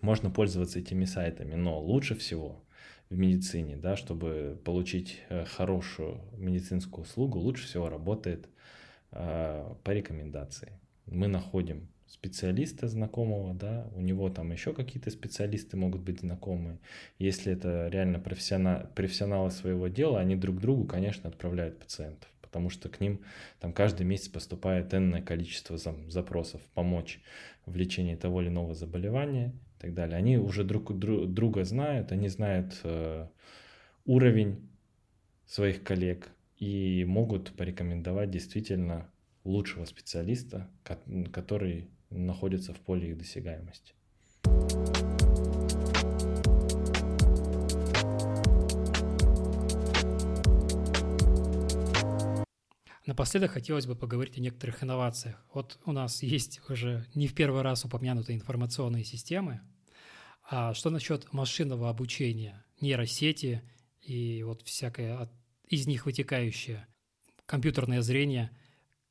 можно 0.00 0.30
пользоваться 0.30 0.78
этими 0.78 1.04
сайтами, 1.04 1.54
но 1.54 1.80
лучше 1.80 2.14
всего 2.14 2.62
в 3.10 3.18
медицине, 3.18 3.76
да, 3.76 3.96
чтобы 3.96 4.60
получить 4.64 5.20
э, 5.28 5.44
хорошую 5.44 6.20
медицинскую 6.36 7.04
услугу, 7.04 7.38
лучше 7.38 7.66
всего 7.66 7.88
работает 7.88 8.48
э, 9.10 9.74
по 9.82 9.90
рекомендации. 9.90 10.78
Мы 11.06 11.26
находим 11.26 11.88
специалиста 12.06 12.88
знакомого, 12.88 13.54
да, 13.54 13.88
у 13.94 14.00
него 14.00 14.28
там 14.30 14.52
еще 14.52 14.72
какие-то 14.72 15.10
специалисты 15.10 15.76
могут 15.76 16.02
быть 16.02 16.20
знакомые. 16.20 16.78
Если 17.18 17.52
это 17.52 17.88
реально 17.88 18.18
профессионал, 18.18 18.86
профессионалы 18.94 19.50
своего 19.50 19.88
дела, 19.88 20.20
они 20.20 20.36
друг 20.36 20.60
другу, 20.60 20.84
конечно, 20.84 21.28
отправляют 21.28 21.78
пациентов, 21.78 22.28
потому 22.40 22.70
что 22.70 22.88
к 22.88 23.00
ним 23.00 23.20
там 23.60 23.72
каждый 23.72 24.04
месяц 24.04 24.28
поступает 24.28 24.92
энное 24.94 25.22
количество 25.22 25.76
запросов 25.76 26.60
помочь 26.74 27.20
в 27.66 27.76
лечении 27.76 28.14
того 28.16 28.42
или 28.42 28.48
иного 28.48 28.74
заболевания 28.74 29.54
и 29.78 29.80
так 29.80 29.94
далее. 29.94 30.16
Они 30.16 30.36
уже 30.38 30.64
друг 30.64 30.96
друга 30.98 31.64
знают, 31.64 32.12
они 32.12 32.28
знают 32.28 32.78
э, 32.84 33.26
уровень 34.04 34.68
своих 35.46 35.82
коллег 35.82 36.30
и 36.58 37.04
могут 37.06 37.52
порекомендовать 37.56 38.30
действительно 38.30 39.10
лучшего 39.44 39.84
специалиста, 39.84 40.70
который 41.32 41.90
находятся 42.10 42.72
в 42.72 42.80
поле 42.80 43.10
их 43.10 43.18
досягаемости. 43.18 43.94
Напоследок 53.06 53.50
хотелось 53.50 53.86
бы 53.86 53.94
поговорить 53.94 54.38
о 54.38 54.40
некоторых 54.40 54.82
инновациях. 54.82 55.44
Вот 55.52 55.78
у 55.84 55.92
нас 55.92 56.22
есть 56.22 56.60
уже 56.70 57.06
не 57.14 57.26
в 57.26 57.34
первый 57.34 57.60
раз 57.60 57.84
упомянутые 57.84 58.36
информационные 58.36 59.04
системы. 59.04 59.60
А 60.48 60.72
что 60.72 60.88
насчет 60.88 61.30
машинного 61.32 61.90
обучения, 61.90 62.64
нейросети 62.80 63.62
и 64.00 64.42
вот 64.42 64.62
всякое 64.62 65.30
из 65.68 65.86
них 65.86 66.06
вытекающее 66.06 66.86
компьютерное 67.44 68.00
зрение? 68.00 68.50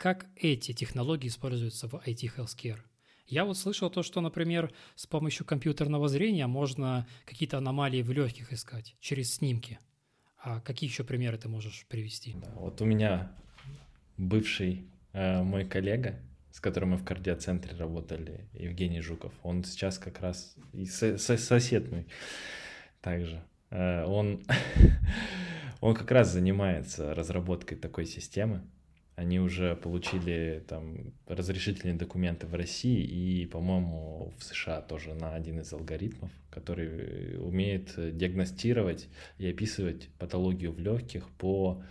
Как 0.04 0.26
эти 0.36 0.74
технологии 0.74 1.30
используются 1.30 1.88
в 1.88 1.94
IT 1.94 2.30
Healthcare? 2.36 2.80
Я 3.26 3.46
вот 3.46 3.58
слышал 3.58 3.90
то, 3.90 4.04
что, 4.04 4.20
например, 4.20 4.74
с 4.96 5.08
помощью 5.08 5.46
компьютерного 5.46 6.10
зрения 6.10 6.46
можно 6.46 7.08
какие-то 7.24 7.60
аномалии 7.60 8.02
в 8.02 8.12
легких 8.12 8.52
искать 8.52 8.98
через 9.00 9.36
снимки. 9.36 9.80
А 10.38 10.60
какие 10.60 10.90
еще 10.90 11.06
примеры 11.06 11.38
ты 11.38 11.48
можешь 11.48 11.86
привести? 11.88 12.34
Да, 12.34 12.52
вот 12.56 12.82
у 12.82 12.86
меня 12.86 13.32
бывший 14.18 14.90
э, 15.14 15.42
мой 15.42 15.64
коллега, 15.64 16.20
с 16.52 16.60
которым 16.60 16.90
мы 16.90 16.98
в 16.98 17.06
кардиоцентре 17.06 17.74
работали, 17.78 18.50
Евгений 18.52 19.00
Жуков, 19.00 19.32
он 19.42 19.64
сейчас 19.64 20.00
как 20.00 20.20
раз 20.20 20.58
и 20.74 20.84
со, 20.84 21.18
со, 21.18 21.38
сосед 21.38 21.90
мой 21.90 22.08
также. 23.00 23.42
Э, 23.70 24.04
он, 24.04 24.44
он 25.80 25.96
как 25.96 26.12
раз 26.12 26.30
занимается 26.30 27.16
разработкой 27.16 27.78
такой 27.78 28.06
системы. 28.06 28.64
Они 29.16 29.40
уже 29.40 29.76
получили 29.76 30.64
там 30.68 31.14
разрешительные 31.28 31.96
документы 31.96 32.48
в 32.48 32.56
России 32.56 33.04
и, 33.04 33.46
по-моему, 33.46 34.34
в 34.40 34.44
США 34.44 34.82
тоже 34.82 35.14
на 35.14 35.36
один 35.36 35.60
из 35.60 35.72
алгоритмов, 35.72 36.32
который 36.50 37.38
умеет 37.40 37.94
диагностировать 37.96 39.08
и 39.38 39.48
описывать 39.48 40.10
патологию 40.18 40.72
в 40.72 40.80
легких 40.80 41.30
по, 41.38 41.84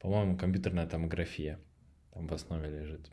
по-моему, 0.00 0.36
компьютерная 0.36 0.88
томография 0.88 1.60
там 2.12 2.26
в 2.26 2.32
основе 2.32 2.68
лежит. 2.68 3.10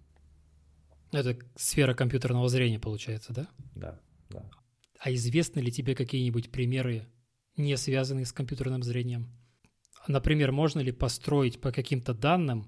Это 1.12 1.38
сфера 1.56 1.94
компьютерного 1.94 2.50
зрения, 2.50 2.80
получается, 2.80 3.34
да? 3.34 3.48
Да, 3.76 4.00
да. 4.30 4.50
А 5.00 5.14
известны 5.14 5.60
ли 5.60 5.72
тебе 5.72 5.94
какие-нибудь 5.94 6.52
примеры, 6.52 7.06
не 7.56 7.78
связанные 7.78 8.26
с 8.26 8.32
компьютерным 8.32 8.82
зрением? 8.82 9.28
Например, 10.08 10.52
можно 10.52 10.80
ли 10.80 10.92
построить 10.92 11.62
по 11.62 11.72
каким-то 11.72 12.16
данным 12.16 12.68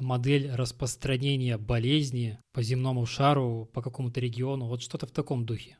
модель 0.00 0.50
распространения 0.52 1.58
болезни 1.58 2.38
по 2.52 2.62
земному 2.62 3.06
шару, 3.06 3.68
по 3.72 3.82
какому-то 3.82 4.20
региону, 4.20 4.66
вот 4.66 4.82
что-то 4.82 5.06
в 5.06 5.10
таком 5.10 5.44
духе. 5.44 5.76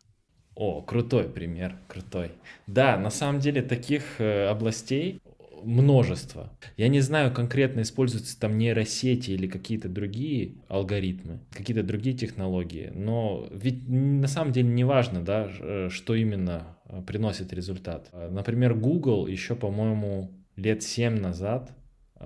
О, 0.55 0.81
крутой 0.81 1.29
пример, 1.29 1.77
крутой. 1.87 2.33
Да, 2.67 2.97
на 2.97 3.11
самом 3.11 3.41
деле 3.41 3.61
таких 3.61 4.21
э, 4.21 4.47
областей 4.47 5.21
множество. 5.62 6.51
Я 6.77 6.89
не 6.89 7.01
знаю, 7.01 7.33
конкретно 7.33 7.83
используются 7.83 8.39
там 8.39 8.57
нейросети 8.57 9.33
или 9.33 9.47
какие-то 9.47 9.89
другие 9.89 10.55
алгоритмы, 10.69 11.41
какие-то 11.51 11.83
другие 11.83 12.17
технологии, 12.17 12.91
но 12.95 13.47
ведь 13.51 13.89
на 13.89 14.29
самом 14.29 14.53
деле 14.53 14.69
не 14.69 14.85
важно, 14.85 15.23
да, 15.23 15.51
э, 15.59 15.89
что 15.91 16.14
именно 16.14 16.79
э, 16.87 17.03
приносит 17.07 17.53
результат. 17.53 18.11
Например, 18.31 18.75
Google 18.75 19.27
еще, 19.27 19.57
по-моему, 19.57 20.31
лет 20.57 20.83
7 20.83 21.21
назад 21.21 21.71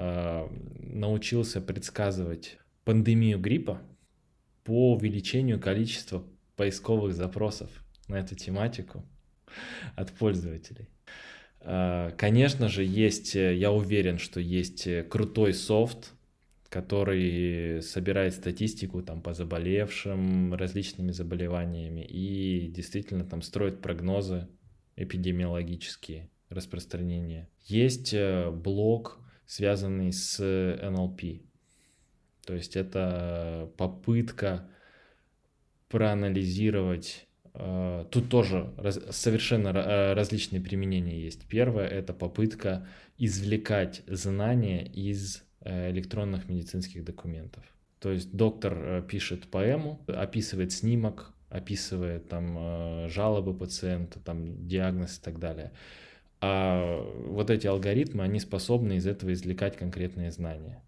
научился 0.00 1.60
предсказывать 1.60 2.58
пандемию 2.84 3.38
гриппа 3.38 3.82
по 4.64 4.94
увеличению 4.94 5.60
количества 5.60 6.24
поисковых 6.56 7.14
запросов 7.14 7.70
на 8.08 8.18
эту 8.18 8.34
тематику 8.34 9.04
от 9.96 10.12
пользователей. 10.12 10.88
Э, 11.60 12.12
конечно 12.16 12.68
же, 12.68 12.84
есть, 12.84 13.34
я 13.34 13.72
уверен, 13.72 14.18
что 14.18 14.40
есть 14.40 14.88
крутой 15.08 15.54
софт, 15.54 16.12
который 16.68 17.82
собирает 17.82 18.34
статистику 18.34 19.02
там, 19.02 19.20
по 19.20 19.34
заболевшим 19.34 20.54
различными 20.54 21.10
заболеваниями 21.10 22.02
и 22.02 22.68
действительно 22.68 23.24
там 23.24 23.42
строит 23.42 23.82
прогнозы 23.82 24.48
эпидемиологические 24.96 26.30
распространения. 26.48 27.48
Есть 27.64 28.14
э, 28.14 28.50
блог 28.50 29.18
связанный 29.50 30.12
с 30.12 30.38
NLP. 30.40 31.42
То 32.46 32.54
есть 32.54 32.76
это 32.76 33.68
попытка 33.76 34.68
проанализировать 35.88 37.26
э, 37.54 38.06
Тут 38.12 38.28
тоже 38.28 38.72
совершенно 39.10 39.70
э, 39.70 40.12
различные 40.12 40.60
применения 40.60 41.20
есть. 41.20 41.48
Первое— 41.48 41.88
это 41.88 42.14
попытка 42.14 42.86
извлекать 43.18 44.04
знания 44.06 44.86
из 44.86 45.42
э, 45.62 45.90
электронных 45.90 46.48
медицинских 46.48 47.04
документов. 47.04 47.64
То 47.98 48.12
есть 48.12 48.32
доктор 48.32 49.02
пишет 49.02 49.48
поэму, 49.48 50.00
описывает 50.06 50.70
снимок, 50.70 51.34
описывает 51.48 52.28
там 52.28 53.08
жалобы 53.08 53.52
пациента, 53.52 54.20
там 54.20 54.68
диагноз 54.68 55.18
и 55.18 55.20
так 55.20 55.40
далее. 55.40 55.72
А 56.40 57.02
вот 57.26 57.50
эти 57.50 57.66
алгоритмы, 57.66 58.24
они 58.24 58.40
способны 58.40 58.96
из 58.96 59.06
этого 59.06 59.32
извлекать 59.32 59.76
конкретные 59.76 60.30
знания. 60.30 60.82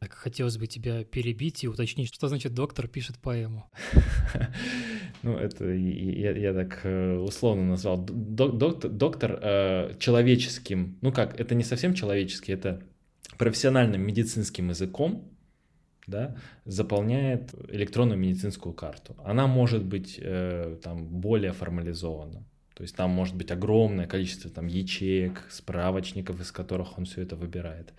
Так 0.00 0.12
хотелось 0.12 0.58
бы 0.58 0.66
тебя 0.66 1.04
перебить 1.04 1.64
и 1.64 1.68
уточнить, 1.68 2.12
что 2.12 2.28
значит 2.28 2.54
доктор 2.54 2.88
пишет 2.88 3.18
поэму. 3.18 3.70
Ну, 5.22 5.36
это 5.36 5.72
я, 5.72 6.30
я 6.32 6.52
так 6.52 6.80
э, 6.84 7.16
условно 7.16 7.64
назвал. 7.64 7.96
Доктор, 7.98 8.90
доктор 8.90 9.40
э, 9.42 9.94
человеческим, 9.98 10.98
ну 11.00 11.10
как, 11.10 11.40
это 11.40 11.54
не 11.56 11.64
совсем 11.64 11.94
человеческий, 11.94 12.52
это 12.52 12.82
профессиональным 13.36 14.02
медицинским 14.02 14.68
языком 14.68 15.36
да, 16.06 16.36
заполняет 16.64 17.54
электронную 17.68 18.18
медицинскую 18.18 18.72
карту. 18.72 19.16
Она 19.24 19.46
может 19.46 19.84
быть 19.84 20.18
э, 20.22 20.78
там 20.82 21.06
более 21.06 21.52
формализована. 21.52 22.44
То 22.76 22.82
есть 22.82 22.94
там 22.94 23.10
может 23.10 23.34
быть 23.34 23.50
огромное 23.50 24.06
количество 24.06 24.50
там 24.50 24.66
ячеек, 24.66 25.46
справочников, 25.50 26.40
из 26.40 26.52
которых 26.52 26.98
он 26.98 27.06
все 27.06 27.22
это 27.22 27.34
выбирает. 27.34 27.94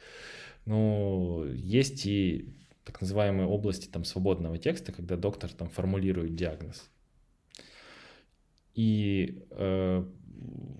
Но 0.66 1.46
есть 1.48 2.06
и 2.06 2.54
так 2.86 3.02
называемые 3.02 3.48
области 3.48 3.88
там 3.88 4.06
свободного 4.06 4.58
текста, 4.58 4.92
когда 4.92 5.18
доктор 5.18 5.52
там 5.52 5.68
формулирует 5.70 6.36
диагноз. 6.36 6.90
И 8.76 9.44
э, 9.50 10.06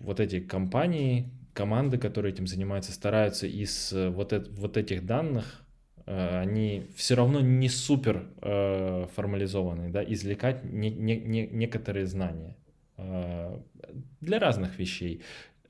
вот 0.02 0.20
эти 0.20 0.40
компании, 0.40 1.32
команды, 1.54 1.98
которые 1.98 2.34
этим 2.34 2.46
занимаются, 2.46 2.92
стараются 2.92 3.48
из 3.48 3.92
э, 3.92 4.10
вот, 4.10 4.32
это, 4.32 4.50
вот 4.52 4.78
этих 4.78 5.06
данных 5.06 5.68
Э, 6.08 6.40
они 6.40 6.88
все 6.96 7.16
равно 7.16 7.42
не 7.42 7.70
супер 7.70 8.30
э, 8.42 9.08
формализованные, 9.14 9.90
да, 9.90 10.04
извлекать 10.04 10.64
не, 10.64 10.90
не, 10.90 11.18
не, 11.18 11.48
некоторые 11.48 12.08
знания 12.08 12.56
э, 12.56 12.67
для 12.98 14.40
разных 14.40 14.80
вещей. 14.80 15.22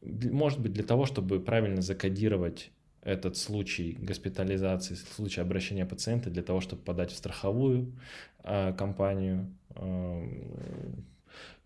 Может 0.01 0.59
быть, 0.59 0.73
для 0.73 0.83
того, 0.83 1.05
чтобы 1.05 1.39
правильно 1.39 1.81
закодировать 1.81 2.71
этот 3.01 3.37
случай 3.37 3.97
госпитализации, 3.99 4.95
случай 4.95 5.41
обращения 5.41 5.85
пациента 5.85 6.29
для 6.29 6.43
того, 6.43 6.61
чтобы 6.61 6.81
подать 6.81 7.11
в 7.11 7.15
страховую 7.15 7.93
э, 8.43 8.73
компанию 8.73 9.53
э, 9.75 10.27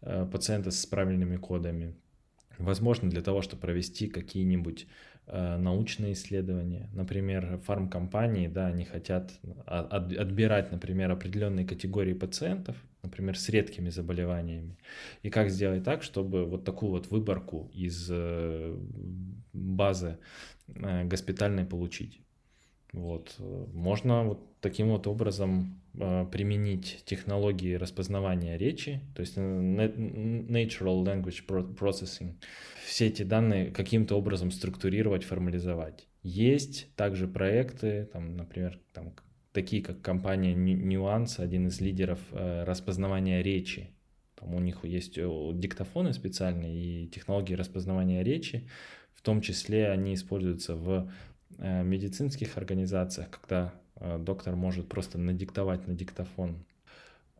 э, 0.01 0.27
пациента 0.31 0.71
с 0.71 0.85
правильными 0.85 1.37
кодами. 1.37 1.95
Возможно, 2.57 3.09
для 3.09 3.21
того, 3.21 3.41
чтобы 3.41 3.61
провести 3.61 4.07
какие-нибудь 4.07 4.87
Э, 5.27 5.55
научные 5.57 6.11
исследования. 6.11 6.89
Например, 6.93 7.57
фармкомпании, 7.59 8.47
да, 8.47 8.67
они 8.67 8.83
хотят 8.83 9.31
отбирать, 9.65 10.71
например, 10.71 11.11
определенные 11.11 11.65
категории 11.65 12.13
пациентов, 12.13 12.75
например, 13.03 13.37
с 13.37 13.49
редкими 13.49 13.89
заболеваниями. 13.89 14.77
И 15.23 15.29
как 15.29 15.49
сделать 15.49 15.83
так, 15.83 16.03
чтобы 16.03 16.45
вот 16.45 16.63
такую 16.63 16.91
вот 16.91 17.11
выборку 17.11 17.69
из 17.73 18.07
э, 18.11 18.77
базы 19.53 20.17
э, 20.67 21.03
госпитальной 21.05 21.65
получить. 21.65 22.21
Вот. 22.93 23.35
Можно 23.73 24.23
вот 24.25 24.59
таким 24.59 24.89
вот 24.89 25.07
образом 25.07 25.81
применить 25.93 27.03
технологии 27.05 27.75
распознавания 27.75 28.57
речи, 28.57 29.01
то 29.15 29.21
есть 29.21 29.37
Natural 29.37 31.03
Language 31.03 31.75
Processing, 31.77 32.35
все 32.85 33.07
эти 33.07 33.23
данные 33.23 33.71
каким-то 33.71 34.15
образом 34.15 34.51
структурировать, 34.51 35.23
формализовать. 35.23 36.07
Есть 36.23 36.93
также 36.95 37.27
проекты, 37.27 38.09
там, 38.13 38.37
например, 38.37 38.79
там, 38.93 39.13
такие 39.53 39.83
как 39.83 40.01
компания 40.01 40.53
Nuance, 40.55 41.41
один 41.41 41.67
из 41.67 41.81
лидеров 41.81 42.19
э, 42.31 42.63
распознавания 42.63 43.41
речи. 43.41 43.89
Там 44.35 44.55
у 44.55 44.59
них 44.59 44.83
есть 44.83 45.17
э, 45.17 45.51
диктофоны 45.53 46.13
специальные 46.13 47.05
и 47.05 47.07
технологии 47.07 47.53
распознавания 47.53 48.23
речи. 48.23 48.67
В 49.13 49.21
том 49.21 49.41
числе 49.41 49.89
они 49.89 50.13
используются 50.13 50.75
в 50.75 51.11
э, 51.57 51.83
медицинских 51.83 52.57
организациях, 52.57 53.29
когда 53.29 53.73
доктор 54.17 54.55
может 54.55 54.89
просто 54.89 55.19
надиктовать 55.19 55.87
на 55.87 55.93
диктофон 55.93 56.65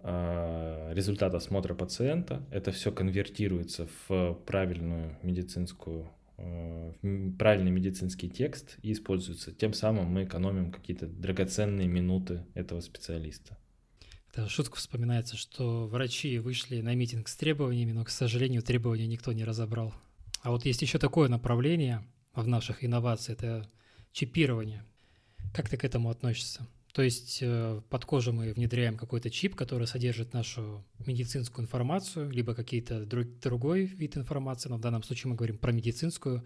результат 0.03 1.34
осмотра 1.34 1.74
пациента. 1.74 2.43
Это 2.51 2.72
все 2.72 2.91
конвертируется 2.91 3.88
в 4.07 4.36
правильную 4.45 5.18
медицинскую 5.24 6.07
правильный 7.38 7.72
медицинский 7.72 8.30
текст 8.30 8.78
и 8.82 8.92
используется. 8.92 9.52
Тем 9.52 9.74
самым 9.74 10.08
мы 10.08 10.24
экономим 10.26 10.72
какие-то 10.72 11.08
драгоценные 11.08 11.88
минуты 11.88 12.46
этого 12.54 12.82
специалиста. 12.82 13.58
Это 14.32 14.48
шутка 14.48 14.78
вспоминается, 14.78 15.36
что 15.36 15.88
врачи 15.88 16.39
вышли 16.39 16.82
на 16.82 16.96
митинг 16.96 17.28
с 17.28 17.36
требованиями, 17.36 17.92
но, 17.92 18.06
к 18.06 18.10
сожалению, 18.10 18.62
требования 18.62 19.08
никто 19.08 19.34
не 19.34 19.44
разобрал. 19.44 19.94
А 20.42 20.52
вот 20.52 20.66
есть 20.66 20.82
еще 20.82 21.00
такое 21.00 21.28
направление 21.28 22.06
в 22.34 22.48
наших 22.48 22.84
инновациях, 22.84 23.39
это 23.39 23.70
чипирование. 24.14 24.86
Как 25.54 25.68
ты 25.68 25.76
к 25.76 25.84
этому 25.84 26.10
относишься? 26.10 26.66
То 26.94 27.02
есть 27.02 27.39
э, 27.42 27.82
под 27.89 28.06
кожу 28.06 28.34
мы 28.34 28.54
внедряем 28.54 28.98
какой-то 28.98 29.30
чип, 29.30 29.56
который 29.56 29.88
содержит 29.88 30.34
нашу 30.34 30.86
медицинскую 31.06 31.64
информацию, 31.64 32.30
либо 32.30 32.54
какие-то 32.54 33.06
друг, 33.06 33.28
другой 33.39 33.86
вид 33.86 34.18
информации, 34.18 34.70
но 34.70 34.78
в 34.78 34.82
данном 34.82 35.04
случае 35.04 35.32
мы 35.32 35.36
говорим 35.38 35.58
про 35.58 35.72
медицинскую. 35.72 36.46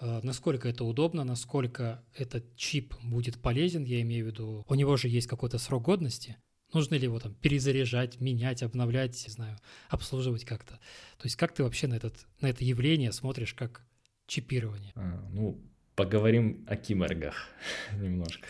Э, 0.00 0.20
насколько 0.22 0.68
это 0.68 0.84
удобно, 0.84 1.24
насколько 1.24 2.04
этот 2.14 2.56
чип 2.56 2.94
будет 3.02 3.40
полезен, 3.40 3.84
я 3.84 4.00
имею 4.02 4.26
в 4.26 4.28
виду, 4.28 4.64
у 4.68 4.74
него 4.74 4.96
же 4.96 5.08
есть 5.08 5.28
какой-то 5.28 5.58
срок 5.58 5.84
годности, 5.84 6.36
Нужно 6.72 6.96
ли 6.96 7.04
его 7.04 7.20
там 7.20 7.34
перезаряжать, 7.34 8.20
менять, 8.20 8.62
обновлять, 8.62 9.22
не 9.26 9.32
знаю, 9.32 9.56
обслуживать 9.88 10.44
как-то? 10.44 10.74
То 11.16 11.24
есть 11.24 11.36
как 11.36 11.54
ты 11.54 11.62
вообще 11.62 11.86
на, 11.86 11.94
этот, 11.94 12.26
на 12.40 12.48
это 12.48 12.64
явление 12.64 13.12
смотришь 13.12 13.54
как 13.54 13.86
чипирование? 14.26 14.92
А, 14.96 15.28
ну, 15.30 15.60
поговорим 15.96 16.64
о 16.68 16.76
киборгах 16.76 17.48
немножко. 18.00 18.46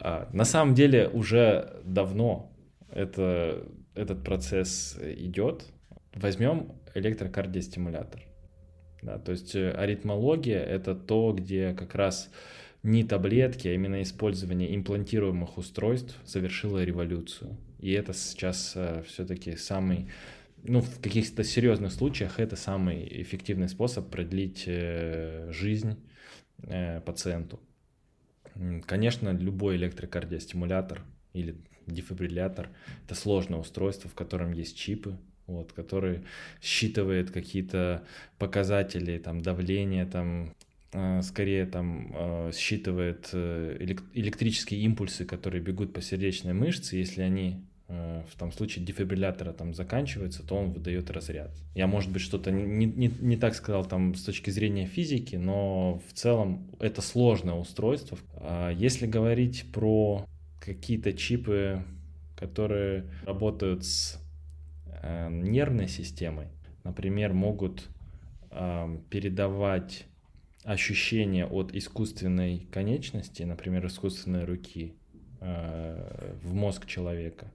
А, 0.00 0.28
на 0.32 0.44
самом 0.44 0.74
деле 0.74 1.08
уже 1.08 1.80
давно 1.84 2.50
это, 2.90 3.64
этот 3.94 4.24
процесс 4.24 4.98
идет. 5.00 5.66
Возьмем 6.14 6.72
электрокардиостимулятор. 6.94 8.22
Да, 9.02 9.18
то 9.18 9.32
есть 9.32 9.54
э, 9.54 9.70
аритмология— 9.72 10.62
это 10.64 10.94
то, 10.94 11.32
где 11.32 11.74
как 11.74 11.94
раз 11.94 12.30
не 12.82 13.04
таблетки, 13.04 13.68
а 13.68 13.74
именно 13.74 14.02
использование 14.02 14.74
имплантируемых 14.74 15.58
устройств 15.58 16.16
завершило 16.24 16.84
революцию. 16.84 17.56
И 17.80 17.92
это 17.92 18.12
сейчас 18.12 18.72
э, 18.76 19.02
все-таки 19.06 19.56
самый 19.56 20.08
ну, 20.64 20.80
в 20.80 21.00
каких-то 21.00 21.44
серьезных 21.44 21.92
случаях 21.92 22.38
это 22.38 22.56
самый 22.56 23.06
эффективный 23.22 23.68
способ 23.68 24.10
продлить 24.10 24.64
э, 24.66 25.50
жизнь 25.50 25.96
э, 26.62 27.00
пациенту. 27.00 27.60
Конечно, 28.86 29.30
любой 29.30 29.76
электрокардиостимулятор 29.76 31.02
или 31.32 31.56
дефибриллятор— 31.86 32.68
это 33.06 33.14
сложное 33.14 33.58
устройство, 33.58 34.10
в 34.10 34.14
котором 34.14 34.52
есть 34.52 34.76
чипы, 34.76 35.18
вот, 35.46 35.72
который 35.72 36.24
считывает 36.60 37.30
какие-то 37.30 38.04
показатели, 38.38 39.18
там, 39.18 39.40
давление, 39.40 40.06
там, 40.06 40.54
э, 40.92 41.22
скорее 41.22 41.66
там 41.66 42.52
считывает 42.52 43.30
электрические 43.32 44.80
импульсы, 44.82 45.24
которые 45.24 45.62
бегут 45.62 45.92
по 45.92 46.02
сердечной 46.02 46.52
мышце, 46.52 46.96
если 46.96 47.22
они 47.22 47.64
в 47.92 48.36
том 48.38 48.52
случае 48.52 48.84
дефибриллятора 48.84 49.52
там 49.52 49.74
заканчивается, 49.74 50.42
то 50.42 50.56
он 50.56 50.72
выдает 50.72 51.10
разряд. 51.10 51.50
Я, 51.74 51.86
может 51.86 52.10
быть, 52.10 52.22
что-то 52.22 52.50
не, 52.50 52.86
не, 52.86 53.08
не 53.20 53.36
так 53.36 53.54
сказал 53.54 53.84
там 53.84 54.14
с 54.14 54.22
точки 54.22 54.50
зрения 54.50 54.86
физики, 54.86 55.36
но 55.36 56.00
в 56.08 56.12
целом 56.12 56.70
это 56.80 57.02
сложное 57.02 57.54
устройство. 57.54 58.18
А 58.36 58.70
если 58.70 59.06
говорить 59.06 59.66
про 59.72 60.26
какие-то 60.60 61.12
чипы, 61.12 61.82
которые 62.36 63.04
работают 63.26 63.84
с 63.84 64.18
э, 64.86 65.28
нервной 65.30 65.88
системой, 65.88 66.48
например, 66.84 67.32
могут 67.32 67.88
э, 68.50 68.98
передавать 69.10 70.06
ощущения 70.64 71.46
от 71.46 71.74
искусственной 71.74 72.66
конечности, 72.70 73.42
например, 73.42 73.86
искусственной 73.86 74.44
руки, 74.44 74.94
э, 75.40 76.36
в 76.42 76.54
мозг 76.54 76.86
человека 76.86 77.50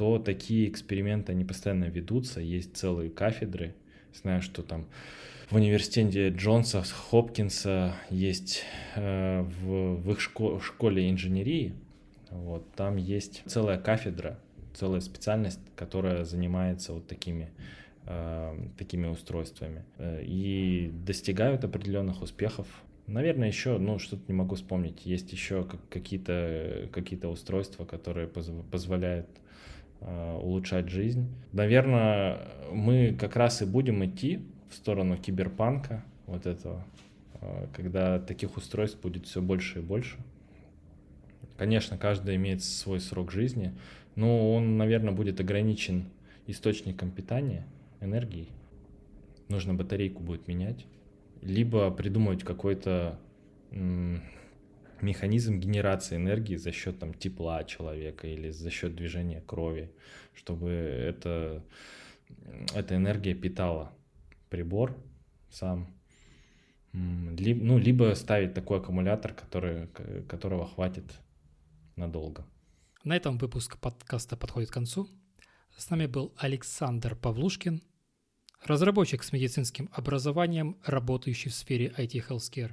то 0.00 0.18
такие 0.18 0.66
эксперименты, 0.66 1.32
они 1.32 1.44
постоянно 1.44 1.84
ведутся, 1.84 2.40
есть 2.40 2.74
целые 2.74 3.10
кафедры. 3.10 3.74
Знаю, 4.14 4.40
что 4.40 4.62
там 4.62 4.86
в 5.50 5.56
университете 5.56 6.30
Джонса, 6.30 6.82
Хопкинса 6.82 7.94
есть 8.08 8.62
э, 8.96 9.42
в, 9.42 9.96
в 9.96 10.10
их 10.10 10.18
шко- 10.20 10.58
школе 10.62 11.10
инженерии, 11.10 11.74
вот, 12.30 12.64
там 12.76 12.96
есть 12.96 13.42
целая 13.44 13.76
кафедра, 13.76 14.38
целая 14.72 15.02
специальность, 15.02 15.60
которая 15.76 16.24
занимается 16.24 16.94
вот 16.94 17.06
такими 17.06 17.50
э, 18.06 18.56
такими 18.78 19.06
устройствами 19.06 19.84
э, 19.98 20.22
и 20.24 20.90
достигают 21.04 21.62
определенных 21.62 22.22
успехов. 22.22 22.66
Наверное, 23.06 23.48
еще, 23.48 23.76
ну, 23.76 23.98
что-то 23.98 24.22
не 24.28 24.34
могу 24.34 24.54
вспомнить. 24.54 25.04
Есть 25.04 25.30
еще 25.30 25.66
какие-то 25.90 26.88
какие 26.90 27.22
устройства, 27.26 27.84
которые 27.84 28.28
позволяют 28.28 29.26
улучшать 30.00 30.88
жизнь. 30.88 31.28
Наверное, 31.52 32.38
мы 32.72 33.16
как 33.18 33.36
раз 33.36 33.62
и 33.62 33.66
будем 33.66 34.04
идти 34.04 34.40
в 34.68 34.74
сторону 34.74 35.16
киберпанка 35.16 36.04
вот 36.26 36.46
этого, 36.46 36.84
э, 37.40 37.66
когда 37.74 38.18
таких 38.18 38.56
устройств 38.56 39.00
будет 39.00 39.26
все 39.26 39.42
больше 39.42 39.80
и 39.80 39.82
больше. 39.82 40.16
Конечно, 41.56 41.98
каждый 41.98 42.36
имеет 42.36 42.62
свой 42.62 43.00
срок 43.00 43.32
жизни, 43.32 43.74
но 44.14 44.54
он, 44.54 44.78
наверное, 44.78 45.12
будет 45.12 45.40
ограничен 45.40 46.06
источником 46.46 47.10
питания, 47.10 47.66
энергией. 48.00 48.48
Нужно 49.48 49.74
батарейку 49.74 50.22
будет 50.22 50.48
менять. 50.48 50.86
Либо 51.42 51.90
придумать 51.90 52.44
какой-то 52.44 53.18
механизм 55.02 55.58
генерации 55.58 56.16
энергии 56.16 56.56
за 56.56 56.72
счет 56.72 56.98
там, 56.98 57.14
тепла 57.14 57.64
человека 57.64 58.26
или 58.26 58.50
за 58.50 58.70
счет 58.70 58.94
движения 58.94 59.40
крови, 59.40 59.90
чтобы 60.34 60.70
это, 60.70 61.62
эта 62.74 62.96
энергия 62.96 63.34
питала 63.34 63.92
прибор 64.48 64.96
сам. 65.50 65.86
Либо, 66.92 67.64
ну, 67.64 67.78
либо 67.78 68.14
ставить 68.14 68.52
такой 68.52 68.78
аккумулятор, 68.78 69.32
который, 69.32 69.86
которого 70.28 70.66
хватит 70.66 71.04
надолго. 71.96 72.44
На 73.04 73.16
этом 73.16 73.38
выпуск 73.38 73.78
подкаста 73.78 74.36
подходит 74.36 74.70
к 74.70 74.74
концу. 74.74 75.08
С 75.76 75.88
нами 75.88 76.06
был 76.06 76.34
Александр 76.36 77.14
Павлушкин, 77.14 77.80
разработчик 78.64 79.22
с 79.22 79.32
медицинским 79.32 79.88
образованием, 79.92 80.76
работающий 80.84 81.50
в 81.50 81.54
сфере 81.54 81.94
IT 81.96 82.28
Healthcare. 82.28 82.72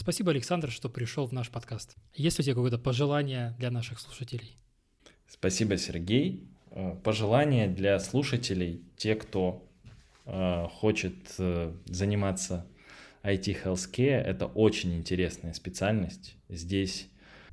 Спасибо, 0.00 0.30
Александр, 0.30 0.70
что 0.70 0.88
пришел 0.88 1.26
в 1.26 1.32
наш 1.32 1.50
подкаст. 1.50 1.96
Есть 2.14 2.38
у 2.38 2.44
тебя 2.44 2.54
какое-то 2.54 2.78
пожелание 2.78 3.56
для 3.58 3.72
наших 3.72 3.98
слушателей? 3.98 4.56
Спасибо, 5.26 5.76
Сергей. 5.76 6.46
Э, 6.70 6.94
пожелание 7.02 7.66
для 7.66 7.98
слушателей, 7.98 8.80
те, 8.96 9.16
кто 9.16 9.68
э, 10.24 10.68
хочет 10.70 11.16
э, 11.38 11.74
заниматься 11.86 12.64
IT 13.24 13.64
Healthcare, 13.64 14.22
это 14.22 14.46
очень 14.46 14.94
интересная 14.94 15.52
специальность. 15.52 16.36
Здесь, 16.48 17.08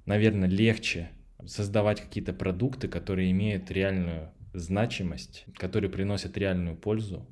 наверное, 0.06 0.48
легче 0.48 1.10
создавать 1.48 2.00
какие-то 2.00 2.32
продукты, 2.32 2.88
которые 2.88 3.32
имеют 3.32 3.72
реальную 3.72 4.30
значимость, 4.54 5.46
которые 5.56 5.89
приносят 5.89 6.38
реальную 6.38 6.78
пользу 6.78 7.26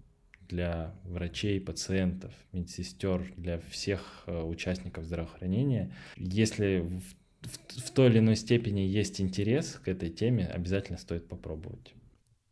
для 0.54 0.93
врачей, 1.04 1.60
пациентов, 1.60 2.32
медсестер, 2.51 3.34
для 3.38 3.60
всех 3.72 4.24
э, 4.28 4.41
участников 4.43 5.06
здравоохранения. 5.06 5.91
Если 6.16 6.80
в, 6.80 7.01
в, 7.41 7.88
в 7.88 7.91
той 7.91 8.10
или 8.10 8.20
иной 8.20 8.36
степени 8.36 8.82
есть 8.82 9.20
интерес 9.20 9.80
к 9.84 9.88
этой 9.88 10.12
теме, 10.12 10.45
обязательно 10.45 10.99
стоит 10.99 11.28
попробовать. 11.28 11.93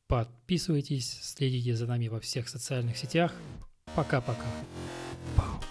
Подписывайтесь, 0.07 1.19
следите 1.21 1.75
за 1.75 1.85
нами 1.85 2.07
во 2.07 2.19
всех 2.19 2.49
социальных 2.49 2.97
сетях. 2.97 3.35
Пока-пока. 3.95 4.47
Пау. 5.37 5.61